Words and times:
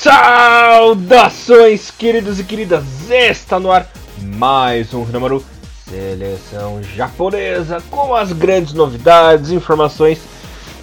Saudações, 0.00 1.90
queridos 1.90 2.38
e 2.38 2.44
queridas! 2.44 2.84
Está 3.10 3.58
no 3.58 3.72
ar 3.72 3.90
mais 4.22 4.94
um 4.94 5.04
número 5.04 5.44
Seleção 5.90 6.80
Japonesa 6.84 7.82
com 7.90 8.14
as 8.14 8.32
grandes 8.32 8.72
novidades, 8.72 9.50
informações 9.50 10.20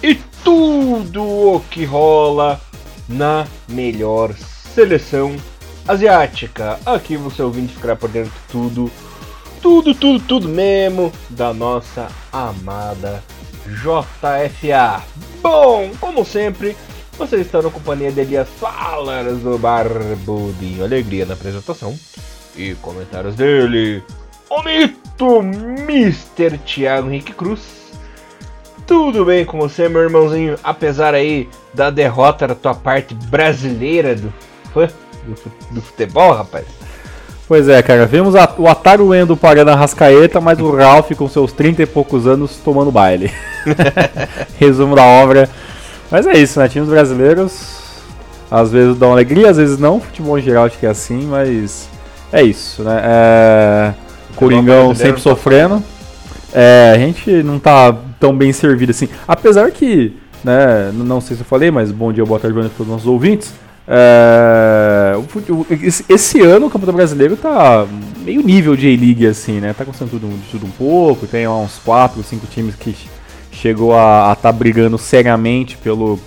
e 0.02 0.16
tudo 0.44 1.22
o 1.22 1.60
que 1.70 1.86
rola 1.86 2.60
na 3.08 3.46
melhor 3.66 4.34
seleção 4.74 5.34
asiática. 5.88 6.78
Aqui 6.84 7.16
você 7.16 7.42
ouvindo 7.42 7.72
ficar 7.72 7.96
por 7.96 8.10
dentro 8.10 8.30
de 8.30 8.52
tudo, 8.52 8.92
tudo, 9.62 9.94
tudo, 9.94 10.24
tudo 10.26 10.46
mesmo 10.46 11.10
da 11.30 11.54
nossa 11.54 12.08
amada 12.30 13.24
JFA. 13.66 15.02
Bom, 15.40 15.90
como 15.98 16.22
sempre, 16.22 16.76
vocês 17.16 17.42
estão 17.42 17.62
na 17.62 17.70
companhia 17.70 18.12
de 18.12 18.20
Elias 18.20 18.48
Falas 18.60 19.40
do 19.40 19.58
Barbudinho. 19.58 20.84
Alegria 20.84 21.24
na 21.24 21.34
apresentação 21.34 21.98
e 22.54 22.74
comentários 22.74 23.34
dele. 23.34 24.02
O 24.48 24.62
mito 24.62 25.40
Mr. 25.40 26.58
Thiago 26.58 27.08
Henrique 27.08 27.32
Cruz. 27.32 27.60
Tudo 28.86 29.24
bem 29.24 29.44
com 29.44 29.58
você, 29.58 29.88
meu 29.88 30.02
irmãozinho? 30.02 30.56
Apesar 30.62 31.14
aí 31.14 31.48
da 31.74 31.90
derrota 31.90 32.46
da 32.46 32.54
tua 32.54 32.74
parte 32.74 33.14
brasileira 33.14 34.14
do, 34.14 34.32
do 35.72 35.82
futebol, 35.82 36.32
rapaz? 36.32 36.66
Pois 37.48 37.68
é, 37.68 37.80
cara, 37.82 38.06
vimos 38.06 38.34
a, 38.34 38.52
o 38.58 38.68
Ataru 38.68 39.14
Endo 39.14 39.36
pagando 39.36 39.70
a 39.70 39.74
Rascaeta, 39.74 40.40
mas 40.40 40.60
o 40.60 40.70
Ralph 40.70 41.12
com 41.12 41.28
seus 41.28 41.52
30 41.52 41.82
e 41.82 41.86
poucos 41.86 42.26
anos 42.26 42.56
tomando 42.56 42.92
baile. 42.92 43.32
Resumo 44.58 44.94
da 44.94 45.04
obra. 45.04 45.48
Mas 46.10 46.26
é 46.26 46.38
isso, 46.38 46.58
né? 46.58 46.68
Times 46.68 46.88
brasileiros 46.88 47.86
às 48.50 48.70
vezes 48.70 48.96
dão 48.96 49.12
alegria, 49.12 49.50
às 49.50 49.56
vezes 49.56 49.78
não. 49.78 50.00
Futebol 50.00 50.38
em 50.38 50.42
geral 50.42 50.64
acho 50.64 50.78
que 50.78 50.86
é 50.86 50.90
assim, 50.90 51.26
mas 51.26 51.88
é 52.32 52.42
isso, 52.42 52.82
né? 52.82 53.00
É... 53.04 53.94
Coringão 54.36 54.94
sempre 54.94 55.20
sofrendo. 55.20 55.82
É, 56.52 56.92
a 56.94 56.98
gente 56.98 57.42
não 57.42 57.58
tá 57.58 57.94
tão 58.20 58.36
bem 58.36 58.52
servido 58.52 58.90
assim. 58.90 59.08
Apesar 59.26 59.70
que, 59.70 60.14
né, 60.44 60.90
não 60.92 61.20
sei 61.20 61.36
se 61.36 61.42
eu 61.42 61.46
falei, 61.46 61.70
mas 61.70 61.90
bom 61.90 62.12
dia, 62.12 62.24
boa 62.24 62.38
tarde, 62.38 62.54
boa 62.54 62.62
noite 62.62 62.74
para 62.74 62.82
os 62.82 62.88
nossos 62.88 63.06
ouvintes. 63.06 63.52
É, 63.88 65.14
esse, 65.82 66.04
esse, 66.08 66.40
ano 66.40 66.66
o 66.66 66.70
Campeonato 66.70 66.96
Brasileiro 66.96 67.36
tá 67.36 67.86
meio 68.24 68.42
nível 68.42 68.74
de 68.74 68.86
A-League, 68.86 69.26
assim, 69.26 69.60
né? 69.60 69.72
Tá 69.72 69.82
acontecendo 69.84 70.10
tudo, 70.10 70.28
tudo 70.50 70.66
um 70.66 70.70
pouco, 70.70 71.26
tem 71.26 71.46
uns 71.46 71.78
4, 71.84 72.22
5 72.22 72.46
times 72.46 72.74
que 72.74 72.96
chegou 73.56 73.94
a 73.94 74.32
estar 74.32 74.36
tá 74.36 74.52
brigando 74.52 74.98
seriamente 74.98 75.76
pelo, 75.78 76.18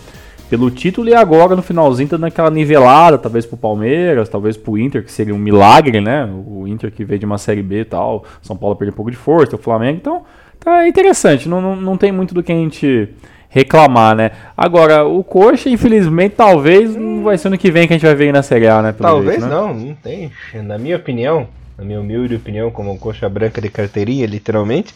pelo 0.49 0.69
título 0.71 1.09
e 1.09 1.13
agora 1.13 1.55
no 1.55 1.61
finalzinho 1.61 2.09
tá 2.09 2.17
naquela 2.17 2.49
nivelada, 2.49 3.17
talvez 3.17 3.45
pro 3.45 3.55
Palmeiras, 3.55 4.27
talvez 4.27 4.57
pro 4.57 4.77
Inter, 4.77 5.03
que 5.03 5.11
seria 5.11 5.33
um 5.33 5.37
milagre, 5.37 6.01
né? 6.01 6.27
O 6.47 6.67
Inter 6.67 6.91
que 6.91 7.05
veio 7.05 7.19
de 7.19 7.25
uma 7.25 7.37
Série 7.37 7.63
B 7.63 7.81
e 7.81 7.85
tal, 7.85 8.25
São 8.41 8.57
Paulo 8.57 8.75
perdeu 8.75 8.93
um 8.93 8.95
pouco 8.95 9.11
de 9.11 9.17
força, 9.17 9.55
o 9.55 9.59
Flamengo, 9.59 9.97
então 9.97 10.23
tá 10.59 10.87
interessante, 10.87 11.47
não, 11.47 11.61
não, 11.61 11.75
não 11.75 11.97
tem 11.97 12.11
muito 12.11 12.33
do 12.33 12.43
que 12.43 12.51
a 12.51 12.55
gente 12.55 13.09
reclamar, 13.49 14.15
né? 14.15 14.31
Agora, 14.55 15.03
o 15.05 15.23
Coxa, 15.23 15.69
infelizmente, 15.69 16.35
talvez 16.35 16.95
não 16.95 17.23
vai 17.23 17.37
ser 17.37 17.47
ano 17.47 17.57
que 17.57 17.71
vem 17.71 17.87
que 17.87 17.93
a 17.93 17.95
gente 17.95 18.05
vai 18.05 18.15
ver 18.15 18.31
na 18.31 18.43
Série 18.43 18.67
A, 18.67 18.81
né? 18.81 18.91
Talvez 18.91 19.39
jeito, 19.39 19.49
né? 19.49 19.55
não, 19.55 19.73
não 19.73 19.95
tem. 19.95 20.31
Na 20.53 20.77
minha 20.77 20.95
opinião, 20.95 21.47
na 21.77 21.83
minha 21.83 21.99
humilde 21.99 22.35
opinião, 22.35 22.69
como 22.69 22.97
Coxa 22.99 23.27
Branca 23.27 23.59
de 23.59 23.69
carteirinha, 23.69 24.25
literalmente, 24.27 24.93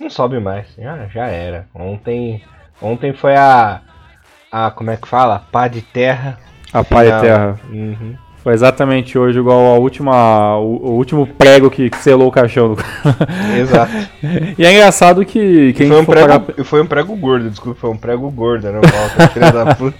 não 0.00 0.10
sobe 0.10 0.38
mais. 0.38 0.66
Já, 0.76 1.06
já 1.06 1.26
era. 1.26 1.66
Ontem, 1.74 2.42
ontem 2.80 3.12
foi 3.12 3.36
a, 3.36 3.80
a. 4.50 4.70
Como 4.70 4.90
é 4.90 4.96
que 4.96 5.08
fala? 5.08 5.46
Pá 5.50 5.68
de 5.68 5.82
terra. 5.82 6.38
A 6.72 6.84
pá 6.84 7.04
de 7.04 7.20
terra. 7.20 7.58
Uhum. 7.70 8.16
Foi 8.46 8.54
exatamente 8.54 9.18
hoje 9.18 9.40
igual 9.40 9.74
a 9.74 9.76
última, 9.76 10.56
o, 10.58 10.76
o 10.76 10.90
último 10.92 11.26
prego 11.26 11.68
que, 11.68 11.90
que 11.90 11.96
selou 11.96 12.28
o 12.28 12.30
caixão. 12.30 12.76
Exato. 13.58 13.92
e 14.56 14.64
é 14.64 14.72
engraçado 14.72 15.24
que 15.24 15.72
quem 15.72 15.88
foi 15.88 16.00
um, 16.00 16.04
prego, 16.04 16.28
pagar... 16.28 16.64
foi 16.64 16.80
um 16.80 16.86
prego 16.86 17.16
gordo, 17.16 17.50
desculpa, 17.50 17.80
foi 17.80 17.90
um 17.90 17.96
prego 17.96 18.30
gordo, 18.30 18.68
filha 19.34 19.50
da 19.50 19.74
puta. 19.74 19.96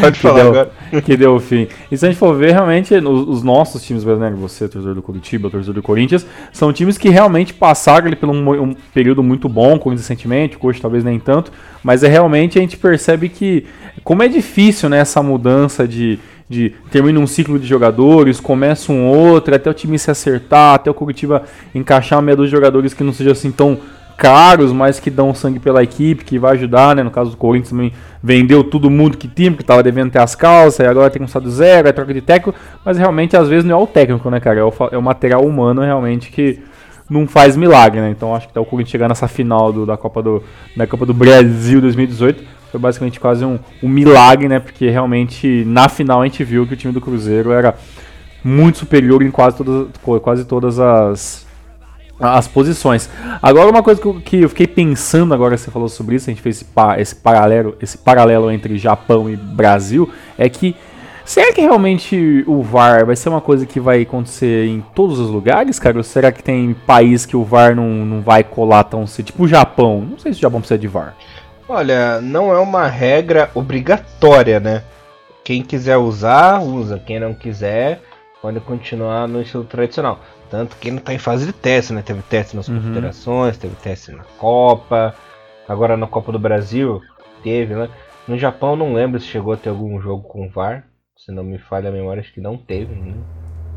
Pode 0.00 0.20
falar 0.20 0.34
deu, 0.34 0.48
agora. 0.50 0.70
Que 1.04 1.16
deu 1.16 1.34
o 1.34 1.40
fim. 1.40 1.66
E 1.90 1.98
se 1.98 2.06
a 2.06 2.08
gente 2.08 2.16
for 2.16 2.32
ver, 2.32 2.52
realmente, 2.52 2.94
os, 2.94 3.28
os 3.28 3.42
nossos 3.42 3.82
times 3.82 4.04
brasileiros, 4.04 4.38
você, 4.38 4.68
torcedor 4.68 4.94
do 4.94 5.02
Curitiba, 5.02 5.50
torcedor 5.50 5.74
do 5.74 5.82
Corinthians, 5.82 6.24
são 6.52 6.72
times 6.72 6.96
que 6.96 7.08
realmente 7.08 7.52
passaram 7.52 8.06
ali 8.06 8.14
por 8.14 8.28
um, 8.28 8.62
um 8.62 8.74
período 8.94 9.20
muito 9.20 9.48
bom, 9.48 9.76
com 9.80 9.90
recentemente, 9.90 10.56
Coxa 10.56 10.80
talvez 10.80 11.02
nem 11.02 11.18
tanto, 11.18 11.50
mas 11.82 12.04
é 12.04 12.08
realmente 12.08 12.56
a 12.56 12.62
gente 12.62 12.76
percebe 12.76 13.28
que, 13.28 13.66
como 14.04 14.22
é 14.22 14.28
difícil 14.28 14.88
né, 14.88 14.98
essa 14.98 15.20
mudança 15.24 15.88
de 15.88 16.20
de 16.50 16.74
termina 16.90 17.20
um 17.20 17.28
ciclo 17.28 17.60
de 17.60 17.66
jogadores, 17.66 18.40
começa 18.40 18.90
um 18.90 19.06
outro, 19.06 19.54
até 19.54 19.70
o 19.70 19.74
time 19.74 19.96
se 19.96 20.10
acertar, 20.10 20.74
até 20.74 20.90
o 20.90 20.94
Curitiba 20.94 21.44
encaixar 21.72 22.20
meia 22.20 22.34
dúzia 22.34 22.48
de 22.48 22.56
jogadores 22.56 22.92
que 22.92 23.04
não 23.04 23.12
sejam 23.12 23.30
assim 23.30 23.52
tão 23.52 23.78
caros, 24.16 24.72
mas 24.72 24.98
que 24.98 25.10
dão 25.10 25.32
sangue 25.32 25.60
pela 25.60 25.80
equipe, 25.80 26.24
que 26.24 26.40
vai 26.40 26.54
ajudar, 26.54 26.96
né? 26.96 27.04
No 27.04 27.10
caso 27.10 27.30
do 27.30 27.36
Corinthians 27.36 27.70
também 27.70 27.92
vendeu 28.20 28.64
todo 28.64 28.90
mundo 28.90 29.16
que 29.16 29.28
tinha, 29.28 29.50
porque 29.52 29.62
estava 29.62 29.80
devendo 29.80 30.10
ter 30.10 30.18
as 30.18 30.34
calças, 30.34 30.80
e 30.80 30.88
agora 30.88 31.08
tem 31.08 31.22
um 31.22 31.24
estado 31.24 31.48
zero, 31.48 31.86
é 31.86 31.92
troca 31.92 32.12
de 32.12 32.20
técnico, 32.20 32.58
mas 32.84 32.98
realmente 32.98 33.36
às 33.36 33.48
vezes 33.48 33.64
não 33.64 33.78
é 33.78 33.82
o 33.82 33.86
técnico, 33.86 34.28
né, 34.28 34.40
cara? 34.40 34.58
É 34.58 34.64
o, 34.64 34.72
é 34.90 34.98
o 34.98 35.02
material 35.02 35.46
humano 35.46 35.82
realmente 35.82 36.32
que 36.32 36.58
não 37.08 37.28
faz 37.28 37.56
milagre, 37.56 38.00
né? 38.00 38.10
Então 38.10 38.34
acho 38.34 38.48
que 38.48 38.52
tá 38.52 38.60
o 38.60 38.64
Corinthians 38.64 38.90
chegar 38.90 39.08
nessa 39.08 39.28
final 39.28 39.72
do, 39.72 39.86
da 39.86 39.96
Copa 39.96 40.20
do, 40.20 40.42
da 40.76 40.86
Copa 40.86 41.06
do 41.06 41.14
Brasil 41.14 41.80
2018 41.80 42.59
foi 42.70 42.80
basicamente 42.80 43.18
quase 43.18 43.44
um, 43.44 43.58
um 43.82 43.88
milagre, 43.88 44.48
né? 44.48 44.60
Porque 44.60 44.88
realmente 44.88 45.64
na 45.66 45.88
final 45.88 46.22
a 46.22 46.24
gente 46.24 46.44
viu 46.44 46.66
que 46.66 46.74
o 46.74 46.76
time 46.76 46.92
do 46.92 47.00
Cruzeiro 47.00 47.52
era 47.52 47.74
muito 48.44 48.78
superior 48.78 49.22
em 49.22 49.30
quase 49.30 49.56
todas, 49.56 49.88
quase 50.22 50.44
todas 50.44 50.78
as, 50.78 51.46
as 52.18 52.46
posições. 52.46 53.08
Agora 53.42 53.70
uma 53.70 53.82
coisa 53.82 54.00
que 54.00 54.06
eu, 54.06 54.20
que 54.20 54.40
eu 54.42 54.48
fiquei 54.48 54.66
pensando 54.66 55.34
agora 55.34 55.56
que 55.56 55.62
você 55.62 55.70
falou 55.70 55.88
sobre 55.88 56.16
isso, 56.16 56.30
a 56.30 56.32
gente 56.32 56.42
fez 56.42 56.56
esse, 56.56 56.66
esse, 56.98 57.16
paralelo, 57.16 57.76
esse 57.80 57.98
paralelo 57.98 58.50
entre 58.50 58.78
Japão 58.78 59.28
e 59.28 59.36
Brasil, 59.36 60.10
é 60.38 60.48
que 60.48 60.76
será 61.24 61.52
que 61.52 61.60
realmente 61.60 62.44
o 62.46 62.62
VAR 62.62 63.06
vai 63.06 63.16
ser 63.16 63.28
uma 63.28 63.40
coisa 63.40 63.66
que 63.66 63.80
vai 63.80 64.02
acontecer 64.02 64.66
em 64.66 64.82
todos 64.94 65.18
os 65.18 65.30
lugares, 65.30 65.78
cara? 65.78 65.96
Ou 65.96 66.02
será 66.02 66.30
que 66.30 66.42
tem 66.42 66.74
país 66.86 67.26
que 67.26 67.36
o 67.36 67.44
VAR 67.44 67.74
não, 67.74 67.88
não 68.04 68.20
vai 68.20 68.44
colar 68.44 68.84
tão 68.84 69.06
cedo? 69.06 69.26
Tipo 69.26 69.44
o 69.44 69.48
Japão. 69.48 70.06
Não 70.08 70.18
sei 70.18 70.32
se 70.32 70.38
o 70.38 70.42
Japão 70.42 70.60
precisa 70.60 70.78
de 70.78 70.88
VAR. 70.88 71.14
Olha, 71.70 72.20
não 72.20 72.52
é 72.52 72.58
uma 72.58 72.88
regra 72.88 73.48
obrigatória, 73.54 74.58
né? 74.58 74.82
Quem 75.44 75.62
quiser 75.62 75.96
usar, 75.98 76.60
usa. 76.60 76.98
Quem 76.98 77.20
não 77.20 77.32
quiser, 77.32 78.02
pode 78.42 78.58
continuar 78.58 79.28
no 79.28 79.40
estilo 79.40 79.62
tradicional. 79.62 80.18
Tanto 80.50 80.74
que 80.74 80.90
não 80.90 80.98
está 80.98 81.14
em 81.14 81.18
fase 81.18 81.46
de 81.46 81.52
teste, 81.52 81.92
né? 81.92 82.02
Teve 82.02 82.22
teste 82.22 82.56
nas 82.56 82.66
uhum. 82.66 82.74
confederações, 82.74 83.56
teve 83.56 83.76
teste 83.76 84.10
na 84.10 84.24
Copa. 84.36 85.14
Agora 85.68 85.96
na 85.96 86.08
Copa 86.08 86.32
do 86.32 86.40
Brasil 86.40 87.00
teve, 87.40 87.72
né? 87.76 87.88
No 88.26 88.36
Japão 88.36 88.74
não 88.74 88.92
lembro 88.92 89.20
se 89.20 89.28
chegou 89.28 89.52
a 89.52 89.56
ter 89.56 89.68
algum 89.68 90.00
jogo 90.00 90.26
com 90.26 90.48
VAR. 90.48 90.84
Se 91.16 91.30
não 91.30 91.44
me 91.44 91.56
falha 91.56 91.88
a 91.88 91.92
memória, 91.92 92.20
acho 92.20 92.34
que 92.34 92.40
não 92.40 92.56
teve. 92.56 92.92
Né? 92.92 93.14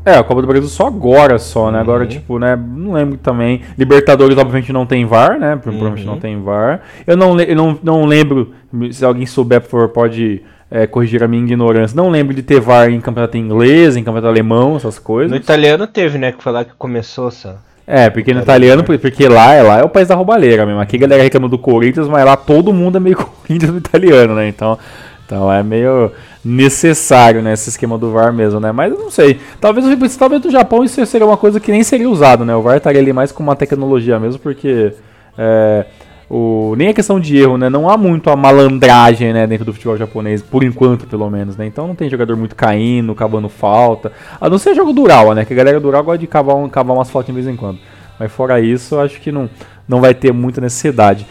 É, 0.04 0.16
a 0.16 0.22
Copa 0.22 0.42
do 0.42 0.46
Brasil 0.46 0.68
só 0.68 0.86
agora 0.86 1.38
só, 1.38 1.70
né? 1.70 1.78
Uhum. 1.78 1.82
Agora, 1.82 2.06
tipo, 2.06 2.38
né? 2.38 2.54
Não 2.56 2.92
lembro 2.92 3.16
também. 3.16 3.62
Libertadores, 3.78 4.36
obviamente, 4.36 4.72
não 4.72 4.84
tem 4.84 5.06
VAR, 5.06 5.38
né? 5.38 5.56
Provavelmente 5.56 6.06
uhum. 6.06 6.12
não 6.12 6.20
tem 6.20 6.40
VAR. 6.42 6.82
Eu 7.06 7.16
não, 7.16 7.40
eu 7.40 7.56
não, 7.56 7.78
não 7.82 8.04
lembro, 8.04 8.52
se 8.90 9.04
alguém 9.04 9.24
souber, 9.24 9.62
por 9.62 9.70
favor, 9.70 9.88
pode 9.88 10.42
é, 10.70 10.86
corrigir 10.86 11.22
a 11.22 11.28
minha 11.28 11.42
ignorância. 11.42 11.96
Não 11.96 12.10
lembro 12.10 12.34
de 12.34 12.42
ter 12.42 12.60
VAR 12.60 12.90
em 12.90 13.00
campeonato 13.00 13.38
inglês, 13.38 13.96
em 13.96 14.04
campeonato 14.04 14.28
alemão, 14.28 14.76
essas 14.76 14.98
coisas. 14.98 15.30
No 15.30 15.36
italiano 15.36 15.86
teve, 15.86 16.18
né? 16.18 16.32
Que 16.32 16.42
foi 16.42 16.52
lá 16.52 16.64
que 16.64 16.72
começou 16.76 17.30
só. 17.30 17.56
É, 17.86 18.08
porque 18.08 18.32
no 18.32 18.40
italiano, 18.40 18.82
porque 18.82 19.28
lá, 19.28 19.52
é 19.52 19.62
lá 19.62 19.78
é 19.80 19.84
o 19.84 19.90
país 19.90 20.08
da 20.08 20.14
roubalheira 20.14 20.64
mesmo. 20.64 20.80
Aqui 20.80 20.96
a 20.96 21.00
galera 21.00 21.22
reclama 21.22 21.48
do 21.48 21.58
Corinthians, 21.58 22.08
mas 22.08 22.24
lá 22.24 22.34
todo 22.34 22.72
mundo 22.72 22.96
é 22.96 23.00
meio 23.00 23.16
Corinthians 23.16 23.72
no 23.72 23.78
italiano, 23.78 24.34
né? 24.34 24.48
Então, 24.48 24.78
então 25.24 25.50
é 25.50 25.62
meio 25.62 26.12
necessário, 26.44 27.42
né? 27.42 27.52
Esse 27.54 27.70
esquema 27.70 27.96
do 27.96 28.12
VAR 28.12 28.32
mesmo, 28.32 28.60
né? 28.60 28.72
Mas 28.72 28.92
eu 28.92 28.98
não 28.98 29.10
sei. 29.10 29.40
Talvez, 29.60 30.16
talvez 30.16 30.44
no 30.44 30.50
Japão 30.50 30.84
isso 30.84 31.04
seria 31.06 31.26
uma 31.26 31.36
coisa 31.36 31.58
que 31.58 31.72
nem 31.72 31.82
seria 31.82 32.08
usado, 32.08 32.44
né? 32.44 32.54
O 32.54 32.62
VAR 32.62 32.76
estaria 32.76 33.00
ali 33.00 33.12
mais 33.12 33.32
com 33.32 33.42
uma 33.42 33.56
tecnologia 33.56 34.20
mesmo, 34.20 34.38
porque 34.40 34.92
é, 35.38 35.86
o, 36.28 36.74
nem 36.76 36.88
a 36.88 36.94
questão 36.94 37.18
de 37.18 37.38
erro, 37.38 37.56
né? 37.56 37.70
Não 37.70 37.88
há 37.88 37.96
muito 37.96 38.28
a 38.28 38.36
malandragem, 38.36 39.32
né? 39.32 39.46
Dentro 39.46 39.64
do 39.64 39.72
futebol 39.72 39.96
japonês, 39.96 40.42
por 40.42 40.62
enquanto, 40.62 41.06
pelo 41.06 41.28
menos, 41.30 41.56
né? 41.56 41.66
Então 41.66 41.86
não 41.86 41.94
tem 41.94 42.10
jogador 42.10 42.36
muito 42.36 42.54
caindo, 42.54 43.14
cavando 43.14 43.48
falta. 43.48 44.12
A 44.40 44.50
não 44.50 44.58
ser 44.58 44.74
jogo 44.74 44.92
dural, 44.92 45.34
né? 45.34 45.44
Que 45.44 45.54
a 45.54 45.56
galera 45.56 45.80
dural 45.80 46.04
gosta 46.04 46.18
de 46.18 46.26
cavar, 46.26 46.68
cavar 46.68 46.96
umas 46.96 47.10
faltas 47.10 47.34
de 47.34 47.40
vez 47.40 47.46
em 47.46 47.56
quando. 47.56 47.78
Mas 48.18 48.30
fora 48.30 48.60
isso, 48.60 48.98
acho 49.00 49.20
que 49.20 49.32
não, 49.32 49.48
não 49.88 50.00
vai 50.00 50.14
ter 50.14 50.32
muita 50.32 50.60
necessidade. 50.60 51.26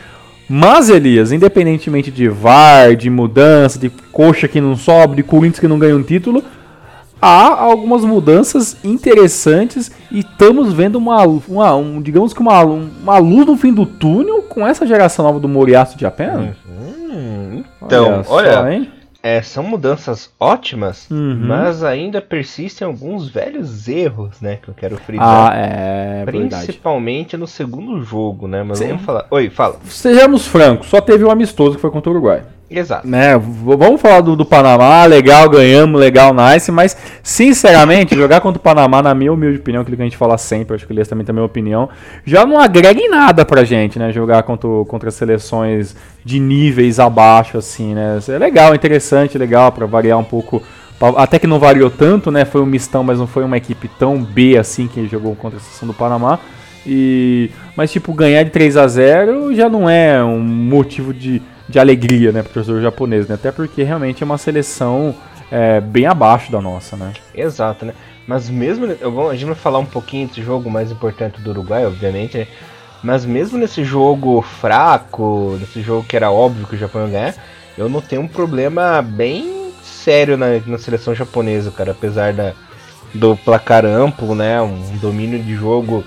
Mas, 0.56 0.88
Elias, 0.88 1.32
independentemente 1.32 2.12
de 2.12 2.30
VAR, 2.30 2.96
de 2.96 3.10
mudança, 3.10 3.80
de 3.80 3.90
coxa 4.12 4.48
que 4.48 4.62
não 4.62 4.76
sobe, 4.76 5.16
de 5.16 5.24
Corinthians 5.24 5.60
que 5.60 5.68
não 5.68 5.80
ganha 5.80 5.96
um 5.96 6.04
título, 6.04 6.44
há 7.20 7.60
algumas 7.60 8.06
mudanças 8.06 8.78
interessantes 8.84 9.92
e 10.12 10.20
estamos 10.20 10.72
vendo 10.72 10.98
uma, 10.98 11.24
uma 11.26 11.76
um, 11.76 12.00
digamos 12.00 12.36
que 12.36 12.40
uma, 12.40 12.62
uma 12.62 13.18
luz 13.18 13.48
no 13.48 13.58
fim 13.58 13.74
do 13.74 13.84
túnel 13.84 14.44
com 14.44 14.68
essa 14.68 14.86
geração 14.86 15.26
nova 15.26 15.40
do 15.40 15.50
Moriaço 15.50 15.98
de 15.98 16.06
apenas. 16.06 16.56
Hum, 16.70 17.64
então, 17.82 18.06
olha, 18.06 18.24
só, 18.24 18.34
olha 18.36 18.92
é, 19.26 19.42
são 19.42 19.64
mudanças 19.64 20.30
ótimas, 20.38 21.10
Uhum. 21.10 21.40
mas 21.48 21.82
ainda 21.82 22.22
persistem 22.22 22.86
alguns 22.86 23.30
velhos 23.30 23.88
erros, 23.88 24.42
né? 24.42 24.58
Que 24.62 24.68
eu 24.68 24.74
quero 24.74 24.98
frisar. 24.98 25.52
Ah, 25.52 25.56
é 25.56 26.26
verdade. 26.26 26.66
Principalmente 26.66 27.38
no 27.38 27.48
segundo 27.48 28.02
jogo, 28.04 28.48
né? 28.50 28.62
Mas 28.64 28.80
Sim. 28.80 28.90
vamos 28.90 29.04
falar. 29.04 29.26
Oi, 29.32 29.50
fala. 29.50 29.78
Sejamos 29.86 30.46
francos, 30.46 30.88
só 30.88 31.00
teve 31.00 31.24
um 31.24 31.32
amistoso 31.32 31.76
que 31.76 31.82
foi 31.82 31.90
contra 31.90 32.10
o 32.10 32.14
Uruguai. 32.14 32.44
Exato. 32.70 33.08
Né, 33.08 33.38
vamos 33.38 34.02
falar 34.02 34.22
do, 34.22 34.36
do 34.36 34.46
Panamá, 34.46 35.06
legal, 35.06 35.48
ganhamos, 35.50 36.00
legal, 36.00 36.34
nice, 36.34 36.72
mas 36.72 36.98
sinceramente, 37.22 38.16
jogar 38.16 38.42
contra 38.42 38.60
o 38.60 38.64
Panamá, 38.64 39.02
na 39.02 39.14
minha 39.14 39.32
humilde 39.32 39.60
opinião, 39.60 39.82
aquilo 39.82 39.98
que 39.98 40.02
a 40.02 40.06
gente 40.06 40.18
fala 40.18 40.38
sempre, 40.38 40.76
acho 40.76 40.86
que 40.86 40.92
o 40.92 40.94
Elias 40.94 41.08
também 41.08 41.24
tem 41.26 41.34
a 41.34 41.36
minha 41.36 41.46
opinião, 41.46 41.90
já 42.26 42.46
não 42.46 42.60
agrega 42.60 43.00
em 43.00 43.10
nada 43.10 43.46
pra 43.46 43.64
gente, 43.64 44.00
né? 44.00 44.12
Jogar 44.12 44.42
contra, 44.44 44.68
contra 44.88 45.12
seleções 45.12 45.96
de 46.26 46.40
níveis 46.40 47.00
abaixo, 47.00 47.58
assim, 47.58 47.94
né? 47.94 48.20
É 48.28 48.38
legal, 48.40 48.74
interessante, 48.74 49.38
legal, 49.38 49.72
pra 49.72 49.86
variar 49.86 50.18
um 50.18 50.24
pouco. 50.24 50.62
Até 51.18 51.38
que 51.38 51.46
não 51.46 51.60
variou 51.60 51.90
tanto, 51.90 52.32
né? 52.32 52.46
Foi 52.46 52.62
um 52.62 52.66
mistão, 52.66 53.04
mas 53.04 53.20
não 53.20 53.28
foi 53.28 53.44
uma 53.44 53.58
equipe 53.58 53.90
tão 54.00 54.24
B 54.24 54.58
assim 54.58 54.88
que 54.88 55.06
jogou 55.08 55.36
contra 55.36 55.58
a 55.60 55.62
seleção 55.62 55.88
do 55.88 55.94
Panamá. 55.94 56.40
E, 56.86 57.50
mas, 57.76 57.92
tipo, 57.92 58.14
ganhar 58.14 58.44
de 58.44 58.52
3 58.52 58.78
a 58.78 58.88
0 58.88 59.54
já 59.54 59.70
não 59.70 59.90
é 59.90 60.24
um 60.24 60.40
motivo 60.40 61.14
de, 61.14 61.42
de 61.68 61.80
alegria, 61.80 62.32
né, 62.32 62.44
pro 62.44 62.54
torcedor 62.54 62.82
japonês, 62.82 63.28
né? 63.28 63.36
Até 63.36 63.52
porque 63.52 63.84
realmente 63.84 64.22
é 64.22 64.26
uma 64.26 64.38
seleção 64.38 65.16
é, 65.52 65.80
bem 65.80 66.06
abaixo 66.06 66.52
da 66.52 66.62
nossa, 66.62 66.98
né? 66.98 67.14
Exato, 67.34 67.86
né? 67.86 67.94
Mas 68.28 68.50
mesmo. 68.50 68.86
Eu 68.86 69.12
vou, 69.12 69.30
a 69.30 69.34
gente 69.34 69.46
vai 69.46 69.56
falar 69.56 69.80
um 69.80 69.86
pouquinho 69.86 70.28
desse 70.28 70.42
jogo 70.42 70.70
mais 70.70 70.92
importante 70.92 71.42
do 71.42 71.50
Uruguai, 71.50 71.86
obviamente, 71.86 72.38
né? 72.38 72.48
Mas 73.04 73.26
mesmo 73.26 73.58
nesse 73.58 73.84
jogo 73.84 74.42
fraco, 74.42 75.58
nesse 75.60 75.82
jogo 75.82 76.06
que 76.08 76.16
era 76.16 76.32
óbvio 76.32 76.66
que 76.66 76.76
o 76.76 76.78
Japão 76.78 77.06
ia 77.06 77.12
ganhar, 77.12 77.36
eu 77.78 77.90
notei 77.90 78.18
um 78.18 78.28
problema 78.28 79.02
bem 79.02 79.72
sério 79.84 80.38
na, 80.38 80.48
na 80.66 80.78
seleção 80.78 81.14
japonesa, 81.14 81.70
cara. 81.70 81.92
Apesar 81.92 82.32
da, 82.34 82.54
do 83.14 83.36
placar 83.36 83.86
amplo, 83.86 84.34
né? 84.34 84.62
Um 84.62 84.98
domínio 84.98 85.42
de 85.44 85.54
jogo 85.54 86.04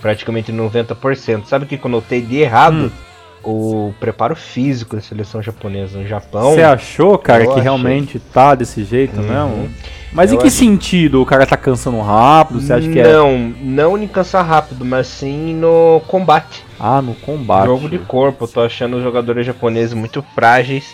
praticamente 0.00 0.52
90%. 0.52 1.44
Sabe 1.46 1.64
o 1.64 1.68
que 1.68 1.76
que 1.76 1.84
eu 1.84 1.90
notei 1.90 2.22
de 2.22 2.36
errado? 2.36 2.86
Hum. 2.86 3.11
O 3.44 3.92
preparo 3.98 4.36
físico 4.36 4.94
da 4.94 5.02
seleção 5.02 5.42
japonesa 5.42 5.98
no 5.98 6.06
Japão. 6.06 6.52
Você 6.54 6.62
achou, 6.62 7.18
cara, 7.18 7.44
que 7.44 7.50
achei. 7.50 7.62
realmente 7.62 8.18
tá 8.20 8.54
desse 8.54 8.84
jeito 8.84 9.20
Uhum. 9.20 9.26
mesmo? 9.26 9.70
Mas 10.12 10.30
Eu 10.30 10.36
em 10.36 10.40
que 10.40 10.46
achei. 10.46 10.58
sentido? 10.68 11.20
O 11.20 11.26
cara 11.26 11.44
tá 11.46 11.56
cansando 11.56 12.00
rápido? 12.00 12.60
Você 12.60 12.72
acha 12.72 12.88
que 12.88 13.00
é. 13.00 13.02
Não, 13.02 13.38
não 13.60 13.98
em 13.98 14.06
cansar 14.06 14.46
rápido, 14.46 14.84
mas 14.84 15.06
sim 15.08 15.54
no 15.54 16.00
combate. 16.06 16.64
Ah, 16.78 17.02
no 17.02 17.14
combate. 17.14 17.66
Jogo 17.66 17.88
de 17.88 17.98
corpo. 17.98 18.44
Eu 18.44 18.48
tô 18.48 18.60
achando 18.60 18.96
os 18.98 19.02
jogadores 19.02 19.44
japoneses 19.44 19.92
muito 19.94 20.22
frágeis 20.34 20.92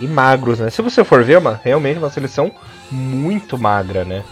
e 0.00 0.06
magros, 0.08 0.58
né? 0.58 0.70
Se 0.70 0.82
você 0.82 1.04
for 1.04 1.22
ver, 1.22 1.34
é 1.34 1.38
uma, 1.38 1.60
realmente 1.62 1.98
uma 1.98 2.10
seleção 2.10 2.50
muito 2.90 3.56
magra, 3.58 4.04
né? 4.04 4.24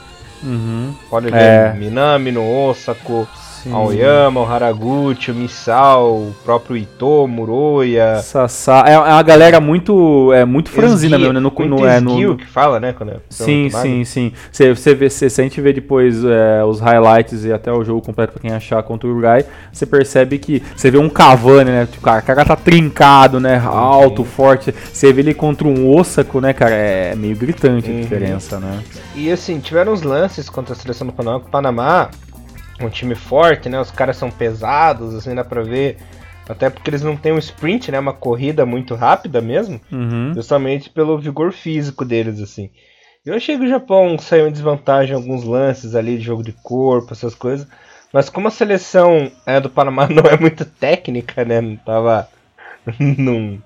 Uhum. 0.43 0.93
Pode 1.09 1.31
ver 1.31 1.37
É. 1.41 1.73
Minami, 1.75 2.33
no 2.33 2.43
Osako, 2.45 3.29
Sim. 3.63 3.73
Aoyama, 3.73 4.41
o 4.41 4.45
Haraguchi, 4.45 5.31
o 5.31 5.35
Misao, 5.35 6.15
o 6.15 6.35
próprio 6.45 6.77
Ito, 6.77 7.29
Muroya. 7.29 8.17
Sassá. 8.17 8.85
É, 8.89 8.95
é 8.95 8.99
uma 8.99 9.23
galera 9.23 9.61
muito. 9.61 10.33
É 10.33 10.45
muito 10.45 10.69
franzina 10.69 11.17
mesmo, 11.17 11.33
né? 11.33 11.39
No, 11.41 11.53
muito 11.57 11.69
no, 11.69 11.87
é, 11.87 12.01
no, 12.01 12.37
que 12.37 12.47
fala, 12.47 12.81
né? 12.81 12.93
Quando 12.93 13.11
é 13.11 13.17
Sim, 13.31 13.69
sim, 13.71 14.05
sim. 14.05 14.33
Você, 14.51 14.75
você 14.75 14.95
vê, 14.95 15.09
você, 15.09 15.31
se 15.31 15.41
a 15.41 15.45
gente 15.45 15.61
vê 15.61 15.73
depois 15.73 16.25
é, 16.25 16.65
os 16.65 16.81
highlights 16.81 17.45
e 17.45 17.53
até 17.53 17.73
o 17.73 17.85
jogo 17.85 18.01
completo 18.05 18.33
pra 18.33 18.43
quem 18.43 18.51
achar 18.53 18.83
contra 18.83 19.09
o 19.09 19.13
Uruguai, 19.13 19.45
você 19.73 19.87
percebe 19.87 20.39
que 20.39 20.61
você 20.75 20.91
vê 20.91 20.99
um 20.99 21.09
Cavani, 21.09 21.71
né? 21.71 21.87
Tipo, 21.87 22.03
cara, 22.03 22.21
o 22.21 22.25
cara 22.25 22.45
tá 22.45 22.57
trincado, 22.57 23.39
né? 23.39 23.63
Alto, 23.65 24.25
forte. 24.25 24.75
Você 24.93 25.13
vê 25.13 25.21
ele 25.23 25.35
contra 25.35 25.69
um 25.69 25.89
Osako, 25.97 26.41
né, 26.41 26.53
cara? 26.53 26.75
É 26.75 27.15
meio 27.15 27.37
gritante 27.37 27.89
a 27.89 27.93
Uhum. 27.93 28.01
diferença, 28.01 28.59
né? 28.59 28.83
E 29.15 29.31
assim, 29.31 29.61
tiveram 29.61 29.93
os 29.93 30.03
lances 30.03 30.49
contra 30.51 30.73
a 30.73 30.77
seleção 30.77 31.07
do 31.07 31.13
Panamá. 31.13 31.41
Panamá, 31.41 32.11
um 32.81 32.89
time 32.89 33.15
forte, 33.15 33.69
né? 33.69 33.81
Os 33.81 33.91
caras 33.91 34.17
são 34.17 34.31
pesados, 34.31 35.15
assim, 35.15 35.35
dá 35.35 35.45
pra 35.45 35.63
ver. 35.63 35.99
Até 36.49 36.69
porque 36.69 36.91
eles 36.91 37.03
não 37.03 37.17
têm 37.17 37.33
um 37.33 37.39
sprint, 37.39 37.91
né? 37.91 37.99
Uma 37.99 38.13
corrida 38.13 38.67
muito 38.67 38.95
rápida 38.95 39.41
mesmo. 39.41 39.81
Uhum. 39.91 40.33
Justamente 40.35 40.91
pelo 40.91 41.19
vigor 41.19 41.53
físico 41.53 42.05
deles, 42.05 42.41
assim. 42.41 42.71
Eu 43.25 43.35
achei 43.35 43.57
que 43.57 43.65
o 43.65 43.69
Japão 43.69 44.19
saiu 44.19 44.49
em 44.49 44.53
desvantagem 44.53 45.13
em 45.13 45.17
alguns 45.17 45.45
lances 45.45 45.95
ali 45.95 46.19
de 46.19 46.25
jogo 46.25 46.43
de 46.43 46.53
corpo, 46.53 47.13
essas 47.13 47.35
coisas. 47.35 47.67
Mas 48.13 48.29
como 48.29 48.49
a 48.49 48.51
seleção 48.51 49.31
é, 49.47 49.61
do 49.61 49.71
Panamá 49.71 50.09
não 50.11 50.25
é 50.25 50.37
muito 50.37 50.65
técnica, 50.65 51.45
né? 51.45 51.61
Não 51.61 51.77
tava 51.77 52.29
num, 52.99 53.61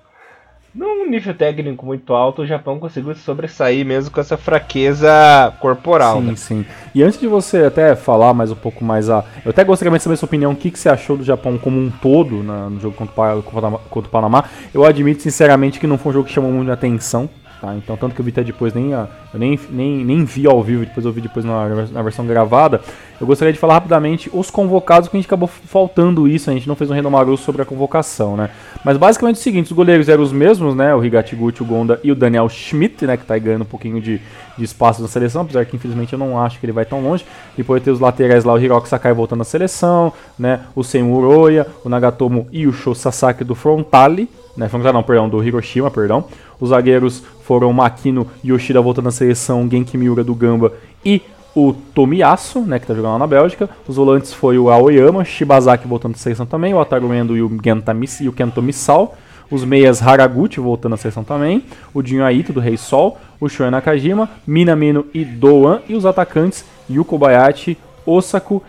num 0.77 1.09
nível 1.09 1.33
técnico 1.33 1.85
muito 1.85 2.13
alto, 2.13 2.43
o 2.43 2.45
Japão 2.45 2.79
conseguiu 2.79 3.13
se 3.15 3.21
sobressair 3.21 3.85
mesmo 3.85 4.11
com 4.11 4.19
essa 4.21 4.37
fraqueza 4.37 5.53
corporal. 5.59 6.19
Sim, 6.19 6.27
né? 6.27 6.35
sim. 6.35 6.65
E 6.93 7.01
antes 7.03 7.19
de 7.19 7.27
você 7.27 7.63
até 7.63 7.95
falar 7.95 8.33
mais 8.33 8.51
um 8.51 8.55
pouco 8.55 8.83
mais 8.83 9.09
a. 9.09 9.23
Eu 9.43 9.51
até 9.51 9.63
gostaria 9.63 9.95
de 9.97 10.03
saber 10.03 10.13
a 10.13 10.17
sua 10.17 10.27
opinião, 10.27 10.51
o 10.51 10.55
que, 10.55 10.69
que 10.71 10.77
você 10.79 10.89
achou 10.89 11.17
do 11.17 11.23
Japão 11.23 11.57
como 11.57 11.79
um 11.79 11.89
todo 11.89 12.43
na- 12.43 12.69
no 12.69 12.79
jogo 12.79 12.95
contra 12.95 13.35
o, 13.37 13.43
contra, 13.43 13.71
contra 13.71 14.07
o 14.07 14.11
Panamá. 14.11 14.43
Eu 14.73 14.85
admito 14.85 15.21
sinceramente 15.23 15.79
que 15.79 15.87
não 15.87 15.97
foi 15.97 16.11
um 16.11 16.13
jogo 16.13 16.27
que 16.27 16.33
chamou 16.33 16.51
muita 16.51 16.73
atenção. 16.73 17.29
Tá? 17.59 17.73
Então, 17.75 17.97
tanto 17.97 18.13
que 18.13 18.21
eu 18.21 18.25
vi 18.25 18.29
até 18.29 18.43
depois, 18.43 18.71
nem, 18.71 18.93
a- 18.93 19.07
eu 19.33 19.39
nem, 19.39 19.59
nem, 19.71 20.05
nem 20.05 20.23
vi 20.23 20.45
ao 20.45 20.61
vivo, 20.61 20.85
depois 20.85 21.03
eu 21.03 21.11
vi 21.11 21.21
depois 21.21 21.43
na, 21.43 21.67
na 21.91 22.01
versão 22.03 22.25
gravada. 22.25 22.81
Eu 23.19 23.25
gostaria 23.25 23.51
de 23.51 23.57
falar 23.57 23.73
rapidamente 23.73 24.29
os 24.31 24.51
convocados, 24.51 25.09
que 25.09 25.17
a 25.17 25.19
gente 25.19 25.25
acabou 25.25 25.47
faltando 25.47 26.27
isso, 26.27 26.51
a 26.51 26.53
gente 26.53 26.67
não 26.67 26.75
fez 26.75 26.91
um 26.91 26.93
Renomaru 26.93 27.35
sobre 27.35 27.63
a 27.63 27.65
convocação, 27.65 28.37
né? 28.37 28.51
Mas 28.85 28.95
basicamente 28.95 29.37
é 29.37 29.39
o 29.39 29.41
seguinte, 29.41 29.65
os 29.65 29.71
goleiros 29.71 30.07
eram 30.07 30.21
os 30.21 30.31
mesmos, 30.31 30.75
né? 30.75 30.93
O 30.93 31.03
Higatiguchi, 31.03 31.63
o 31.63 31.65
Gonda 31.65 31.99
e 32.03 32.11
o 32.11 32.15
Daniel 32.15 32.47
Schmidt, 32.47 33.07
né? 33.07 33.17
Que 33.17 33.25
tá 33.25 33.35
ganhando 33.39 33.63
um 33.63 33.65
pouquinho 33.65 33.99
de, 33.99 34.21
de 34.55 34.63
espaço 34.63 35.01
na 35.01 35.07
seleção, 35.07 35.41
apesar 35.41 35.65
que 35.65 35.75
infelizmente 35.75 36.13
eu 36.13 36.19
não 36.19 36.39
acho 36.39 36.59
que 36.59 36.65
ele 36.67 36.73
vai 36.73 36.85
tão 36.85 37.01
longe. 37.01 37.25
Depois 37.57 37.81
ter 37.81 37.89
os 37.89 37.99
laterais 37.99 38.43
lá, 38.43 38.53
o 38.53 38.59
Hiroki 38.59 38.87
Sakai 38.87 39.13
voltando 39.13 39.41
à 39.41 39.45
seleção, 39.45 40.13
né? 40.37 40.59
O 40.75 40.83
Senmu 40.83 41.17
Uroya, 41.17 41.65
o 41.83 41.89
Nagatomo 41.89 42.47
e 42.51 42.67
o 42.67 42.71
Sho 42.71 42.93
Sasaki 42.93 43.43
do 43.43 43.55
Frontale, 43.55 44.29
né? 44.57 44.67
Frontale 44.67 44.93
não, 44.93 45.03
perdão, 45.03 45.29
do 45.29 45.43
Hiroshima, 45.43 45.91
perdão. 45.91 46.25
Os 46.59 46.69
zagueiros 46.69 47.23
foram 47.43 47.71
Makino 47.71 48.27
Yoshida 48.43 48.81
voltando 48.81 49.09
à 49.09 49.11
seleção, 49.11 49.69
Genki 49.69 49.97
Miura 49.97 50.23
do 50.23 50.33
Gamba 50.33 50.73
e 51.05 51.21
o 51.55 51.73
Tomiyasu, 51.73 52.61
né, 52.61 52.77
que 52.77 52.85
tá 52.85 52.93
jogando 52.93 53.13
lá 53.13 53.19
na 53.19 53.27
Bélgica. 53.27 53.69
Os 53.87 53.95
volantes 53.95 54.33
foi 54.33 54.59
o 54.59 54.69
Aoyama, 54.69 55.23
Shibazaki 55.23 55.87
voltando 55.87 56.13
à 56.15 56.17
seleção 56.17 56.45
também, 56.45 56.73
o 56.73 56.79
Ataru 56.79 57.13
Endo 57.13 57.35
e 57.35 57.41
o, 57.41 57.49
Genta 57.63 57.95
e 58.21 58.27
o 58.27 58.33
Kento 58.33 58.61
Misao. 58.61 59.15
Os 59.49 59.63
meias 59.63 60.01
Haraguchi 60.01 60.59
voltando 60.59 60.93
à 60.93 60.97
seleção 60.97 61.23
também, 61.23 61.63
o 61.93 62.05
Jinho 62.05 62.25
Aito 62.25 62.51
do 62.51 62.59
Rei 62.59 62.75
Sol, 62.75 63.17
o 63.39 63.47
Shoei 63.47 63.69
Nakajima, 63.69 64.29
Minamino 64.45 65.05
e 65.13 65.23
Doan, 65.23 65.79
e 65.87 65.95
os 65.95 66.05
atacantes 66.05 66.65
Yuko 66.89 67.11
Kobayashi, 67.11 67.77
Osako 68.05 68.61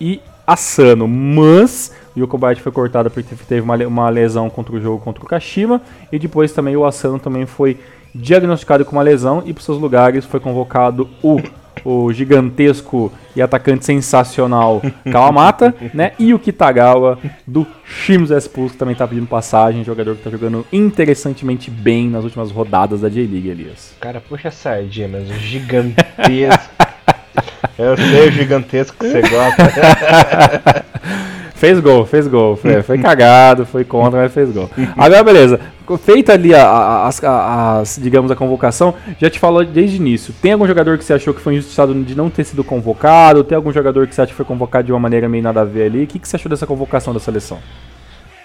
e 0.00 0.20
Asano. 0.44 1.06
Mas 1.06 1.92
o 2.14 2.20
Yuko 2.20 2.32
Kobayashi 2.32 2.62
foi 2.62 2.72
cortado 2.72 3.10
porque 3.10 3.34
teve 3.34 3.60
uma, 3.60 3.76
uma 3.86 4.08
lesão 4.08 4.48
contra 4.48 4.74
o 4.74 4.80
jogo 4.80 5.02
contra 5.02 5.22
o 5.22 5.26
Kashima, 5.26 5.80
e 6.10 6.18
depois 6.18 6.52
também 6.52 6.76
o 6.76 6.84
Asano 6.84 7.18
também 7.18 7.46
foi 7.46 7.78
diagnosticado 8.14 8.84
com 8.84 8.92
uma 8.92 9.02
lesão, 9.02 9.42
e 9.44 9.52
para 9.52 9.62
seus 9.62 9.78
lugares 9.78 10.24
foi 10.24 10.40
convocado 10.40 11.08
o 11.22 11.40
o 11.84 12.12
gigantesco 12.12 13.12
e 13.34 13.42
atacante 13.42 13.84
sensacional 13.84 14.80
Kawamata, 15.10 15.74
né? 15.92 16.12
E 16.18 16.32
o 16.32 16.38
Kitagawa 16.38 17.18
do 17.46 17.66
Shimizu 17.84 18.34
S-Pulse, 18.34 18.72
que 18.72 18.78
também 18.78 18.94
tá 18.94 19.06
pedindo 19.06 19.26
passagem, 19.26 19.84
jogador 19.84 20.16
que 20.16 20.22
tá 20.22 20.30
jogando 20.30 20.66
interessantemente 20.72 21.70
bem 21.70 22.08
nas 22.08 22.24
últimas 22.24 22.50
rodadas 22.50 23.00
da 23.00 23.08
J-League, 23.08 23.48
Elias. 23.48 23.94
Cara, 24.00 24.20
puxa 24.20 24.48
a 24.48 24.52
sardinha, 24.52 25.08
mas 25.08 25.28
o 25.28 25.34
gigantesco. 25.34 26.74
Eu 27.76 27.96
sei 27.96 28.28
o 28.28 28.30
gigantesco 28.30 28.96
que 28.96 29.10
você 29.10 29.20
gosta. 29.22 30.84
Fez 31.64 31.80
gol, 31.80 32.04
fez 32.04 32.26
gol. 32.26 32.56
Foi, 32.56 32.82
foi 32.84 32.98
cagado, 32.98 33.64
foi 33.64 33.84
contra, 33.84 34.20
mas 34.20 34.32
fez 34.34 34.50
gol. 34.52 34.68
Agora, 34.96 35.22
beleza. 35.24 35.58
Feita 36.02 36.32
ali 36.34 36.54
a, 36.54 36.62
a- 36.66 37.06
as, 37.08 37.22
a- 37.24 37.82
digamos, 37.98 38.30
a 38.30 38.36
convocação, 38.36 38.94
já 39.18 39.30
te 39.30 39.38
falou 39.38 39.64
desde 39.64 39.96
o 39.96 40.00
início. 40.00 40.34
Tem 40.42 40.52
algum 40.52 40.66
jogador 40.66 40.98
que 40.98 41.04
você 41.04 41.14
achou 41.14 41.32
que 41.32 41.40
foi 41.40 41.54
injustiçado 41.54 41.94
de 42.04 42.14
não 42.14 42.28
ter 42.28 42.44
sido 42.44 42.62
convocado? 42.62 43.42
Tem 43.44 43.56
algum 43.56 43.72
jogador 43.72 44.06
que 44.06 44.14
você 44.14 44.20
acha 44.20 44.30
que 44.30 44.36
foi 44.36 44.44
convocado 44.44 44.84
de 44.86 44.92
uma 44.92 44.98
maneira 45.00 45.26
meio 45.28 45.42
nada 45.42 45.62
a 45.62 45.64
ver 45.64 45.84
ali? 45.86 46.04
O 46.04 46.06
que, 46.06 46.18
que 46.18 46.28
você 46.28 46.36
achou 46.36 46.50
dessa 46.50 46.66
convocação 46.66 47.14
da 47.14 47.20
seleção? 47.20 47.58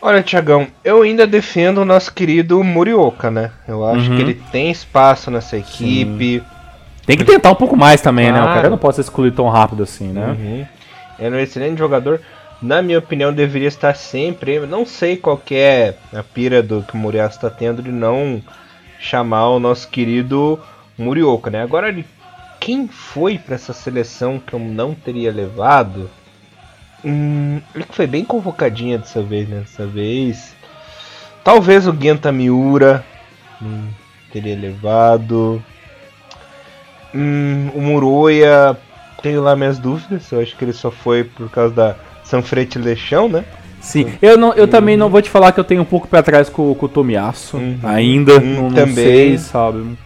Olha, 0.02 0.24
Tiagão, 0.24 0.68
eu 0.82 1.02
ainda 1.02 1.28
defendo 1.28 1.80
o 1.80 1.86
nosso 1.86 2.14
querido 2.14 2.64
Murioka, 2.64 3.30
né? 3.30 3.52
Eu 3.68 3.86
acho 3.86 4.10
Uhum. 4.10 4.16
que 4.16 4.22
ele 4.22 4.34
tem 4.50 4.72
espaço 4.72 5.30
nessa 5.30 5.58
equipe. 5.58 6.42
Tem 7.06 7.18
que 7.18 7.26
tentar 7.26 7.52
um 7.52 7.56
pouco 7.56 7.76
mais 7.76 8.00
também, 8.00 8.32
né? 8.32 8.40
O 8.40 8.44
Claro. 8.44 8.56
cara 8.56 8.70
não 8.70 8.78
pode 8.78 8.96
ser 8.96 9.02
excluído 9.02 9.36
tão 9.36 9.50
rápido 9.50 9.84
assim, 9.84 10.08
né? 10.08 10.28
Uhum. 10.40 10.66
Ele 11.20 11.36
é 11.36 11.38
um 11.38 11.42
excelente 11.42 11.78
jogador. 11.78 12.22
Na 12.62 12.82
minha 12.82 13.00
opinião, 13.00 13.32
deveria 13.32 13.70
estar 13.70 13.96
sempre. 13.96 14.60
Não 14.60 14.86
sei 14.86 15.16
qual 15.16 15.42
é 15.52 15.96
a 16.14 16.22
pira 16.22 16.62
do 16.62 16.84
que 16.84 16.94
o 16.94 16.98
Muriaço 16.98 17.38
está 17.38 17.50
tendo 17.50 17.82
de 17.82 17.92
não 17.92 18.42
chamar 19.00 19.50
o 19.50 19.60
nosso 19.60 19.88
querido 19.88 20.60
Murioka, 20.98 21.50
né? 21.50 21.62
Agora, 21.62 21.96
quem 22.60 22.88
foi 22.88 23.38
para 23.38 23.56
essa 23.56 23.72
seleção 23.72 24.40
que 24.40 24.54
eu 24.54 24.60
não 24.60 24.94
teria 24.94 25.32
levado? 25.32 26.10
Hum, 27.04 27.62
ele 27.74 27.86
foi 27.92 28.06
bem 28.06 28.26
convocadinha 28.26 28.98
dessa 28.98 29.22
vez, 29.22 29.48
né? 29.48 29.60
Dessa 29.62 29.88
vez. 29.88 30.54
Talvez 31.46 31.88
o 31.88 31.96
Genta 31.98 32.30
Miura. 32.30 33.06
Hum, 33.62 33.88
teria 34.34 34.58
levado. 34.58 35.64
Hum, 37.16 37.72
o 37.74 37.80
Muroia, 37.80 38.78
tenho 39.22 39.42
lá 39.42 39.56
minhas 39.56 39.80
dúvidas. 39.80 40.30
Eu 40.30 40.42
acho 40.42 40.58
que 40.58 40.66
ele 40.66 40.74
só 40.74 40.92
foi 40.92 41.24
por 41.24 41.50
causa 41.50 41.74
da 41.74 41.96
Sanfrete 42.30 42.78
Lechão, 42.78 43.28
né? 43.28 43.44
Sim, 43.82 44.12
eu, 44.22 44.38
não, 44.38 44.54
eu 44.54 44.68
também 44.68 44.96
não 44.98 45.10
vou 45.10 45.22
te 45.22 45.30
falar 45.30 45.52
que 45.52 45.60
eu 45.60 45.64
tenho 45.64 45.82
um 45.82 45.86
pouco 45.86 46.08
pra 46.08 46.22
trás 46.22 46.50
com, 46.50 46.74
com 46.76 46.86
o 46.86 46.90
Tomiasso. 46.90 47.58
Uhum. 47.58 47.80
Ainda, 47.84 48.38
Hum, 48.38 48.56
não, 48.56 48.62
não 48.64 48.70
também. 48.76 48.94
sei, 48.94 49.38
sabe? 49.38 49.98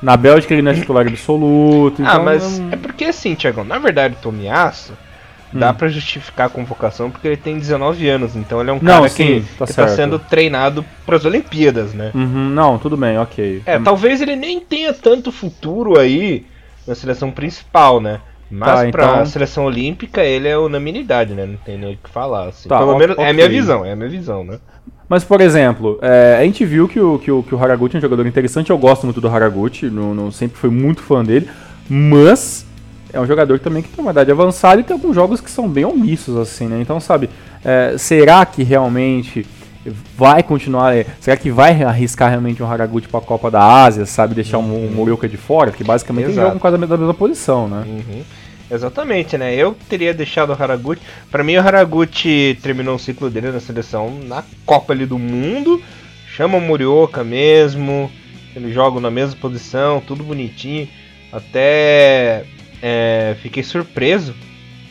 Na 0.00 0.16
Bélgica 0.16 0.54
ele 0.54 0.62
não 0.62 0.70
é 0.70 0.74
titular 0.74 1.06
absoluto. 1.06 2.02
ah, 2.02 2.06
então 2.08 2.24
mas 2.24 2.58
não- 2.58 2.72
é 2.72 2.76
porque 2.76 3.04
assim, 3.06 3.34
Tiagão, 3.34 3.64
na 3.64 3.78
verdade 3.78 4.14
o 4.14 4.22
Tomiasso 4.22 4.92
dá 5.52 5.70
Hum. 5.70 5.74
pra 5.74 5.88
justificar 5.88 6.46
a 6.46 6.50
convocação 6.50 7.10
porque 7.10 7.26
ele 7.26 7.36
tem 7.36 7.58
19 7.58 8.06
anos, 8.08 8.36
então 8.36 8.60
ele 8.60 8.70
é 8.70 8.72
um 8.74 8.78
Não, 8.80 8.98
cara 8.98 9.08
sim, 9.08 9.40
que, 9.40 9.56
tá 9.58 9.66
que 9.66 9.72
tá 9.74 9.88
sendo 9.88 10.18
treinado 10.18 10.84
pras 11.06 11.24
Olimpíadas, 11.24 11.94
né? 11.94 12.12
Uhum, 12.14 12.50
não, 12.50 12.78
tudo 12.78 12.96
bem, 12.96 13.18
ok. 13.18 13.62
É, 13.66 13.78
talvez 13.78 14.20
ele 14.20 14.36
nem 14.36 14.60
tenha 14.60 14.92
tanto 14.92 15.32
futuro 15.32 15.98
aí 15.98 16.46
na 16.86 16.94
seleção 16.94 17.30
principal, 17.30 17.98
né? 18.00 18.20
Mas 18.50 18.68
Tá, 18.86 18.90
pra 18.90 19.04
então- 19.12 19.26
seleção 19.26 19.64
olímpica 19.64 20.22
ele 20.22 20.48
é 20.48 20.56
unanimidade, 20.56 21.34
né? 21.34 21.44
Não 21.46 21.56
tem 21.56 21.76
nem 21.78 21.94
o 21.94 21.98
que 22.02 22.08
falar. 22.10 22.48
Assim. 22.48 22.68
Tá, 22.68 22.78
Pelo 22.78 22.96
menos 22.98 23.18
é 23.18 23.28
a 23.30 23.32
minha 23.32 23.48
visão, 23.48 23.84
é 23.84 23.92
a 23.92 23.96
minha 23.96 24.08
visão, 24.08 24.42
né? 24.44 24.58
Mas, 25.08 25.24
por 25.24 25.40
exemplo, 25.40 25.98
é, 26.02 26.36
a 26.38 26.44
gente 26.44 26.64
viu 26.66 26.86
que 26.88 27.00
o, 27.00 27.18
que, 27.18 27.30
o, 27.30 27.42
que 27.42 27.54
o 27.54 27.62
Haraguchi 27.62 27.96
é 27.96 27.98
um 27.98 28.02
jogador 28.02 28.26
interessante. 28.26 28.70
Eu 28.70 28.76
gosto 28.78 29.04
muito 29.04 29.20
do 29.20 29.28
Haraguchi, 29.28 29.86
não, 29.90 30.14
não- 30.14 30.30
sempre 30.30 30.58
fui 30.58 30.70
muito 30.70 31.00
fã 31.02 31.24
dele. 31.24 31.48
Mas 31.88 32.66
é 33.12 33.18
um 33.20 33.26
jogador 33.26 33.58
também 33.58 33.82
que 33.82 33.88
tem 33.88 34.02
uma 34.04 34.10
idade 34.12 34.30
avançada 34.30 34.80
e 34.80 34.84
tem 34.84 34.94
alguns 34.94 35.14
jogos 35.14 35.40
que 35.40 35.50
são 35.50 35.66
bem 35.68 35.84
omissos, 35.84 36.36
assim, 36.36 36.66
né? 36.68 36.78
Então, 36.80 37.00
sabe, 37.00 37.30
é, 37.64 37.94
será 37.96 38.44
que 38.44 38.62
realmente 38.62 39.46
vai 40.16 40.42
continuar? 40.42 40.96
é, 40.96 41.06
será 41.20 41.36
que 41.36 41.50
vai 41.50 41.82
arriscar 41.82 42.30
realmente 42.30 42.62
um 42.62 42.70
Haraguchi 42.70 43.08
pra 43.08 43.20
Copa 43.20 43.50
da 43.50 43.62
Ásia, 43.84 44.06
sabe? 44.06 44.34
Deixar 44.34 44.58
um, 44.58 44.86
um 44.86 44.90
Morioka 44.90 45.28
de 45.28 45.36
fora? 45.36 45.70
Que 45.72 45.82
basicamente 45.84 46.24
eles 46.24 46.34
Exato. 46.36 46.46
jogam 46.48 46.58
quase 46.60 46.72
da 46.76 46.78
mesma- 46.80 46.96
da 46.96 47.00
mesma 47.00 47.14
posição, 47.14 47.68
né? 47.68 47.84
Uhum. 47.86 48.22
Exatamente, 48.70 49.38
né? 49.38 49.54
Eu 49.54 49.74
teria 49.88 50.12
deixado 50.12 50.50
o 50.50 50.62
Haraguchi. 50.62 51.00
Pra 51.30 51.42
mim, 51.42 51.56
o 51.56 51.60
Haraguchi 51.60 52.58
terminou 52.62 52.96
o 52.96 52.98
ciclo 52.98 53.30
dele 53.30 53.50
na 53.50 53.60
seleção 53.60 54.12
na 54.24 54.44
Copa 54.66 54.92
ali 54.92 55.06
do 55.06 55.18
Mundo. 55.18 55.82
Chama 56.36 56.58
o 56.58 56.60
Morioka 56.60 57.24
mesmo. 57.24 58.10
Eles 58.54 58.74
jogam 58.74 59.00
na 59.00 59.10
mesma 59.10 59.36
posição, 59.40 60.00
tudo 60.06 60.22
bonitinho. 60.22 60.86
Até 61.32 62.44
é, 62.82 63.36
fiquei 63.40 63.62
surpreso 63.62 64.34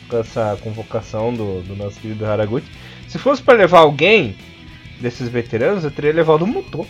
com 0.08 0.18
essa 0.18 0.58
convocação 0.62 1.32
do, 1.32 1.60
do 1.62 1.76
nosso 1.76 2.00
querido 2.00 2.24
Haraguchi. 2.26 2.66
Se 3.06 3.18
fosse 3.18 3.40
pra 3.42 3.54
levar 3.54 3.80
alguém 3.80 4.34
desses 5.00 5.28
veteranos, 5.28 5.84
eu 5.84 5.90
teria 5.90 6.12
levado 6.12 6.42
o 6.42 6.46
Mutô. 6.46 6.86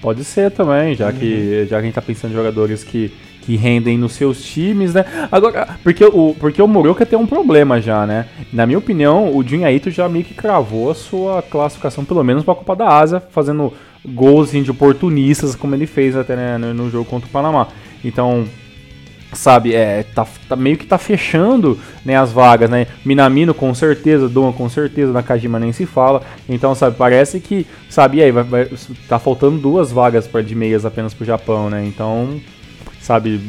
Pode 0.00 0.24
ser 0.24 0.50
também, 0.50 0.94
já 0.94 1.06
Uhum. 1.08 1.12
que 1.12 1.66
já 1.66 1.76
que 1.76 1.82
a 1.82 1.82
gente 1.82 1.94
tá 1.94 2.02
pensando 2.02 2.32
em 2.32 2.34
jogadores 2.34 2.82
que, 2.82 3.12
que 3.42 3.54
rendem 3.56 3.96
nos 3.96 4.12
seus 4.14 4.42
times, 4.42 4.94
né? 4.94 5.04
Agora, 5.30 5.76
porque 5.82 6.04
o, 6.04 6.34
porque 6.38 6.60
o 6.60 6.66
Morioka 6.66 7.06
tem 7.06 7.16
um 7.18 7.26
problema 7.26 7.80
já, 7.80 8.04
né? 8.04 8.26
Na 8.52 8.66
minha 8.66 8.78
opinião, 8.78 9.34
o 9.36 9.46
Jun 9.46 9.64
Aito 9.64 9.90
já 9.90 10.08
meio 10.08 10.24
que 10.24 10.34
cravou 10.34 10.90
a 10.90 10.94
sua 10.94 11.40
classificação, 11.42 12.04
pelo 12.04 12.24
menos 12.24 12.42
pra 12.44 12.54
Copa 12.54 12.74
da 12.74 12.88
Ásia, 12.88 13.22
fazendo 13.30 13.72
gols 14.04 14.48
assim, 14.48 14.62
de 14.64 14.72
oportunistas, 14.72 15.54
como 15.54 15.74
ele 15.76 15.86
fez 15.86 16.16
até 16.16 16.34
né, 16.34 16.58
no 16.58 16.90
jogo 16.90 17.04
contra 17.04 17.28
o 17.28 17.30
Panamá. 17.32 17.68
Então, 18.04 18.44
sabe, 19.32 19.74
é, 19.74 20.02
tá, 20.14 20.26
tá- 20.48 20.56
meio 20.56 20.76
que 20.76 20.86
tá 20.86 20.98
fechando 20.98 21.78
né, 22.04 22.16
as 22.16 22.32
vagas, 22.32 22.68
né? 22.68 22.86
Minamino 23.04 23.54
com 23.54 23.72
certeza, 23.74 24.28
Doma 24.28 24.52
com 24.52 24.68
certeza, 24.68 25.12
Nakajima 25.12 25.58
nem 25.58 25.72
se 25.72 25.86
fala. 25.86 26.22
Então, 26.48 26.74
sabe, 26.74 26.96
parece 26.96 27.40
que, 27.40 27.66
sabe, 27.88 28.22
aí 28.22 28.30
vai, 28.30 28.44
vai- 28.44 28.70
tá 29.08 29.18
faltando 29.18 29.58
duas 29.58 29.90
vagas 29.90 30.26
para 30.26 30.42
de 30.42 30.54
meias 30.54 30.84
apenas 30.84 31.14
pro 31.14 31.24
Japão, 31.24 31.70
né? 31.70 31.84
Então, 31.86 32.40
sabe, 33.00 33.40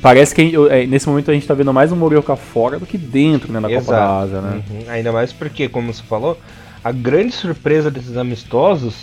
parece 0.00 0.34
que 0.34 0.52
é, 0.70 0.86
nesse 0.86 1.08
momento 1.08 1.30
a 1.30 1.34
gente 1.34 1.46
tá 1.46 1.54
vendo 1.54 1.72
mais 1.72 1.90
um 1.92 1.96
Morioka 1.96 2.36
fora 2.36 2.78
do 2.78 2.86
que 2.86 2.96
dentro, 2.96 3.52
né, 3.52 3.60
da 3.60 3.68
Copa 3.68 3.92
da 3.92 4.18
Ásia, 4.20 4.40
né? 4.40 4.62
Uhum. 4.70 4.90
Ainda 4.90 5.12
mais 5.12 5.32
porque, 5.32 5.68
como 5.68 5.92
você 5.92 6.02
falou, 6.02 6.38
a 6.84 6.92
grande 6.92 7.32
surpresa 7.32 7.90
desses 7.90 8.16
amistosos 8.16 8.94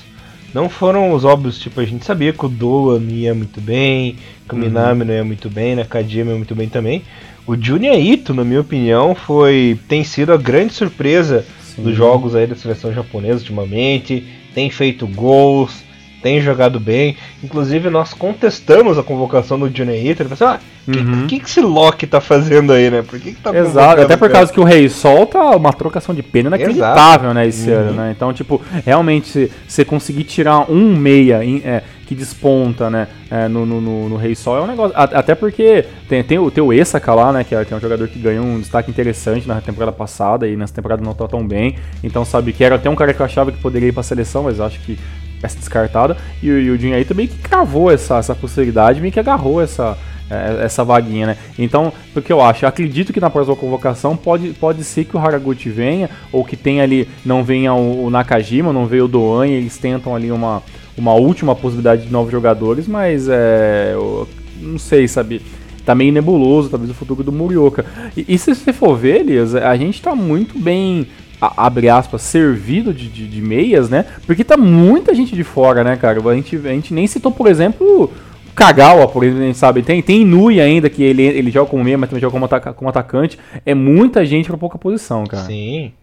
não 0.53 0.69
foram 0.69 1.11
os 1.13 1.23
óbvios, 1.25 1.59
tipo, 1.59 1.79
a 1.79 1.85
gente 1.85 2.05
sabia 2.05 2.33
que 2.33 2.45
o 2.45 2.49
Doa 2.49 2.99
não 2.99 3.09
ia 3.11 3.33
muito 3.33 3.61
bem, 3.61 4.15
que 4.47 4.53
o 4.53 4.57
Uhum. 4.57 4.63
Minami 4.63 5.05
não 5.05 5.13
ia 5.13 5.23
muito 5.23 5.49
bem, 5.49 5.75
né, 5.75 5.83
Nakajima 5.83 6.31
ia 6.31 6.37
muito 6.37 6.55
bem 6.55 6.67
também. 6.69 7.03
O 7.45 7.55
Junya 7.55 7.95
Ito, 7.97 8.33
na 8.33 8.43
minha 8.43 8.61
opinião, 8.61 9.15
foi 9.15 9.79
tem 9.87 10.03
sido 10.03 10.31
a 10.31 10.37
grande 10.37 10.73
surpresa 10.73 11.45
Sim. 11.63 11.83
dos 11.83 11.95
jogos 11.95 12.35
aí 12.35 12.45
da 12.45 12.55
seleção 12.55 12.93
japonesa 12.93 13.39
ultimamente, 13.39 14.23
tem 14.53 14.69
feito 14.69 15.07
gols, 15.07 15.83
tem 16.21 16.41
jogado 16.41 16.79
bem. 16.79 17.15
Inclusive, 17.43 17.89
nós 17.89 18.13
contestamos 18.13 18.97
a 18.97 19.03
convocação 19.03 19.57
do 19.59 19.67
Ito, 19.67 19.83
ele 19.83 20.15
falou 20.15 20.33
assim, 20.33 20.43
ah, 20.45 20.59
o 20.87 20.91
Uhum. 20.91 21.27
que, 21.27 21.37
que, 21.37 21.39
que 21.45 21.49
esse 21.49 21.61
Loki 21.61 22.07
tá 22.07 22.19
fazendo 22.19 22.73
aí, 22.73 22.89
né? 22.89 23.03
Por 23.03 23.19
que, 23.19 23.33
que 23.33 23.39
tá 23.41 23.55
Exato, 23.55 24.01
até 24.01 24.17
por 24.17 24.27
o 24.27 24.31
causa 24.31 24.51
que 24.51 24.59
o 24.59 24.63
Rei 24.63 24.89
Sol 24.89 25.25
tá 25.27 25.51
uma 25.55 25.71
trocação 25.71 26.15
de 26.15 26.23
pena 26.23 26.47
inacreditável, 26.47 27.31
né, 27.33 27.47
esse 27.47 27.69
Uhum. 27.69 27.77
ano, 27.77 27.91
né? 27.93 28.13
Então, 28.15 28.33
tipo, 28.33 28.59
realmente, 28.85 29.27
se 29.29 29.51
você 29.67 29.85
conseguir 29.85 30.23
tirar 30.23 30.71
um 30.71 30.95
meia 30.95 31.41
é, 31.63 31.83
que 32.07 32.15
desponta, 32.15 32.89
né, 32.89 33.07
é, 33.29 33.47
no, 33.47 33.67
no, 33.67 33.79
no, 33.79 34.09
no 34.09 34.15
Rei 34.17 34.33
Sol 34.33 34.57
é 34.57 34.61
um 34.61 34.67
negócio. 34.67 34.97
a- 34.97 35.03
Até 35.03 35.35
porque 35.35 35.85
tem, 36.07 36.23
tem, 36.23 36.39
o, 36.39 36.49
tem 36.49 36.63
o 36.63 36.73
Esaka 36.73 37.13
lá, 37.13 37.31
né, 37.31 37.43
que 37.43 37.53
é, 37.53 37.63
que 37.63 37.71
é 37.71 37.77
um 37.77 37.79
jogador 37.79 38.07
que 38.07 38.17
ganhou 38.17 38.43
um 38.43 38.59
destaque 38.59 38.89
interessante 38.89 39.47
na 39.47 39.61
temporada 39.61 39.91
passada 39.91 40.47
e 40.47 40.55
nessa 40.57 40.73
temporada 40.73 41.03
não 41.03 41.13
tá 41.13 41.27
tão 41.27 41.45
bem. 41.45 41.75
Então, 42.03 42.25
sabe, 42.25 42.51
que 42.51 42.63
era 42.63 42.75
até 42.75 42.89
um 42.89 42.95
cara 42.95 43.13
que 43.13 43.19
eu 43.21 43.25
achava 43.27 43.51
que 43.51 43.59
poderia 43.59 43.89
ir 43.89 43.91
pra 43.91 44.01
seleção, 44.01 44.41
mas 44.43 44.59
acho 44.59 44.79
que 44.79 44.97
essa 45.41 45.57
descartada. 45.57 46.17
E, 46.41 46.49
o- 46.51 46.77
Jun 46.77 46.93
aí 46.93 47.05
também 47.05 47.27
que 47.27 47.37
cravou 47.37 47.91
essa, 47.91 48.17
essa 48.17 48.35
possibilidade, 48.35 49.01
meio 49.01 49.11
que 49.11 49.19
agarrou 49.19 49.61
essa, 49.61 49.97
é, 50.29 50.63
essa 50.63 50.83
vaguinha, 50.83 51.27
né? 51.27 51.37
Então, 51.57 51.91
o 52.15 52.21
que 52.21 52.31
eu 52.31 52.41
acho? 52.41 52.65
Eu 52.65 52.69
acredito 52.69 53.11
que 53.11 53.19
na 53.19 53.29
próxima 53.29 53.55
convocação 53.55 54.15
pode, 54.15 54.49
pode 54.49 54.83
ser 54.83 55.05
que 55.05 55.15
o 55.17 55.19
Haraguchi 55.19 55.69
venha, 55.69 56.09
ou 56.31 56.45
que 56.45 56.55
tenha 56.55 56.83
ali, 56.83 57.07
não 57.25 57.43
venha 57.43 57.73
o, 57.73 58.05
o 58.05 58.09
Nakajima, 58.09 58.71
não 58.71 58.85
venha 58.85 59.05
o 59.05 59.07
Doan, 59.07 59.47
e 59.47 59.53
eles 59.53 59.77
tentam 59.77 60.15
ali 60.15 60.31
uma, 60.31 60.61
uma 60.97 61.13
última 61.13 61.55
possibilidade 61.55 62.03
de 62.05 62.11
novos 62.11 62.31
jogadores, 62.31 62.87
mas 62.87 63.27
é. 63.27 63.91
eu 63.93 64.27
não 64.61 64.77
sei, 64.77 65.07
sabe? 65.07 65.41
Tá 65.85 65.95
meio 65.95 66.13
nebuloso, 66.13 66.69
talvez 66.69 66.91
o 66.91 66.93
futuro 66.93 67.23
do 67.23 67.31
Murioka. 67.31 67.85
E, 68.15 68.25
e 68.27 68.37
se 68.37 68.53
você 68.53 68.71
for 68.71 68.95
ver, 68.95 69.21
Elias, 69.21 69.55
a 69.55 69.75
gente 69.75 70.01
tá 70.01 70.13
muito 70.13 70.59
bem 70.59 71.07
a- 71.41 71.65
abre 71.65 71.89
aspas, 71.89 72.21
servido 72.21 72.93
de, 72.93 73.07
de, 73.07 73.27
de 73.27 73.41
meias, 73.41 73.89
né? 73.89 74.05
Porque 74.25 74.43
tá 74.43 74.57
muita 74.57 75.13
gente 75.13 75.35
de 75.35 75.43
fora, 75.43 75.83
né, 75.83 75.95
cara? 75.97 76.19
A 76.19 76.35
gente, 76.35 76.55
a 76.55 76.69
gente 76.71 76.93
nem 76.93 77.07
citou, 77.07 77.31
por 77.31 77.47
exemplo, 77.47 78.05
o 78.05 78.11
Kagawa, 78.53 79.07
por 79.07 79.23
exemplo, 79.23 79.53
sabe? 79.53 79.81
Tem, 79.81 80.01
tem 80.01 80.21
Inui 80.21 80.59
ainda, 80.59 80.89
que 80.89 81.03
ele, 81.03 81.23
ele 81.23 81.51
joga 81.51 81.69
como 81.69 81.83
meia, 81.83 81.97
mas 81.97 82.09
também 82.09 82.21
joga 82.21 82.33
como, 82.33 82.45
ataca, 82.45 82.73
como 82.73 82.89
atacante. 82.89 83.39
É 83.65 83.73
muita 83.73 84.25
gente 84.25 84.47
pra 84.47 84.57
pouca 84.57 84.77
posição, 84.77 85.25
cara. 85.25 85.43
Sim. 85.45 85.93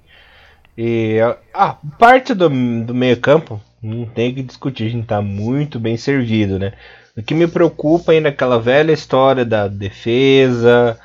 E 0.77 1.19
a 1.55 1.75
parte 1.99 2.35
do, 2.35 2.49
do 2.49 2.95
meio 2.95 3.17
campo, 3.19 3.61
não 3.83 4.05
tem 4.05 4.35
que 4.35 4.43
discutir, 4.43 4.85
a 4.87 4.91
gente 4.91 5.07
tá 5.07 5.23
muito 5.23 5.79
bem 5.79 5.97
servido, 5.97 6.59
né? 6.59 6.73
O 7.17 7.23
que 7.23 7.35
me 7.35 7.47
preocupa 7.47 8.13
ainda 8.13 8.29
é 8.29 8.31
aquela 8.31 8.59
velha 8.61 8.93
história 8.93 9.43
da 9.45 9.69
defesa, 9.69 10.99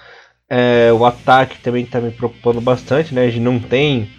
é, 0.50 0.91
o 0.91 1.05
ataque 1.05 1.59
também 1.59 1.85
tá 1.85 2.01
me 2.01 2.11
preocupando 2.11 2.59
bastante, 2.59 3.15
né? 3.15 3.21
A 3.23 3.29
gente 3.29 3.39
não 3.39 3.59
tem 3.59 4.09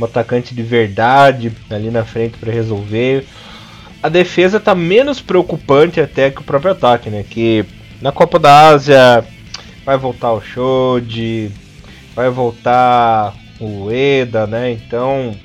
um 0.00 0.04
atacante 0.04 0.54
de 0.54 0.62
verdade 0.62 1.52
ali 1.68 1.90
na 1.90 2.04
frente 2.04 2.38
para 2.38 2.50
resolver. 2.50 3.26
A 4.02 4.08
defesa 4.08 4.58
tá 4.58 4.74
menos 4.74 5.20
preocupante 5.20 6.00
até 6.00 6.30
que 6.30 6.40
o 6.40 6.44
próprio 6.44 6.72
ataque, 6.72 7.10
né? 7.10 7.24
Que 7.28 7.64
na 8.00 8.10
Copa 8.10 8.38
da 8.38 8.68
Ásia 8.68 9.22
vai 9.84 9.98
voltar 9.98 10.32
o 10.32 10.40
Shoji, 10.40 11.52
vai 12.14 12.30
voltar 12.30 13.34
o 13.60 13.90
Eda, 13.90 14.46
né? 14.46 14.72
Então, 14.72 15.36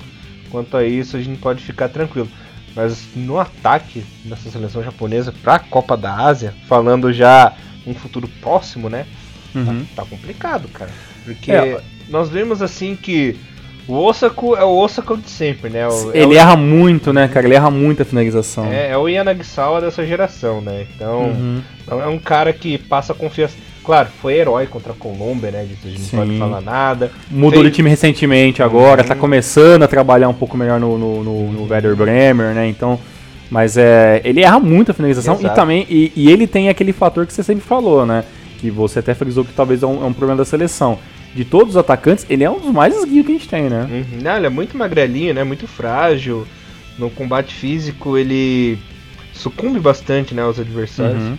quanto 0.50 0.76
a 0.76 0.84
isso, 0.84 1.16
a 1.16 1.20
gente 1.20 1.38
pode 1.38 1.62
ficar 1.62 1.90
tranquilo. 1.90 2.28
Mas 2.74 3.08
no 3.14 3.38
ataque 3.38 4.04
dessa 4.24 4.50
seleção 4.50 4.82
japonesa 4.82 5.32
para 5.42 5.56
a 5.56 5.58
Copa 5.58 5.96
da 5.96 6.14
Ásia, 6.14 6.54
falando 6.66 7.12
já 7.12 7.52
um 7.86 7.94
futuro 7.94 8.28
próximo, 8.40 8.88
né? 8.88 9.06
Uhum. 9.54 9.84
Tá, 9.94 10.02
tá 10.02 10.08
complicado, 10.08 10.68
cara. 10.68 10.90
Porque 11.24 11.52
É. 11.52 11.80
nós 12.08 12.28
vimos 12.28 12.62
assim 12.62 12.96
que 12.96 13.36
o 13.88 13.94
Osako 13.94 14.56
é 14.56 14.64
o 14.64 14.76
Osako 14.76 15.16
de 15.16 15.30
sempre, 15.30 15.70
né? 15.70 15.86
O- 15.88 16.10
é 16.12 16.18
Ele 16.18 16.34
o, 16.34 16.38
erra 16.38 16.56
muito, 16.56 17.12
né, 17.12 17.28
cara? 17.28 17.46
Ele 17.46 17.54
erra 17.54 17.70
muito 17.70 18.02
a 18.02 18.04
finalização. 18.04 18.66
é, 18.66 18.90
é 18.90 18.96
o 18.98 19.08
Yanagisawa 19.08 19.80
dessa 19.80 20.04
geração, 20.04 20.60
né? 20.60 20.86
Então, 20.94 21.22
Uhum. 21.24 21.60
não 21.88 22.02
é 22.02 22.06
um 22.06 22.18
cara 22.18 22.52
que 22.52 22.76
passa 22.78 23.14
confiança. 23.14 23.54
Claro, 23.84 24.08
foi 24.20 24.34
herói 24.34 24.66
contra 24.66 24.92
a 24.92 24.96
Colômbia, 24.96 25.52
né? 25.52 25.64
Disso 25.64 25.86
a 25.86 25.88
gente 25.90 26.00
Sim. 26.02 26.16
não 26.16 26.24
pode 26.26 26.38
falar 26.38 26.60
nada. 26.60 27.12
Mudou 27.30 27.60
Fez- 27.60 27.70
de 27.70 27.76
time 27.76 27.88
recentemente 27.88 28.60
agora, 28.60 29.02
Uhum. 29.02 29.08
tá 29.08 29.14
começando 29.14 29.84
a 29.84 29.88
trabalhar 29.88 30.28
um 30.28 30.34
pouco 30.34 30.56
melhor 30.56 30.80
no, 30.80 30.98
no, 30.98 31.22
no, 31.22 31.52
no 31.52 31.68
Werder 31.70 31.94
Bremer, 31.94 32.52
né? 32.54 32.66
Então. 32.68 32.98
Mas 33.48 33.76
é. 33.76 34.20
Ele 34.24 34.40
erra 34.42 34.58
muito 34.58 34.90
a 34.90 34.94
finalização 34.94 35.34
e 35.36 35.38
Exato. 35.38 35.54
também. 35.54 35.86
E, 35.88 36.10
e 36.16 36.28
ele 36.32 36.48
tem 36.48 36.68
aquele 36.68 36.92
fator 36.92 37.24
que 37.24 37.32
você 37.32 37.44
sempre 37.44 37.64
falou, 37.64 38.04
né? 38.04 38.24
Que 38.58 38.72
você 38.72 38.98
até 38.98 39.14
frisou 39.14 39.44
que 39.44 39.52
talvez 39.52 39.84
é 39.84 39.86
um, 39.86 40.02
é 40.02 40.06
um 40.06 40.12
problema 40.12 40.38
da 40.38 40.44
seleção. 40.44 40.98
De 41.36 41.44
todos 41.44 41.70
os 41.70 41.76
atacantes, 41.76 42.24
ele 42.30 42.42
é 42.42 42.50
um 42.50 42.58
dos 42.58 42.72
mais 42.72 42.96
esguios 42.96 43.26
que 43.26 43.32
a 43.32 43.34
gente 43.34 43.48
tem, 43.48 43.68
né? 43.68 43.86
Uhum. 43.90 44.22
Não, 44.22 44.36
ele 44.38 44.46
é 44.46 44.48
muito 44.48 44.74
magrelinho, 44.74 45.34
né? 45.34 45.44
Muito 45.44 45.68
frágil. 45.68 46.46
No 46.98 47.10
combate 47.10 47.54
físico, 47.54 48.16
ele 48.16 48.78
sucumbe 49.34 49.78
bastante, 49.78 50.34
né, 50.34 50.40
aos 50.40 50.58
adversários. 50.58 51.22
Uhum. 51.22 51.36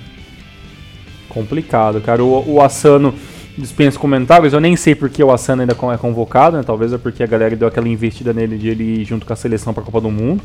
Complicado, 1.27 1.99
cara. 1.99 2.23
O, 2.23 2.43
o 2.47 2.61
Asano 2.61 3.11
dispensa 3.57 3.97
comentários. 3.97 4.53
Eu 4.53 4.59
nem 4.59 4.75
sei 4.75 4.93
porque 4.93 5.23
o 5.23 5.31
Asano 5.31 5.63
ainda 5.63 5.73
é 5.73 5.97
convocado, 5.97 6.57
né? 6.57 6.63
Talvez 6.63 6.93
é 6.93 6.99
porque 6.99 7.23
a 7.23 7.27
galera 7.27 7.55
deu 7.55 7.67
aquela 7.67 7.89
investida 7.89 8.31
nele 8.31 8.55
de 8.55 8.69
ele 8.69 9.01
ir 9.01 9.03
junto 9.03 9.25
com 9.25 9.33
a 9.33 9.35
seleção 9.35 9.73
para 9.73 9.81
a 9.81 9.85
Copa 9.85 9.99
do 9.99 10.11
Mundo. 10.11 10.43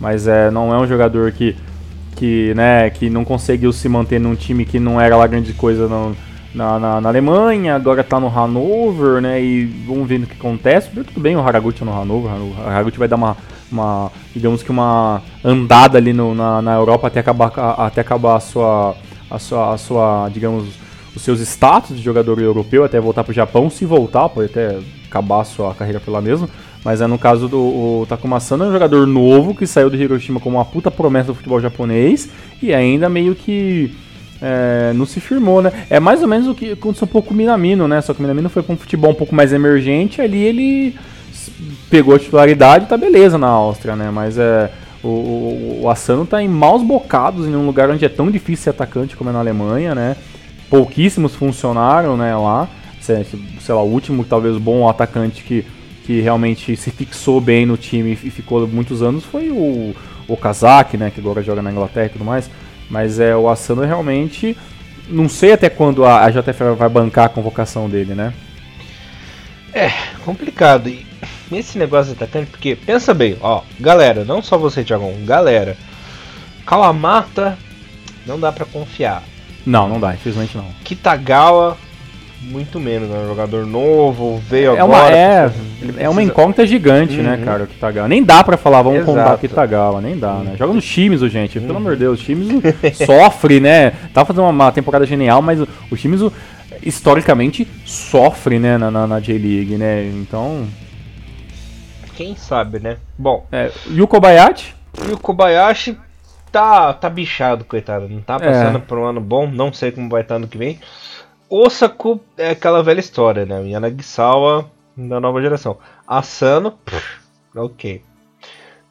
Mas 0.00 0.26
é, 0.26 0.50
não 0.50 0.74
é 0.74 0.78
um 0.78 0.86
jogador 0.86 1.30
que, 1.30 1.54
que, 2.16 2.54
né, 2.54 2.88
que 2.88 3.10
não 3.10 3.22
conseguiu 3.22 3.70
se 3.70 3.86
manter 3.86 4.18
num 4.18 4.34
time 4.34 4.64
que 4.64 4.80
não 4.80 4.98
era 4.98 5.14
lá 5.14 5.26
grande 5.26 5.52
coisa 5.52 5.86
no, 5.86 6.16
na, 6.54 6.78
na, 6.78 7.00
na, 7.00 7.08
Alemanha, 7.08 7.74
agora 7.74 8.00
está 8.00 8.20
no 8.20 8.28
Hannover, 8.28 9.20
né? 9.20 9.42
E 9.42 9.64
vamos 9.86 10.08
ver 10.08 10.20
o 10.20 10.26
que 10.26 10.34
acontece. 10.34 10.88
Tudo 10.90 11.20
bem 11.20 11.36
o 11.36 11.40
Haraguchi 11.40 11.84
no 11.84 11.92
Hannover, 11.92 12.30
o 12.30 12.54
Haraguchi 12.66 12.98
vai 12.98 13.08
dar 13.08 13.16
uma, 13.16 13.36
uma 13.70 14.10
digamos 14.34 14.62
que 14.62 14.70
uma 14.70 15.20
andada 15.44 15.98
ali 15.98 16.12
no, 16.12 16.34
na, 16.34 16.62
na 16.62 16.74
Europa 16.74 17.08
até 17.08 17.20
acabar, 17.20 17.52
até 17.78 18.00
acabar 18.00 18.36
a 18.36 18.40
sua, 18.40 18.94
a 19.30 19.38
sua, 19.38 19.74
a 19.74 19.78
sua, 19.78 20.28
digamos, 20.32 20.68
os 21.14 21.22
seus 21.22 21.40
status 21.40 21.96
de 21.96 22.02
jogador 22.02 22.40
europeu, 22.40 22.84
até 22.84 23.00
voltar 23.00 23.24
para 23.24 23.32
o 23.32 23.34
Japão, 23.34 23.68
se 23.68 23.84
voltar, 23.84 24.28
pode 24.28 24.50
até 24.50 24.78
acabar 25.08 25.40
a 25.40 25.44
sua 25.44 25.74
carreira 25.74 26.00
pela 26.00 26.20
mesma. 26.20 26.48
Mas 26.84 27.00
é 27.00 27.06
no 27.06 27.18
caso 27.18 27.48
do 27.48 27.58
o 27.58 28.06
Takuma 28.08 28.38
Sano, 28.40 28.64
é 28.64 28.68
um 28.68 28.72
jogador 28.72 29.06
novo 29.06 29.54
que 29.54 29.66
saiu 29.66 29.88
do 29.88 29.96
Hiroshima 29.96 30.38
como 30.38 30.58
uma 30.58 30.64
puta 30.64 30.90
promessa 30.90 31.28
do 31.28 31.34
futebol 31.34 31.58
japonês 31.58 32.28
e 32.62 32.74
ainda 32.74 33.08
meio 33.08 33.34
que 33.34 33.96
é, 34.46 34.92
não 34.92 35.06
se 35.06 35.20
firmou, 35.20 35.62
né? 35.62 35.72
É 35.88 35.98
mais 35.98 36.20
ou 36.20 36.28
menos 36.28 36.46
o 36.46 36.54
que 36.54 36.72
aconteceu 36.72 37.06
um 37.06 37.10
pouco 37.10 37.28
com 37.28 37.34
o 37.34 37.36
Minamino, 37.36 37.88
né? 37.88 38.02
Só 38.02 38.12
que 38.12 38.18
o 38.18 38.22
Minamino 38.22 38.50
foi 38.50 38.62
para 38.62 38.74
um 38.74 38.76
futebol 38.76 39.12
um 39.12 39.14
pouco 39.14 39.34
mais 39.34 39.54
emergente, 39.54 40.20
ali 40.20 40.42
ele 40.42 40.96
pegou 41.88 42.14
a 42.14 42.18
titularidade 42.18 42.84
e 42.84 42.88
tá 42.88 42.96
beleza 42.98 43.38
na 43.38 43.46
Áustria, 43.46 43.96
né? 43.96 44.10
Mas 44.10 44.36
é, 44.36 44.70
o, 45.02 45.08
o, 45.08 45.80
o 45.84 45.90
Asano 45.90 46.26
tá 46.26 46.42
em 46.42 46.48
maus 46.48 46.82
bocados 46.82 47.46
em 47.46 47.56
um 47.56 47.64
lugar 47.64 47.88
onde 47.88 48.04
é 48.04 48.08
tão 48.08 48.30
difícil 48.30 48.64
ser 48.64 48.70
atacante 48.70 49.16
como 49.16 49.30
é 49.30 49.32
na 49.32 49.38
Alemanha, 49.38 49.94
né? 49.94 50.14
Pouquíssimos 50.68 51.34
funcionaram, 51.34 52.14
né, 52.14 52.36
lá. 52.36 52.68
Sei, 53.00 53.24
sei 53.24 53.74
lá, 53.74 53.82
o 53.82 53.90
último, 53.90 54.24
talvez, 54.24 54.58
bom 54.58 54.86
atacante 54.86 55.42
que, 55.42 55.64
que 56.04 56.20
realmente 56.20 56.76
se 56.76 56.90
fixou 56.90 57.40
bem 57.40 57.64
no 57.64 57.78
time 57.78 58.12
e 58.12 58.30
ficou 58.30 58.66
muitos 58.66 59.02
anos 59.02 59.24
foi 59.24 59.50
o, 59.50 59.94
o 60.28 60.36
Kazak, 60.36 60.98
né, 60.98 61.10
que 61.10 61.20
agora 61.20 61.42
joga 61.42 61.62
na 61.62 61.70
Inglaterra 61.70 62.06
e 62.06 62.10
tudo 62.10 62.24
mais. 62.26 62.50
Mas 62.88 63.18
é 63.20 63.34
o 63.34 63.48
Asano 63.48 63.82
realmente. 63.82 64.56
Não 65.08 65.28
sei 65.28 65.52
até 65.52 65.68
quando 65.68 66.04
a, 66.04 66.24
a 66.24 66.30
JFL 66.30 66.74
vai 66.76 66.88
bancar 66.88 67.26
a 67.26 67.28
convocação 67.28 67.88
dele, 67.88 68.14
né? 68.14 68.32
É, 69.72 69.90
complicado. 70.24 70.88
E 70.88 71.06
esse 71.52 71.78
negócio 71.78 72.14
de 72.14 72.22
atacante, 72.22 72.50
porque 72.50 72.76
pensa 72.76 73.12
bem, 73.12 73.36
ó, 73.40 73.62
galera, 73.78 74.24
não 74.24 74.40
só 74.40 74.56
você, 74.56 74.84
Thiagão, 74.84 75.12
galera. 75.24 75.76
Kalamata 76.64 77.58
não 78.26 78.40
dá 78.40 78.50
para 78.50 78.64
confiar. 78.64 79.22
Não, 79.66 79.88
não 79.88 80.00
dá, 80.00 80.14
infelizmente 80.14 80.56
não. 80.56 80.70
Kitagawa 80.84 81.76
muito 82.44 82.78
menos, 82.78 83.08
né? 83.08 83.18
Um 83.18 83.28
jogador 83.28 83.66
novo, 83.66 84.38
veio 84.48 84.76
é 84.76 84.80
agora. 84.80 85.08
Uma, 85.08 85.16
é, 85.16 85.48
precisa... 85.48 86.02
é 86.02 86.08
uma 86.08 86.22
incógnita 86.22 86.66
gigante, 86.66 87.16
né, 87.16 87.32
uhum. 87.32 87.38
né, 87.38 87.44
cara, 87.44 87.64
o 87.64 87.66
Kitagawa. 87.66 88.08
Nem 88.08 88.22
dá 88.22 88.44
pra 88.44 88.56
falar, 88.56 88.82
vamos 88.82 89.00
Exato. 89.00 89.18
contar 89.18 89.38
Kitagawa, 89.38 90.00
nem 90.00 90.18
dá, 90.18 90.34
né? 90.34 90.54
Joga 90.56 90.72
nos 90.72 90.84
times, 90.84 91.22
o 91.22 91.28
gente, 91.28 91.58
uhum. 91.58 91.66
pelo 91.66 91.78
amor 91.78 91.94
de 91.94 92.00
Deus, 92.00 92.20
os 92.20 92.24
times 92.24 92.48
sofre, 93.06 93.60
né? 93.60 93.92
Tá 94.12 94.24
fazendo 94.24 94.46
uma, 94.48 94.72
temporada 94.72 95.06
genial, 95.06 95.40
mas 95.42 95.60
os 95.90 96.00
times 96.00 96.20
historicamente 96.82 97.66
sofre, 97.84 98.58
né, 98.58 98.76
na, 98.76 98.90
na, 98.90 99.06
na 99.06 99.20
J-League, 99.20 99.76
né? 99.76 100.06
Então. 100.06 100.66
Quem 102.14 102.36
sabe, 102.36 102.78
né? 102.78 102.98
Bom. 103.18 103.46
É, 103.50 103.70
e 103.88 104.00
o 104.00 104.06
Kobayashi? 104.06 104.74
E 105.08 105.12
o 105.12 105.18
Kobayashi 105.18 105.98
tá, 106.54 106.92
tá 106.92 107.10
bichado, 107.10 107.64
coitado. 107.64 108.08
Não 108.08 108.20
tá 108.20 108.38
passando 108.38 108.78
é. 108.78 108.80
por 108.80 108.98
um 108.98 109.04
ano 109.04 109.20
bom, 109.20 109.48
não 109.48 109.72
sei 109.72 109.90
como 109.90 110.08
vai 110.08 110.22
estar 110.22 110.38
no 110.38 110.46
que 110.46 110.56
vem. 110.56 110.78
Osako 111.48 112.20
é 112.36 112.50
aquela 112.50 112.82
velha 112.82 113.00
história, 113.00 113.44
né? 113.44 113.68
Yanagisawa 113.68 114.70
da 114.96 115.20
nova 115.20 115.40
geração. 115.40 115.76
Asano, 116.06 116.72
pff, 116.72 117.20
ok. 117.56 118.02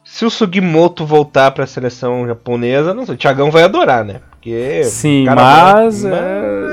Se 0.04 0.24
o 0.24 0.30
Sugimoto 0.30 1.04
voltar 1.04 1.50
para 1.50 1.64
a 1.64 1.66
seleção 1.66 2.26
japonesa, 2.26 2.94
não 2.94 3.04
sei, 3.06 3.14
o 3.14 3.18
Thiagão 3.18 3.50
vai 3.50 3.64
adorar, 3.64 4.04
né? 4.04 4.20
Porque 4.30 4.84
Sim, 4.84 5.24
mas, 5.24 6.02
vai, 6.02 6.12
é... 6.12 6.63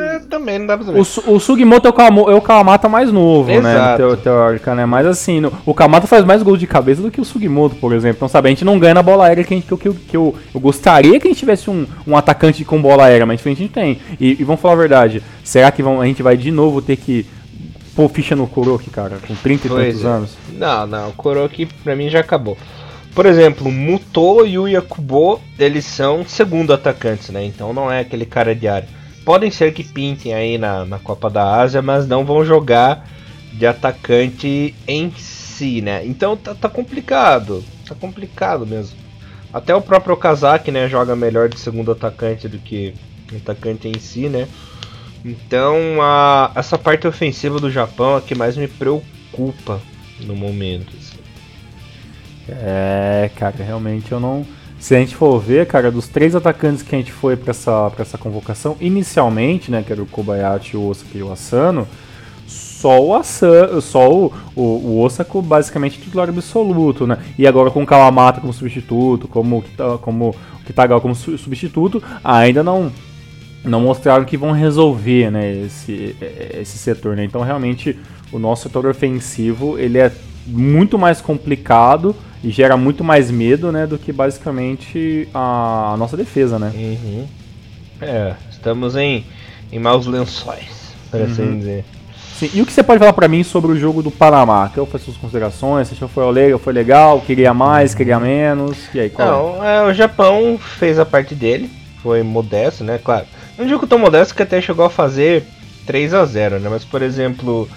também 0.41 0.59
não 0.59 0.65
dá 0.65 0.75
pra 0.75 0.85
saber. 0.85 0.99
O, 0.99 1.35
o 1.35 1.39
Sugimoto 1.39 1.87
é 1.87 1.89
o, 1.89 1.93
Kawamo, 1.93 2.29
é 2.29 2.35
o 2.35 2.41
Kawamata 2.41 2.89
mais 2.89 3.11
novo, 3.11 3.49
né, 3.49 3.57
Exato. 3.57 4.07
né? 4.07 4.15
Teórica, 4.17 4.75
né? 4.75 4.85
Mas 4.85 5.05
assim, 5.05 5.39
no, 5.39 5.53
o 5.65 5.73
Kawamata 5.73 6.07
faz 6.07 6.25
mais 6.25 6.43
gols 6.43 6.59
de 6.59 6.67
cabeça 6.67 7.01
do 7.01 7.09
que 7.09 7.21
o 7.21 7.25
Sugimoto, 7.25 7.75
por 7.75 7.93
exemplo. 7.93 8.17
Então, 8.17 8.27
sabe, 8.27 8.49
a 8.49 8.51
gente 8.51 8.65
não 8.65 8.77
ganha 8.77 8.95
na 8.95 9.03
bola 9.03 9.25
aérea 9.25 9.43
que, 9.43 9.53
a 9.53 9.57
gente, 9.57 9.67
que, 9.67 9.77
que, 9.77 9.93
que 9.93 10.17
eu, 10.17 10.35
eu 10.53 10.59
gostaria 10.59 11.19
que 11.19 11.27
a 11.27 11.31
gente 11.31 11.39
tivesse 11.39 11.69
um, 11.69 11.85
um 12.05 12.17
atacante 12.17 12.65
com 12.65 12.81
bola 12.81 13.05
aérea, 13.05 13.25
mas 13.25 13.39
a 13.45 13.49
gente 13.49 13.67
tem. 13.69 13.99
E, 14.19 14.37
e 14.39 14.43
vamos 14.43 14.61
falar 14.61 14.73
a 14.73 14.77
verdade, 14.77 15.23
será 15.43 15.71
que 15.71 15.81
vão, 15.81 16.01
a 16.01 16.05
gente 16.05 16.23
vai 16.23 16.35
de 16.35 16.51
novo 16.51 16.81
ter 16.81 16.97
que 16.97 17.25
pôr 17.95 18.09
ficha 18.09 18.35
no 18.35 18.47
Kuroki, 18.47 18.89
cara, 18.89 19.17
com 19.25 19.35
30 19.35 19.67
e 19.67 19.69
tantos 19.69 20.05
é. 20.05 20.07
anos? 20.07 20.37
Não, 20.53 20.87
não, 20.87 21.09
o 21.09 21.13
Kuroki 21.13 21.67
pra 21.83 21.95
mim 21.95 22.09
já 22.09 22.19
acabou. 22.19 22.57
Por 23.13 23.25
exemplo, 23.25 23.69
Muto 23.69 24.45
e 24.45 24.57
o 24.57 24.69
Yakubo, 24.69 25.41
eles 25.59 25.83
são 25.83 26.25
segundo 26.25 26.73
atacantes, 26.73 27.29
né? 27.29 27.43
Então 27.43 27.73
não 27.73 27.91
é 27.91 27.99
aquele 27.99 28.25
cara 28.25 28.55
de 28.55 28.69
área. 28.69 28.87
Podem 29.23 29.51
ser 29.51 29.73
que 29.73 29.83
pintem 29.83 30.33
aí 30.33 30.57
na, 30.57 30.85
na 30.85 30.99
Copa 30.99 31.29
da 31.29 31.55
Ásia, 31.61 31.81
mas 31.81 32.07
não 32.07 32.25
vão 32.25 32.43
jogar 32.43 33.07
de 33.53 33.67
atacante 33.67 34.73
em 34.87 35.11
si, 35.11 35.81
né? 35.81 36.05
Então 36.05 36.35
tá, 36.35 36.55
tá 36.55 36.67
complicado. 36.67 37.63
Tá 37.87 37.93
complicado 37.93 38.65
mesmo. 38.65 38.97
Até 39.53 39.75
o 39.75 39.81
próprio 39.81 40.15
Kazak, 40.15 40.71
né, 40.71 40.87
joga 40.87 41.15
melhor 41.15 41.49
de 41.49 41.59
segundo 41.59 41.91
atacante 41.91 42.47
do 42.47 42.57
que 42.57 42.93
atacante 43.35 43.87
em 43.87 43.99
si, 43.99 44.29
né? 44.29 44.47
Então 45.23 46.01
a, 46.01 46.51
essa 46.55 46.77
parte 46.77 47.07
ofensiva 47.07 47.59
do 47.59 47.69
Japão 47.69 48.17
é 48.17 48.21
que 48.21 48.33
mais 48.33 48.57
me 48.57 48.67
preocupa 48.67 49.81
no 50.21 50.35
momento. 50.35 50.91
É, 52.49 53.29
cara, 53.35 53.63
realmente 53.63 54.11
eu 54.11 54.19
não. 54.19 54.45
Se 54.81 54.95
a 54.95 54.99
gente 54.99 55.15
for 55.15 55.39
ver, 55.39 55.67
cara, 55.67 55.91
dos 55.91 56.07
três 56.07 56.35
atacantes 56.35 56.81
que 56.81 56.95
a 56.95 56.97
gente 56.97 57.11
foi 57.11 57.35
para 57.37 57.51
essa, 57.51 57.91
pra 57.91 58.01
essa 58.01 58.17
convocação, 58.17 58.75
inicialmente, 58.81 59.69
né, 59.69 59.83
que 59.85 59.93
era 59.93 60.01
o 60.01 60.07
Kobayashi, 60.07 60.75
o 60.75 60.87
Osaka 60.87 61.15
e 61.15 61.21
o 61.21 61.31
Asano, 61.31 61.87
só 62.47 62.99
o 62.99 63.13
Asano, 63.13 63.79
só 63.79 64.11
o, 64.11 64.33
o, 64.55 65.05
o 65.05 65.41
basicamente 65.43 66.01
titular 66.01 66.27
absoluto, 66.27 67.05
né? 67.05 67.19
E 67.37 67.45
agora 67.45 67.69
com 67.69 67.83
o 67.83 67.85
Kawamata 67.85 68.41
como 68.41 68.51
substituto, 68.51 69.27
como, 69.27 69.63
como 70.01 70.29
o 70.29 70.65
Kitagawa 70.65 70.99
como 70.99 71.13
substituto, 71.13 72.01
ainda 72.23 72.63
não 72.63 72.91
não 73.63 73.81
mostraram 73.81 74.25
que 74.25 74.35
vão 74.35 74.51
resolver, 74.51 75.29
né, 75.29 75.61
esse, 75.67 76.15
esse 76.59 76.79
setor, 76.79 77.15
né? 77.15 77.23
Então 77.23 77.41
realmente 77.41 77.99
o 78.31 78.39
nosso 78.39 78.63
setor 78.63 78.87
ofensivo, 78.87 79.77
ele 79.77 79.99
é 79.99 80.11
muito 80.47 80.97
mais 80.97 81.21
complicado 81.21 82.15
e 82.43 82.49
gera 82.49 82.75
muito 82.75 83.03
mais 83.03 83.29
medo, 83.29 83.71
né, 83.71 83.85
do 83.85 83.97
que 83.97 84.11
basicamente 84.11 85.27
a, 85.33 85.91
a 85.93 85.97
nossa 85.97 86.17
defesa, 86.17 86.57
né? 86.57 86.71
Uhum. 86.73 87.27
É, 88.01 88.33
estamos 88.49 88.95
em, 88.95 89.25
em 89.71 89.79
maus 89.79 90.07
lençóis, 90.07 90.93
para 91.09 91.23
assim 91.23 91.41
uhum. 91.41 91.47
assim 91.49 91.59
dizer. 91.59 91.85
Sim, 92.41 92.49
e 92.55 92.61
o 92.61 92.65
que 92.65 92.73
você 92.73 92.81
pode 92.81 92.97
falar 92.97 93.13
para 93.13 93.27
mim 93.27 93.43
sobre 93.43 93.71
o 93.71 93.77
jogo 93.77 94.01
do 94.01 94.09
Panamá? 94.09 94.71
Qual 94.73 94.87
foram 94.87 95.03
suas 95.03 95.17
considerações? 95.17 95.87
Você 95.87 95.93
achou 95.93 96.07
que 96.07 96.13
foi 96.15 96.31
legal, 96.31 96.57
foi 96.57 96.73
legal? 96.73 97.21
Queria 97.21 97.53
mais, 97.53 97.93
queria 97.93 98.19
menos? 98.19 98.77
E 98.95 98.99
aí, 98.99 99.09
qual 99.11 99.57
Não, 99.59 99.63
é? 99.63 99.77
É, 99.77 99.83
o 99.83 99.93
Japão 99.93 100.57
fez 100.57 100.97
a 100.97 101.05
parte 101.05 101.35
dele, 101.35 101.69
foi 102.01 102.23
modesto, 102.23 102.83
né? 102.83 102.99
Claro, 103.03 103.27
um 103.59 103.69
jogo 103.69 103.85
tão 103.85 103.99
modesto 103.99 104.33
que 104.33 104.41
até 104.41 104.59
chegou 104.59 104.83
a 104.83 104.89
fazer 104.89 105.43
3 105.85 106.15
a 106.15 106.25
0 106.25 106.59
né? 106.59 106.67
Mas, 106.67 106.83
por 106.83 107.03
exemplo, 107.03 107.69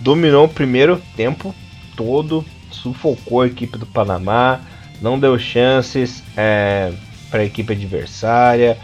dominou 0.00 0.44
o 0.44 0.48
primeiro 0.48 1.02
tempo 1.16 1.52
todo, 1.96 2.44
sufocou 2.70 3.42
a 3.42 3.46
equipe 3.46 3.78
do 3.78 3.86
Panamá, 3.86 4.60
não 5.00 5.18
deu 5.18 5.38
chances 5.38 6.22
é, 6.36 6.92
para 7.30 7.40
a 7.40 7.44
equipe 7.44 7.72
adversária. 7.72 8.76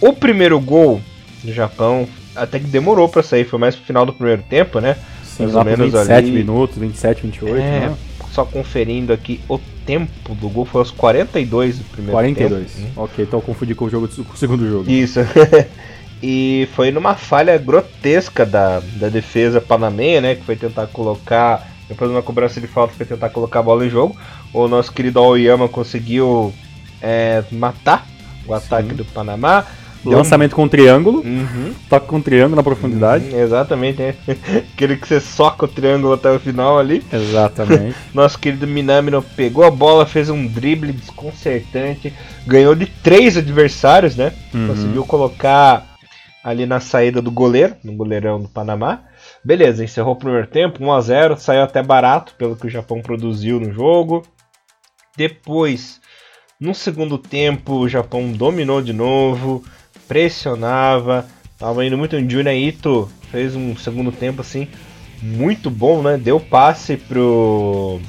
O 0.00 0.12
primeiro 0.12 0.60
gol 0.60 1.00
do 1.42 1.52
Japão 1.52 2.08
até 2.34 2.58
que 2.58 2.66
demorou 2.66 3.08
para 3.08 3.22
sair, 3.22 3.44
foi 3.44 3.58
mais 3.58 3.76
pro 3.76 3.84
final 3.84 4.04
do 4.04 4.12
primeiro 4.12 4.42
tempo, 4.42 4.80
né? 4.80 4.96
Sim, 5.22 5.44
mais 5.44 5.54
ou 5.54 5.64
menos 5.64 5.92
27 5.92 6.12
ali. 6.12 6.30
minutos, 6.30 6.78
27, 6.78 7.22
28, 7.22 7.56
é, 7.56 7.60
né? 7.60 7.96
Só 8.32 8.44
conferindo 8.44 9.12
aqui 9.12 9.40
o 9.48 9.58
tempo 9.86 10.34
do 10.34 10.48
gol 10.48 10.64
foi 10.64 10.80
aos 10.80 10.90
42 10.90 11.78
do 11.78 11.84
primeiro 11.84 12.12
42. 12.12 12.72
tempo. 12.72 12.94
42. 12.94 12.96
Ok, 12.96 13.24
então 13.24 13.38
eu 13.38 13.42
confundi 13.42 13.74
com 13.74 13.84
o, 13.84 13.90
jogo, 13.90 14.08
segundo 14.36 14.68
jogo. 14.68 14.90
Isso. 14.90 15.20
e 16.22 16.68
foi 16.74 16.90
numa 16.90 17.14
falha 17.14 17.56
grotesca 17.58 18.44
da, 18.44 18.80
da 18.96 19.08
defesa 19.08 19.60
panamenha, 19.60 20.20
né? 20.20 20.34
Que 20.34 20.42
foi 20.42 20.56
tentar 20.56 20.86
colocar 20.88 21.73
depois 21.88 22.10
de 22.10 22.16
uma 22.16 22.22
cobrança 22.22 22.60
de 22.60 22.66
falta 22.66 22.94
foi 22.94 23.06
tentar 23.06 23.30
colocar 23.30 23.60
a 23.60 23.62
bola 23.62 23.84
em 23.86 23.90
jogo. 23.90 24.16
O 24.52 24.66
nosso 24.68 24.92
querido 24.92 25.18
Aoyama 25.18 25.68
conseguiu 25.68 26.52
é, 27.02 27.42
matar 27.52 28.06
o 28.46 28.54
ataque 28.54 28.90
Sim. 28.90 28.94
do 28.96 29.04
Panamá. 29.04 29.64
Lançamento 30.06 30.54
com 30.54 30.68
triângulo, 30.68 31.20
Uhum. 31.20 31.72
toque 31.88 32.06
com 32.06 32.20
triângulo 32.20 32.56
na 32.56 32.62
profundidade. 32.62 33.24
Uhum, 33.30 33.40
exatamente, 33.40 34.02
é. 34.02 34.14
Aquele 34.74 34.98
que 34.98 35.08
você 35.08 35.18
soca 35.18 35.64
o 35.64 35.68
triângulo 35.68 36.12
até 36.12 36.30
o 36.30 36.38
final 36.38 36.78
ali. 36.78 37.02
Exatamente. 37.10 37.96
Nosso 38.12 38.38
querido 38.38 38.66
Minamino 38.66 39.22
pegou 39.22 39.64
a 39.64 39.70
bola, 39.70 40.04
fez 40.04 40.28
um 40.28 40.46
drible 40.46 40.92
desconcertante, 40.92 42.12
ganhou 42.46 42.74
de 42.74 42.84
três 42.84 43.38
adversários, 43.38 44.14
né? 44.14 44.34
Uhum. 44.52 44.68
Conseguiu 44.68 45.06
colocar 45.06 45.86
ali 46.42 46.66
na 46.66 46.80
saída 46.80 47.22
do 47.22 47.30
goleiro, 47.30 47.74
no 47.82 47.94
goleirão 47.94 48.38
do 48.42 48.48
Panamá. 48.48 49.00
Beleza, 49.44 49.84
encerrou 49.84 50.14
o 50.14 50.18
primeiro 50.18 50.46
tempo, 50.46 50.82
1 50.82 50.92
a 50.92 51.00
0 51.00 51.36
saiu 51.36 51.62
até 51.62 51.82
barato 51.82 52.34
pelo 52.38 52.56
que 52.56 52.66
o 52.66 52.70
Japão 52.70 53.02
produziu 53.02 53.60
no 53.60 53.72
jogo. 53.72 54.22
Depois, 55.16 56.00
no 56.58 56.74
segundo 56.74 57.18
tempo, 57.18 57.74
o 57.74 57.88
Japão 57.88 58.32
dominou 58.32 58.80
de 58.80 58.92
novo, 58.92 59.62
pressionava, 60.08 61.26
tava 61.58 61.84
indo 61.84 61.98
muito. 61.98 62.16
O 62.16 62.18
Junior 62.30 62.54
Ito 62.54 63.10
fez 63.30 63.54
um 63.54 63.76
segundo 63.76 64.10
tempo 64.10 64.40
assim 64.40 64.66
muito 65.22 65.70
bom, 65.70 66.02
né? 66.02 66.16
Deu 66.16 66.40
passe 66.40 66.96
pro. 66.96 68.00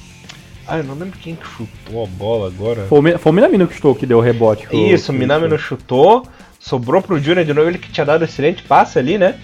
Ah, 0.68 0.78
eu 0.78 0.84
não 0.84 0.96
lembro 0.96 1.20
quem 1.20 1.36
que 1.36 1.46
chutou 1.46 2.04
a 2.04 2.08
bola 2.08 2.48
agora. 2.48 2.86
Foi 3.20 3.32
o 3.32 3.36
Minamino 3.36 3.68
que 3.68 3.76
chutou, 3.76 3.94
que 3.94 4.06
deu 4.06 4.18
o 4.18 4.22
rebote. 4.22 4.66
pro- 4.68 4.78
Isso, 4.78 5.12
o 5.12 5.14
pro- 5.16 5.20
Minami 5.20 5.48
não 5.48 5.58
chutou, 5.60 6.26
sobrou 6.60 7.02
pro 7.02 7.20
Junior 7.20 7.46
de 7.46 7.54
novo, 7.54 7.70
ele 7.70 7.78
que 7.78 7.92
tinha 7.92 8.06
dado 8.06 8.24
excelente 8.26 8.64
passe 8.64 8.98
ali, 8.98 9.18
né? 9.18 9.36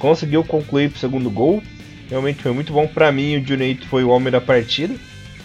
Conseguiu 0.00 0.42
concluir 0.42 0.90
pro 0.90 0.98
segundo 0.98 1.30
gol. 1.30 1.62
Realmente 2.08 2.42
foi 2.42 2.52
muito 2.52 2.72
bom 2.72 2.88
pra 2.88 3.12
mim, 3.12 3.36
o 3.36 3.62
Ito 3.62 3.86
foi 3.86 4.02
o 4.02 4.08
homem 4.08 4.32
da 4.32 4.40
partida. 4.40 4.96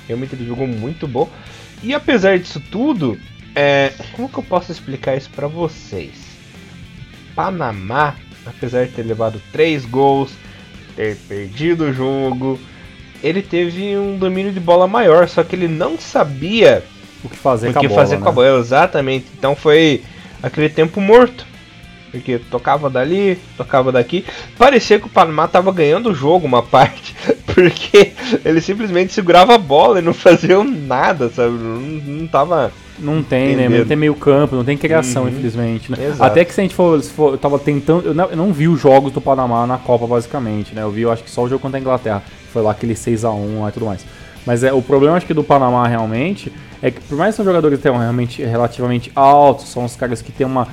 Realmente 0.07 0.33
ele 0.33 0.47
jogou 0.47 0.65
muito 0.65 1.07
bom. 1.07 1.29
E 1.83 1.93
apesar 1.93 2.39
disso 2.39 2.59
tudo, 2.71 3.19
é, 3.53 3.91
como 4.13 4.29
que 4.29 4.37
eu 4.37 4.43
posso 4.43 4.71
explicar 4.71 5.15
isso 5.15 5.29
pra 5.29 5.47
vocês? 5.47 6.13
Panamá, 7.35 8.15
apesar 8.45 8.85
de 8.85 8.93
ter 8.93 9.03
levado 9.03 9.41
três 9.51 9.85
gols, 9.85 10.31
ter 10.95 11.17
perdido 11.27 11.85
o 11.85 11.93
jogo, 11.93 12.59
ele 13.21 13.41
teve 13.41 13.97
um 13.97 14.17
domínio 14.17 14.53
de 14.53 14.59
bola 14.59 14.87
maior, 14.87 15.27
só 15.27 15.43
que 15.43 15.55
ele 15.55 15.67
não 15.67 15.99
sabia 15.99 16.81
O 17.23 17.29
que 17.29 17.35
fazer 17.35 17.69
o 17.69 17.73
com 17.73 17.79
a 17.79 17.81
bola, 17.83 17.95
fazer 17.95 18.15
né? 18.15 18.21
com 18.23 18.29
a 18.29 18.31
bola, 18.31 18.59
exatamente. 18.59 19.25
Então 19.37 19.55
foi 19.55 20.01
aquele 20.41 20.69
tempo 20.69 21.01
morto. 21.01 21.45
Porque 22.19 22.39
tocava 22.39 22.89
dali, 22.89 23.37
tocava 23.57 23.91
daqui. 23.91 24.25
Parecia 24.57 24.99
que 24.99 25.05
o 25.07 25.09
Panamá 25.09 25.47
tava 25.47 25.71
ganhando 25.71 26.09
o 26.11 26.15
jogo 26.15 26.45
uma 26.47 26.61
parte. 26.63 27.15
Porque 27.53 28.11
ele 28.43 28.61
simplesmente 28.61 29.13
segurava 29.13 29.55
a 29.55 29.57
bola 29.57 29.99
e 29.99 30.01
não 30.01 30.13
fazia 30.13 30.61
nada, 30.63 31.29
sabe? 31.29 31.51
Não, 31.53 31.79
não 31.79 32.27
tava. 32.27 32.71
Não 32.97 33.21
tem, 33.21 33.47
né? 33.57 33.63
Entendendo. 33.65 33.79
Não 33.79 33.85
tem 33.87 33.97
meio 33.97 34.15
campo, 34.15 34.55
não 34.55 34.63
tem 34.63 34.77
criação, 34.77 35.23
Uhum. 35.23 35.29
infelizmente. 35.29 35.91
Né? 35.91 35.97
Exato. 36.05 36.23
Até 36.23 36.45
que 36.45 36.53
se 36.53 36.61
a 36.61 36.63
gente 36.63 36.73
for, 36.75 37.01
for- 37.01 37.31
Eu 37.33 37.37
tava 37.37 37.59
tentando. 37.59 38.07
Eu 38.07 38.13
não, 38.13 38.25
eu 38.29 38.37
não 38.37 38.53
vi 38.53 38.67
os 38.69 38.79
jogos 38.79 39.11
do 39.11 39.19
Panamá 39.19 39.67
na 39.67 39.77
Copa, 39.77 40.07
basicamente, 40.07 40.73
né? 40.73 40.81
Eu 40.83 40.91
vi, 40.91 41.01
eu 41.01 41.11
acho 41.11 41.23
que 41.23 41.29
só 41.29 41.43
o 41.43 41.49
jogo 41.49 41.61
contra 41.61 41.77
a 41.77 41.81
Inglaterra. 41.81 42.23
Foi 42.53 42.61
lá 42.61 42.71
aquele 42.71 42.93
6x1 42.93 43.59
lá 43.61 43.69
e 43.69 43.71
tudo 43.73 43.85
mais. 43.85 44.05
Mas 44.45 44.63
é, 44.63 44.71
o 44.71 44.81
problema, 44.81 45.17
acho 45.17 45.25
que 45.25 45.33
do 45.33 45.43
Panamá 45.43 45.87
realmente 45.87 46.53
é 46.81 46.91
que, 46.91 47.01
por 47.01 47.17
mais 47.17 47.31
que 47.33 47.37
são 47.37 47.45
jogadores 47.45 47.77
que 47.79 47.83
tenham 47.83 47.97
realmente 47.97 48.43
relativamente 48.43 49.11
altos, 49.15 49.67
são 49.69 49.83
os 49.83 49.95
caras 49.95 50.21
que 50.21 50.31
têm 50.31 50.45
uma 50.45 50.67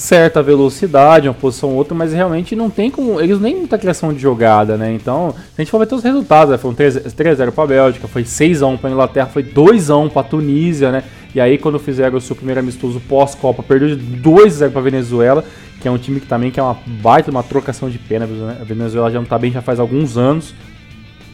certa 0.00 0.42
velocidade, 0.42 1.28
uma 1.28 1.34
posição 1.34 1.68
ou 1.68 1.76
outra, 1.76 1.94
mas 1.94 2.12
realmente 2.12 2.56
não 2.56 2.70
tem 2.70 2.90
como. 2.90 3.20
Eles 3.20 3.38
nem 3.38 3.54
muita 3.54 3.76
criação 3.76 4.12
de 4.12 4.18
jogada, 4.18 4.76
né? 4.76 4.92
Então, 4.94 5.34
a 5.56 5.60
gente 5.60 5.70
for 5.70 5.78
ver 5.78 5.86
todos 5.86 6.02
os 6.02 6.10
resultados, 6.10 6.52
né? 6.52 6.58
foi 6.58 6.70
um 6.70 6.74
3 6.74 6.96
3x0 6.96 7.50
pra 7.50 7.66
Bélgica, 7.66 8.08
foi 8.08 8.22
6x1 8.22 8.78
pra 8.78 8.90
Inglaterra, 8.90 9.26
foi 9.26 9.42
2x1 9.42 10.10
pra 10.10 10.22
Tunísia, 10.22 10.90
né? 10.90 11.04
E 11.34 11.40
aí, 11.40 11.58
quando 11.58 11.78
fizeram 11.78 12.16
o 12.16 12.20
seu 12.20 12.34
primeiro 12.34 12.60
amistoso 12.60 12.98
pós-Copa, 13.00 13.62
perdeu 13.62 13.94
de 13.94 13.96
2x0 13.96 14.70
pra 14.70 14.80
Venezuela, 14.80 15.44
que 15.80 15.86
é 15.86 15.90
um 15.90 15.98
time 15.98 16.18
que 16.18 16.26
também 16.26 16.50
que 16.50 16.58
é 16.58 16.62
uma 16.62 16.78
baita, 17.02 17.30
uma 17.30 17.42
trocação 17.42 17.90
de 17.90 17.98
pena. 17.98 18.26
A 18.58 18.64
Venezuela 18.64 19.10
já 19.10 19.18
não 19.18 19.26
tá 19.26 19.38
bem 19.38 19.52
já 19.52 19.60
faz 19.60 19.78
alguns 19.78 20.16
anos. 20.16 20.54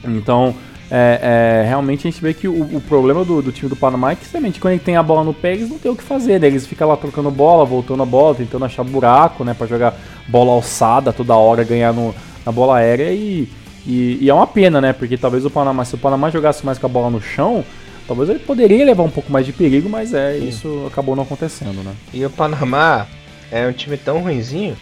Então, 0.04 0.54
é, 0.90 1.62
é, 1.64 1.68
realmente 1.68 2.06
a 2.06 2.10
gente 2.10 2.22
vê 2.22 2.32
que 2.32 2.46
o, 2.46 2.76
o 2.76 2.80
problema 2.80 3.24
do, 3.24 3.42
do 3.42 3.50
time 3.50 3.68
do 3.68 3.74
Panamá 3.74 4.12
é 4.12 4.14
que 4.14 4.24
realmente 4.30 4.60
quando 4.60 4.74
ele 4.74 4.82
tem 4.82 4.96
a 4.96 5.02
bola 5.02 5.24
no 5.24 5.34
pé, 5.34 5.54
eles 5.54 5.68
não 5.68 5.78
tem 5.78 5.90
o 5.90 5.96
que 5.96 6.02
fazer, 6.02 6.40
né? 6.40 6.46
Eles 6.46 6.66
ficam 6.66 6.88
lá 6.88 6.96
trocando 6.96 7.30
bola, 7.30 7.64
voltando 7.64 8.02
a 8.02 8.06
bola, 8.06 8.36
tentando 8.36 8.64
achar 8.64 8.84
buraco, 8.84 9.42
né? 9.42 9.52
Pra 9.52 9.66
jogar 9.66 9.94
bola 10.28 10.52
alçada 10.52 11.12
toda 11.12 11.34
hora, 11.34 11.64
ganhar 11.64 11.92
no, 11.92 12.14
na 12.44 12.52
bola 12.52 12.76
aérea 12.76 13.10
e, 13.10 13.48
e, 13.84 14.18
e 14.20 14.30
é 14.30 14.34
uma 14.34 14.46
pena, 14.46 14.80
né? 14.80 14.92
Porque 14.92 15.16
talvez 15.16 15.44
o 15.44 15.50
Panamá, 15.50 15.84
se 15.84 15.96
o 15.96 15.98
Panamá 15.98 16.30
jogasse 16.30 16.64
mais 16.64 16.78
com 16.78 16.86
a 16.86 16.90
bola 16.90 17.10
no 17.10 17.20
chão, 17.20 17.64
talvez 18.06 18.30
ele 18.30 18.38
poderia 18.38 18.84
levar 18.84 19.02
um 19.02 19.10
pouco 19.10 19.32
mais 19.32 19.44
de 19.44 19.52
perigo, 19.52 19.88
mas 19.88 20.14
é, 20.14 20.38
isso 20.38 20.86
acabou 20.86 21.16
não 21.16 21.24
acontecendo, 21.24 21.82
né? 21.82 21.94
E 22.14 22.24
o 22.24 22.30
Panamá 22.30 23.06
é 23.50 23.66
um 23.66 23.72
time 23.72 23.96
tão 23.96 24.20
ruinzinho 24.20 24.76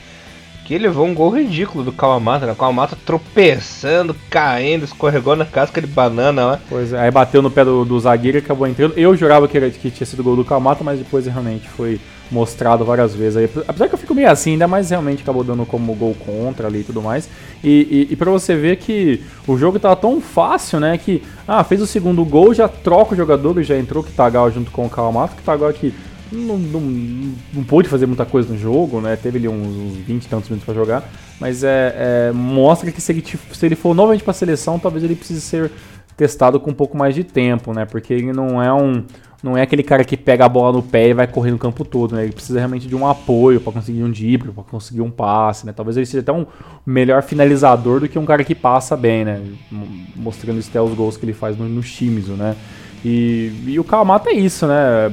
que 0.64 0.78
levou 0.78 1.06
um 1.06 1.14
gol 1.14 1.30
ridículo 1.30 1.84
do 1.84 1.92
Kawamata, 1.92 2.46
né? 2.46 2.52
O 2.52 2.56
Kawamata 2.56 2.96
tropeçando, 3.04 4.16
caindo, 4.30 4.84
escorregou 4.84 5.36
na 5.36 5.44
casca 5.44 5.80
de 5.80 5.86
banana 5.86 6.44
lá. 6.44 6.60
Pois 6.68 6.92
é, 6.92 7.00
aí 7.00 7.10
bateu 7.10 7.42
no 7.42 7.50
pé 7.50 7.64
do, 7.64 7.84
do 7.84 8.00
zagueiro 8.00 8.38
e 8.38 8.40
acabou 8.40 8.66
entrando. 8.66 8.94
Eu 8.96 9.14
jurava 9.14 9.46
que, 9.46 9.70
que 9.72 9.90
tinha 9.90 10.06
sido 10.06 10.22
gol 10.24 10.36
do 10.36 10.44
Kamata, 10.44 10.82
mas 10.82 10.98
depois 10.98 11.26
realmente 11.26 11.68
foi 11.68 12.00
mostrado 12.30 12.84
várias 12.84 13.14
vezes. 13.14 13.36
Aí, 13.36 13.50
apesar 13.68 13.88
que 13.88 13.94
eu 13.94 13.98
fico 13.98 14.14
meio 14.14 14.30
assim, 14.30 14.52
ainda 14.52 14.66
mais 14.66 14.88
realmente 14.88 15.22
acabou 15.22 15.44
dando 15.44 15.66
como 15.66 15.94
gol 15.94 16.14
contra 16.14 16.66
ali 16.66 16.80
e 16.80 16.84
tudo 16.84 17.02
mais. 17.02 17.28
E, 17.62 18.06
e, 18.08 18.12
e 18.12 18.16
pra 18.16 18.30
você 18.30 18.56
ver 18.56 18.76
que 18.76 19.22
o 19.46 19.58
jogo 19.58 19.78
tava 19.78 19.96
tão 19.96 20.18
fácil, 20.20 20.80
né? 20.80 20.96
Que, 20.96 21.22
ah, 21.46 21.62
fez 21.62 21.82
o 21.82 21.86
segundo 21.86 22.24
gol, 22.24 22.54
já 22.54 22.68
troca 22.68 23.12
o 23.12 23.16
jogador 23.16 23.60
e 23.60 23.64
já 23.64 23.78
entrou 23.78 24.02
o 24.02 24.06
Kitagal 24.06 24.50
junto 24.50 24.70
com 24.70 24.86
o 24.86 24.90
Kawamata. 24.90 25.34
O 25.34 25.36
Kitagal 25.36 25.72
que 25.74 25.94
não, 26.34 26.58
não, 26.58 26.80
não 27.52 27.64
pôde 27.64 27.88
fazer 27.88 28.06
muita 28.06 28.24
coisa 28.24 28.52
no 28.52 28.58
jogo, 28.58 29.00
né? 29.00 29.16
Teve 29.16 29.38
ali 29.38 29.48
uns, 29.48 29.66
uns 29.66 29.96
20 29.98 30.24
e 30.24 30.28
tantos 30.28 30.48
minutos 30.48 30.64
pra 30.64 30.74
jogar. 30.74 31.08
Mas 31.40 31.64
é, 31.64 31.94
é, 32.28 32.32
mostra 32.32 32.90
que 32.90 33.00
se 33.00 33.12
ele, 33.12 33.24
se 33.52 33.66
ele 33.66 33.74
for 33.74 33.94
novamente 33.94 34.22
pra 34.22 34.32
seleção, 34.32 34.78
talvez 34.78 35.04
ele 35.04 35.14
precise 35.14 35.40
ser 35.40 35.70
testado 36.16 36.60
com 36.60 36.70
um 36.70 36.74
pouco 36.74 36.96
mais 36.96 37.14
de 37.14 37.24
tempo, 37.24 37.72
né? 37.72 37.84
Porque 37.84 38.12
ele 38.12 38.32
não 38.32 38.62
é 38.62 38.72
um. 38.72 39.04
Não 39.42 39.58
é 39.58 39.62
aquele 39.62 39.82
cara 39.82 40.02
que 40.04 40.16
pega 40.16 40.46
a 40.46 40.48
bola 40.48 40.72
no 40.72 40.82
pé 40.82 41.08
e 41.10 41.12
vai 41.12 41.26
correr 41.26 41.50
no 41.50 41.58
campo 41.58 41.84
todo, 41.84 42.14
né? 42.14 42.22
Ele 42.22 42.32
precisa 42.32 42.58
realmente 42.58 42.88
de 42.88 42.96
um 42.96 43.06
apoio 43.06 43.60
para 43.60 43.74
conseguir 43.74 44.02
um 44.02 44.10
drible, 44.10 44.50
para 44.52 44.64
conseguir 44.64 45.02
um 45.02 45.10
passe, 45.10 45.66
né? 45.66 45.72
Talvez 45.74 45.98
ele 45.98 46.06
seja 46.06 46.20
até 46.20 46.32
um 46.32 46.46
melhor 46.86 47.22
finalizador 47.22 48.00
do 48.00 48.08
que 48.08 48.18
um 48.18 48.24
cara 48.24 48.42
que 48.42 48.54
passa 48.54 48.96
bem, 48.96 49.22
né? 49.22 49.42
Mostrando 50.16 50.58
isso 50.58 50.70
até 50.70 50.80
os 50.80 50.94
gols 50.94 51.18
que 51.18 51.26
ele 51.26 51.34
faz 51.34 51.58
no, 51.58 51.82
times, 51.82 52.28
né? 52.28 52.56
E, 53.04 53.52
e 53.66 53.78
o 53.78 53.84
Kamata 53.84 54.30
é 54.30 54.34
isso, 54.34 54.66
né? 54.66 55.12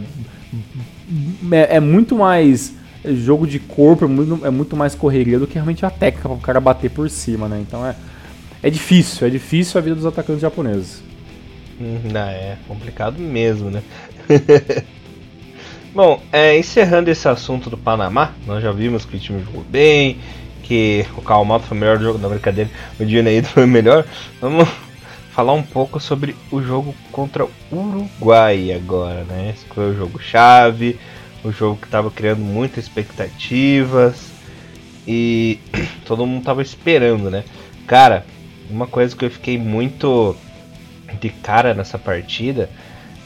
É, 1.51 1.77
é 1.77 1.79
muito 1.79 2.15
mais 2.15 2.73
jogo 3.03 3.47
de 3.47 3.59
corpo, 3.59 4.05
é 4.05 4.07
muito, 4.07 4.45
é 4.45 4.49
muito 4.49 4.75
mais 4.75 4.95
correria 4.95 5.39
do 5.39 5.47
que 5.47 5.55
realmente 5.55 5.85
a 5.85 5.89
técnica 5.89 6.29
para 6.29 6.37
o 6.37 6.41
cara 6.41 6.59
bater 6.59 6.89
por 6.89 7.09
cima, 7.09 7.47
né? 7.47 7.59
Então 7.59 7.85
é, 7.85 7.95
é 8.61 8.69
difícil, 8.69 9.27
é 9.27 9.29
difícil 9.29 9.79
a 9.79 9.81
vida 9.81 9.95
dos 9.95 10.05
atacantes 10.05 10.41
japoneses. 10.41 11.03
Não, 11.79 12.21
é 12.21 12.57
complicado 12.67 13.19
mesmo, 13.19 13.71
né? 13.71 13.81
Bom, 15.93 16.21
é, 16.31 16.57
encerrando 16.57 17.09
esse 17.09 17.27
assunto 17.27 17.69
do 17.69 17.77
Panamá, 17.77 18.33
nós 18.45 18.63
já 18.63 18.71
vimos 18.71 19.03
que 19.03 19.17
o 19.17 19.19
time 19.19 19.43
jogou 19.43 19.63
bem, 19.63 20.17
que 20.63 21.05
o 21.17 21.21
Calmato 21.21 21.65
foi 21.65 21.75
o 21.75 21.79
melhor 21.79 21.99
jogo, 21.99 22.19
na 22.19 22.29
brincadeira, 22.29 22.69
o 22.99 23.05
Dinaído 23.05 23.47
foi 23.49 23.65
o 23.65 23.67
melhor. 23.67 24.05
Vamos 24.39 24.69
falar 25.31 25.53
um 25.53 25.63
pouco 25.63 25.99
sobre 25.99 26.35
o 26.51 26.61
jogo 26.61 26.93
contra 27.11 27.45
o 27.45 27.51
Uruguai 27.71 28.71
agora, 28.73 29.23
né? 29.23 29.53
Esse 29.55 29.65
foi 29.65 29.91
o 29.91 29.95
jogo 29.95 30.19
chave, 30.19 30.99
o 31.43 31.51
jogo 31.51 31.77
que 31.77 31.85
estava 31.85 32.11
criando 32.11 32.41
muitas 32.41 32.83
expectativas 32.83 34.31
e 35.07 35.59
todo 36.05 36.25
mundo 36.25 36.39
estava 36.39 36.61
esperando, 36.61 37.31
né? 37.31 37.43
Cara, 37.87 38.25
uma 38.69 38.87
coisa 38.87 39.15
que 39.15 39.25
eu 39.25 39.31
fiquei 39.31 39.57
muito 39.57 40.35
de 41.19 41.29
cara 41.29 41.73
nessa 41.73 41.97
partida 41.97 42.69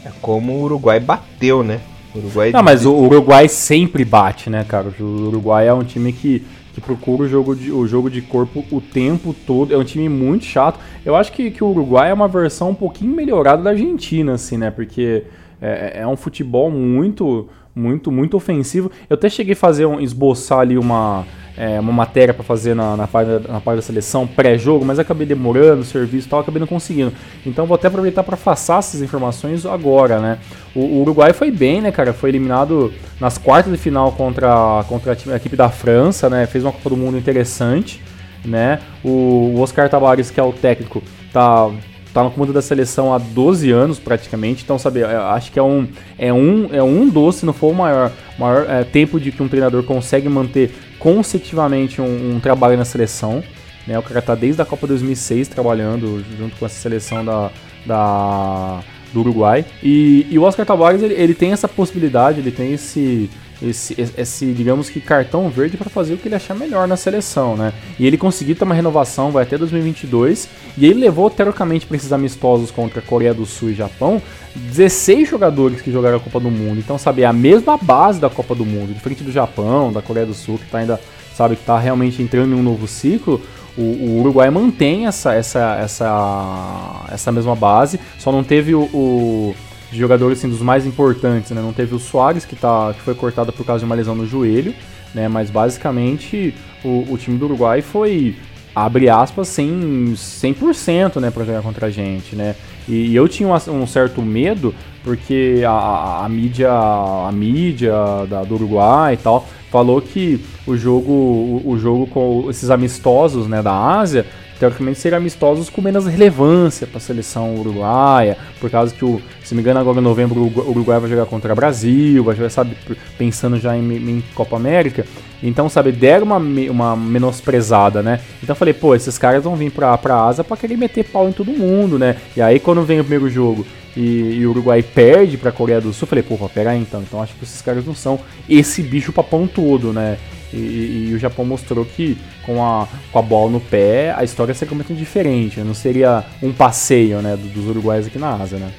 é 0.04 0.12
como 0.22 0.54
o 0.54 0.64
Uruguai 0.64 1.00
bateu, 1.00 1.64
né? 1.64 1.82
O 2.14 2.20
Uruguai 2.20 2.52
Não, 2.52 2.64
mas 2.64 2.86
o 2.86 2.94
Uruguai 2.94 3.48
sempre 3.50 4.06
bate, 4.06 4.50
né, 4.50 4.64
cara? 4.64 4.94
O 5.00 5.28
Uruguai 5.28 5.68
é 5.68 5.74
um 5.74 5.84
time 5.84 6.14
que, 6.14 6.46
que 6.76 6.82
procura 6.82 7.24
o 7.24 7.28
jogo, 7.28 7.56
de, 7.56 7.72
o 7.72 7.88
jogo 7.88 8.10
de 8.10 8.22
corpo 8.22 8.62
o 8.70 8.82
tempo 8.82 9.34
todo. 9.48 9.74
É 9.74 9.78
um 9.78 9.84
time 9.84 10.10
muito 10.10 10.44
chato. 10.44 10.78
Eu 11.06 11.16
acho 11.16 11.32
que, 11.32 11.50
que 11.50 11.64
o 11.64 11.68
Uruguai 11.68 12.12
é 12.12 12.14
uma 12.14 12.28
versão 12.28 12.72
um 12.72 12.76
pouquinho 12.76 13.16
melhorada 13.16 13.64
da 13.64 13.70
Argentina, 13.70 14.34
assim, 14.34 14.58
né? 14.58 14.70
Porque 14.70 15.24
é, 15.62 16.02
é 16.02 16.08
um 16.08 16.18
futebol 16.18 16.70
muito, 16.70 17.48
muito, 17.74 18.12
muito 18.12 18.36
ofensivo. 18.36 18.92
Eu 19.10 19.14
até 19.14 19.30
cheguei 19.30 19.54
a 19.54 19.56
fazer 19.56 19.86
um, 19.86 20.02
esboçar 20.02 20.60
ali 20.60 20.78
uma, 20.78 21.26
é, 21.56 21.80
uma 21.80 21.94
matéria 21.94 22.34
para 22.34 22.44
fazer 22.44 22.76
na, 22.76 22.98
na, 22.98 23.08
parte, 23.08 23.48
na 23.48 23.62
parte 23.62 23.78
da 23.78 23.82
seleção 23.82 24.28
pré-jogo, 24.28 24.84
mas 24.84 25.00
acabei 25.00 25.26
demorando, 25.26 25.82
serviço 25.86 26.28
e 26.28 26.30
tal, 26.30 26.42
acabei 26.42 26.60
não 26.60 26.68
conseguindo. 26.68 27.14
Então 27.46 27.66
vou 27.66 27.76
até 27.76 27.88
aproveitar 27.88 28.24
para 28.24 28.36
passar 28.36 28.80
essas 28.80 29.02
informações 29.02 29.66
agora, 29.66 30.20
né? 30.20 30.40
O, 30.76 31.02
Uruguai 31.02 31.32
foi 31.32 31.50
bem, 31.50 31.82
né, 31.82 31.92
cara? 31.92 32.12
Foi 32.12 32.30
eliminado 32.30 32.94
nas 33.20 33.38
quartas 33.38 33.72
de 33.72 33.80
final 33.80 34.12
contra, 34.12 34.84
contra 34.90 35.14
a, 35.14 35.16
time, 35.16 35.34
a 35.34 35.38
equipe 35.38 35.56
da 35.56 35.70
França, 35.70 36.30
né? 36.30 36.46
Fez 36.46 36.64
uma 36.64 36.74
Copa 36.74 36.90
do 36.90 36.98
Mundo 36.98 37.18
interessante, 37.18 38.02
né? 38.44 38.80
O, 39.04 39.54
o 39.56 39.62
Oscar 39.62 39.90
Tavares, 39.90 40.30
que 40.30 40.40
é 40.40 40.44
o 40.44 40.52
técnico, 40.52 41.02
tá 41.32 41.72
tá 42.14 42.24
no 42.24 42.32
comando 42.32 42.54
da 42.54 42.62
seleção 42.62 43.14
há 43.14 43.18
12 43.18 43.70
anos 43.72 44.00
praticamente, 44.00 44.64
então 44.64 44.80
sabe, 44.80 45.04
acho 45.04 45.52
que 45.52 45.60
é 45.60 45.64
um 45.64 45.86
é 46.18 46.32
um 46.32 46.70
é 46.74 46.82
um 46.82 47.10
doce, 47.10 47.40
se 47.40 47.46
não 47.46 47.52
for 47.52 47.72
o 47.72 47.76
maior 47.76 48.10
maior 48.40 48.66
é, 48.70 48.86
tempo 48.86 49.20
de 49.20 49.34
que 49.34 49.44
um 49.44 49.50
treinador 49.50 49.84
consegue 49.84 50.30
manter 50.30 50.74
consecutivamente 50.98 52.02
um, 52.02 52.36
um, 52.36 52.40
trabalho 52.40 52.78
na 52.78 52.86
seleção, 52.86 53.44
né? 53.86 54.00
O 54.00 54.02
cara 54.02 54.22
tá 54.22 54.34
desde 54.34 54.62
a 54.62 54.66
Copa 54.66 54.88
2006 54.88 55.50
trabalhando 55.50 56.24
junto 56.38 56.56
com 56.56 56.66
essa 56.66 56.80
seleção 56.80 57.26
da, 57.26 57.52
da 57.86 58.80
do 59.16 59.22
Uruguai. 59.22 59.66
E, 59.82 60.28
e 60.30 60.38
o 60.38 60.44
Oscar 60.44 60.66
Tabares 60.66 61.02
ele, 61.02 61.14
ele 61.16 61.34
tem 61.34 61.54
essa 61.54 61.68
possibilidade, 61.68 62.40
ele 62.40 62.52
tem 62.52 62.74
esse 62.74 63.30
esse, 63.62 63.96
esse, 64.18 64.46
digamos 64.52 64.90
que 64.90 65.00
cartão 65.00 65.50
verde 65.50 65.78
para 65.78 65.90
fazer 65.90 66.14
o 66.14 66.18
que 66.18 66.28
ele 66.28 66.36
achar 66.36 66.54
melhor 66.54 66.88
na 66.90 66.98
seleção, 66.98 67.56
né? 67.56 67.72
E 67.98 68.06
ele 68.06 68.18
conseguiu 68.18 68.54
ter 68.54 68.66
uma 68.66 68.76
renovação, 68.76 69.32
vai 69.32 69.44
até 69.44 69.58
2022, 69.58 70.50
e 70.78 70.86
ele 70.86 71.00
levou 71.00 71.30
teoricamente 71.30 71.86
para 71.86 71.96
esses 71.96 72.12
amistosos 72.12 72.70
contra 72.70 73.02
Coreia 73.02 73.34
do 73.34 73.46
Sul 73.46 73.70
e 73.70 73.74
Japão 73.74 74.22
16 74.56 75.30
jogadores 75.30 75.82
que 75.82 75.92
jogaram 75.92 76.18
a 76.18 76.20
Copa 76.20 76.40
do 76.40 76.52
Mundo. 76.52 76.80
Então, 76.80 76.98
sabe, 76.98 77.22
é 77.22 77.26
a 77.26 77.34
mesma 77.34 77.78
base 77.78 78.20
da 78.20 78.30
Copa 78.30 78.56
do 78.56 78.66
Mundo, 78.66 78.94
diferente 78.94 79.24
do 79.24 79.32
Japão, 79.32 79.92
da 79.92 80.02
Coreia 80.02 80.26
do 80.26 80.34
Sul, 80.34 80.58
que 80.58 80.70
tá 80.70 80.80
ainda, 80.80 81.00
sabe, 81.34 81.56
que 81.56 81.64
tá 81.64 81.78
realmente 81.80 82.22
entrando 82.22 82.54
em 82.54 82.60
um 82.60 82.64
novo 82.64 82.88
ciclo. 82.88 83.42
O, 83.78 83.82
o 83.82 84.20
Uruguai 84.22 84.50
mantém 84.50 85.06
essa, 85.06 85.34
essa, 85.34 85.78
essa, 85.82 87.06
essa 87.12 87.32
mesma 87.32 87.56
base, 87.56 88.00
só 88.18 88.32
não 88.32 88.44
teve 88.44 88.74
o, 88.74 88.84
o 88.94 89.56
de 89.92 89.98
jogadores 90.00 90.40
assim, 90.40 90.50
dos 90.50 90.62
mais 90.62 90.86
importantes, 90.86 91.52
né? 91.52 91.62
Não 91.62 91.74
teve 91.74 91.96
o 91.96 92.00
Soares, 92.00 92.46
que, 92.46 92.56
tá, 92.56 92.94
que 92.94 93.02
foi 93.02 93.16
cortado 93.16 93.52
por 93.52 93.66
causa 93.66 93.80
de 93.80 93.86
uma 93.86 93.96
lesão 93.96 94.16
no 94.16 94.28
joelho, 94.28 94.74
né? 95.14 95.28
Mas 95.28 95.50
basicamente 95.50 96.54
o, 96.84 97.06
o 97.10 97.18
time 97.18 97.38
do 97.38 97.46
Uruguai 97.46 97.82
foi, 97.82 98.36
abre 98.76 99.10
aspas, 99.10 99.48
sem 99.48 100.14
100% 100.14 101.20
né, 101.20 101.32
para 101.32 101.46
jogar 101.46 101.62
contra 101.62 101.88
a 101.88 101.90
gente, 101.90 102.36
né? 102.36 102.56
E, 102.88 103.08
e 103.08 103.16
eu 103.16 103.28
tinha 103.28 103.48
um, 103.48 103.82
um, 103.82 103.88
certo 103.88 104.22
medo, 104.22 104.74
porque 105.04 105.64
a, 105.66 105.72
a, 105.72 106.26
a 106.26 106.30
mídia, 106.30 106.72
a 106.72 107.32
mídia 107.32 107.94
da, 108.30 108.44
do 108.44 108.56
Uruguai 108.56 109.14
e 109.14 109.18
tal, 109.18 109.48
falou 109.72 110.02
que 110.02 110.40
o 110.66 110.76
jogo, 110.78 111.12
o, 111.12 111.62
o 111.66 111.78
jogo 111.78 112.08
com 112.08 112.48
esses 112.50 112.70
amistosos 112.70 113.48
né, 113.48 113.62
da 113.62 113.74
Ásia 113.74 114.26
teoricamente 114.60 115.00
seriam 115.00 115.20
amistosos 115.20 115.70
com 115.70 115.82
menos 115.82 116.06
relevância 116.06 116.88
para 116.88 116.98
a 116.98 117.02
seleção 117.02 117.56
uruguaia, 117.56 118.38
por 118.60 118.70
causa 118.70 118.94
que, 118.94 119.04
o, 119.04 119.22
se 119.44 119.54
me 119.54 119.62
engano, 119.62 119.80
agora 119.80 120.00
em 120.00 120.04
novembro 120.04 120.42
o 120.42 120.70
Uruguai 120.70 121.00
vai 121.00 121.10
jogar 121.10 121.26
contra 121.26 121.52
o 121.52 121.56
Brasil, 121.56 122.24
vai 122.24 122.36
jogar, 122.36 122.50
sabe, 122.50 122.76
pensando 123.18 123.60
já 123.60 123.76
em, 123.76 123.82
em 123.82 124.24
Copa 124.34 124.56
América. 124.56 125.06
Então, 125.44 125.70
sabe, 125.70 125.92
deram 125.92 126.26
uma, 126.26 126.38
uma 126.38 126.96
menosprezada, 126.96 128.02
né? 128.02 128.22
Então 128.42 128.56
falei, 128.56 128.74
pô, 128.74 128.96
esses 128.96 129.18
caras 129.18 129.44
vão 129.44 129.56
vir 129.56 129.72
pra, 129.72 129.98
pra 129.98 130.24
asa 130.24 130.44
pra 130.44 130.58
querer 130.58 130.78
meter 130.78 131.04
pau 131.06 131.28
em 131.28 131.32
todo 131.32 131.52
mundo, 131.52 132.00
né? 132.00 132.16
E 132.36 132.42
aí 132.42 132.60
quando 132.60 132.84
vem 132.84 133.00
o 133.00 133.04
primeiro 133.04 133.30
jogo 133.30 133.66
e, 133.96 134.38
e 134.38 134.48
o 134.48 134.50
Uruguai 134.52 134.82
perde 134.82 135.38
pra 135.38 135.52
Coreia 135.52 135.80
do 135.80 135.94
Sul, 135.94 136.08
falei, 136.08 136.24
pô, 136.24 136.38
pera 136.50 136.72
aí 136.72 136.80
então. 136.80 137.02
Então 137.02 137.22
acho 137.22 137.34
que 137.36 137.44
esses 137.44 137.62
caras 137.62 137.86
não 137.86 137.94
são 137.94 138.20
esse 138.50 138.82
bicho 138.82 139.14
papão 139.14 139.48
todo, 139.48 139.94
né? 139.94 140.18
E, 140.56 141.10
e, 141.10 141.14
o 141.14 141.20
Japão 141.20 141.44
mostrou 141.44 141.86
que 141.86 142.18
com 142.46 142.64
a, 142.64 142.88
com 143.12 143.20
a 143.20 143.22
bola 143.22 143.52
no 143.52 143.60
pé 143.60 144.14
a 144.16 144.24
história 144.24 144.54
seria 144.54 144.70
completamente 144.70 145.00
diferente. 145.00 145.60
Né? 145.60 145.66
Não 145.66 145.74
seria 145.74 146.24
um 146.42 146.54
passeio 146.54 147.22
né, 147.22 147.38
dos 147.38 147.68
uruguaios 147.68 148.08
aqui 148.08 148.18
na 148.18 148.34
Ásia, 148.34 148.58
né? 148.58 148.72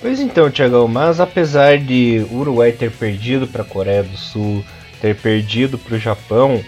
Pois 0.00 0.18
então, 0.18 0.50
Tiagão, 0.50 0.88
mas 0.88 1.20
apesar 1.20 1.78
de 1.78 2.26
o 2.30 2.38
Uruguai 2.38 2.72
ter 2.72 2.90
perdido 2.90 3.46
para 3.46 3.62
a 3.62 3.64
Coreia 3.64 4.02
do 4.02 4.16
Sul, 4.16 4.64
ter 5.00 5.14
perdido 5.14 5.78
para 5.78 5.94
o 5.94 5.98
Japão, 5.98 6.60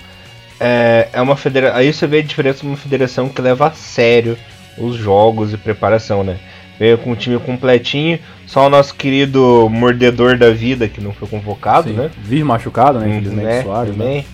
é, 0.61 1.09
é 1.13 1.21
uma 1.21 1.37
federação. 1.37 1.77
Aí 1.77 1.93
você 1.93 2.07
vê 2.07 2.19
a 2.19 2.23
diferença 2.23 2.61
de 2.61 2.69
uma 2.69 2.77
federação 2.77 3.29
que 3.29 3.43
leva 3.43 3.67
a 3.67 3.73
sério 3.73 4.39
os 4.79 4.95
jogos 4.95 5.53
e 5.53 5.57
preparação, 5.57 6.23
né? 6.23 6.39
Veio 6.79 6.99
com 6.99 7.13
o 7.13 7.17
time 7.17 7.39
completinho, 7.39 8.19
só 8.47 8.67
o 8.67 8.71
nosso 8.71 8.95
querido 8.95 9.69
mordedor 9.71 10.37
da 10.37 10.51
vida 10.51 10.89
que 10.89 11.01
não 11.01 11.13
foi 11.13 11.29
convocado, 11.29 11.89
Sim. 11.89 11.95
né? 11.95 12.11
Vive 12.23 12.45
machucado, 12.45 12.99
né? 12.99 13.09
Infelizmente, 13.09 13.45
né? 13.45 13.63
Soares, 13.63 13.97
né? 13.97 14.25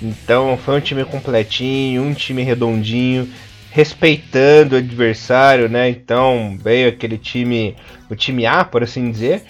Então 0.00 0.56
foi 0.56 0.78
um 0.78 0.80
time 0.80 1.04
completinho, 1.04 2.02
um 2.02 2.14
time 2.14 2.42
redondinho, 2.42 3.28
respeitando 3.70 4.76
o 4.76 4.78
adversário, 4.78 5.68
né? 5.68 5.88
Então 5.90 6.56
veio 6.62 6.88
aquele 6.88 7.18
time, 7.18 7.76
o 8.08 8.14
time 8.14 8.46
A, 8.46 8.64
por 8.64 8.82
assim 8.82 9.10
dizer, 9.10 9.42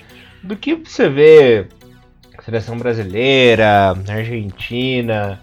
do 0.43 0.57
que 0.57 0.75
você 0.75 1.09
vê 1.09 1.67
seleção 2.45 2.79
brasileira, 2.79 3.95
Argentina, 4.09 5.39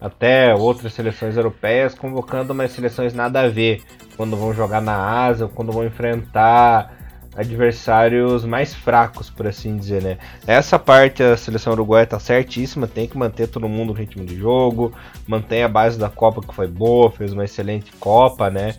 até 0.00 0.54
outras 0.54 0.92
seleções 0.92 1.36
europeias 1.36 1.94
convocando 1.94 2.52
umas 2.52 2.72
seleções 2.72 3.14
nada 3.14 3.40
a 3.40 3.48
ver 3.48 3.80
quando 4.16 4.36
vão 4.36 4.52
jogar 4.52 4.80
na 4.80 5.24
Ásia, 5.24 5.48
quando 5.48 5.72
vão 5.72 5.84
enfrentar 5.84 6.98
adversários 7.34 8.44
mais 8.44 8.74
fracos, 8.74 9.30
por 9.30 9.46
assim 9.46 9.76
dizer, 9.76 10.02
né? 10.02 10.18
Essa 10.46 10.78
parte 10.78 11.22
a 11.22 11.36
seleção 11.36 11.72
uruguaia 11.72 12.06
tá 12.06 12.18
certíssima, 12.18 12.86
tem 12.86 13.08
que 13.08 13.16
manter 13.16 13.48
todo 13.48 13.68
mundo 13.68 13.88
no 13.88 13.92
ritmo 13.94 14.24
de 14.24 14.36
jogo, 14.36 14.92
mantém 15.26 15.62
a 15.62 15.68
base 15.68 15.98
da 15.98 16.10
Copa 16.10 16.42
que 16.42 16.54
foi 16.54 16.68
boa, 16.68 17.10
fez 17.10 17.32
uma 17.32 17.44
excelente 17.44 17.90
Copa, 17.92 18.50
né? 18.50 18.74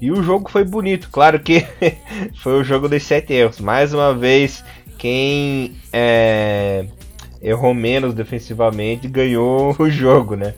E 0.00 0.10
o 0.10 0.22
jogo 0.22 0.50
foi 0.50 0.64
bonito, 0.64 1.08
claro 1.10 1.40
que 1.40 1.66
foi 2.42 2.60
o 2.60 2.64
jogo 2.64 2.88
dos 2.88 3.02
sete 3.02 3.32
erros. 3.32 3.58
Mais 3.60 3.94
uma 3.94 4.12
vez, 4.12 4.62
quem 4.98 5.74
é, 5.92 6.84
errou 7.40 7.72
menos 7.72 8.12
defensivamente 8.12 9.08
ganhou 9.08 9.74
o 9.78 9.88
jogo, 9.88 10.36
né? 10.36 10.54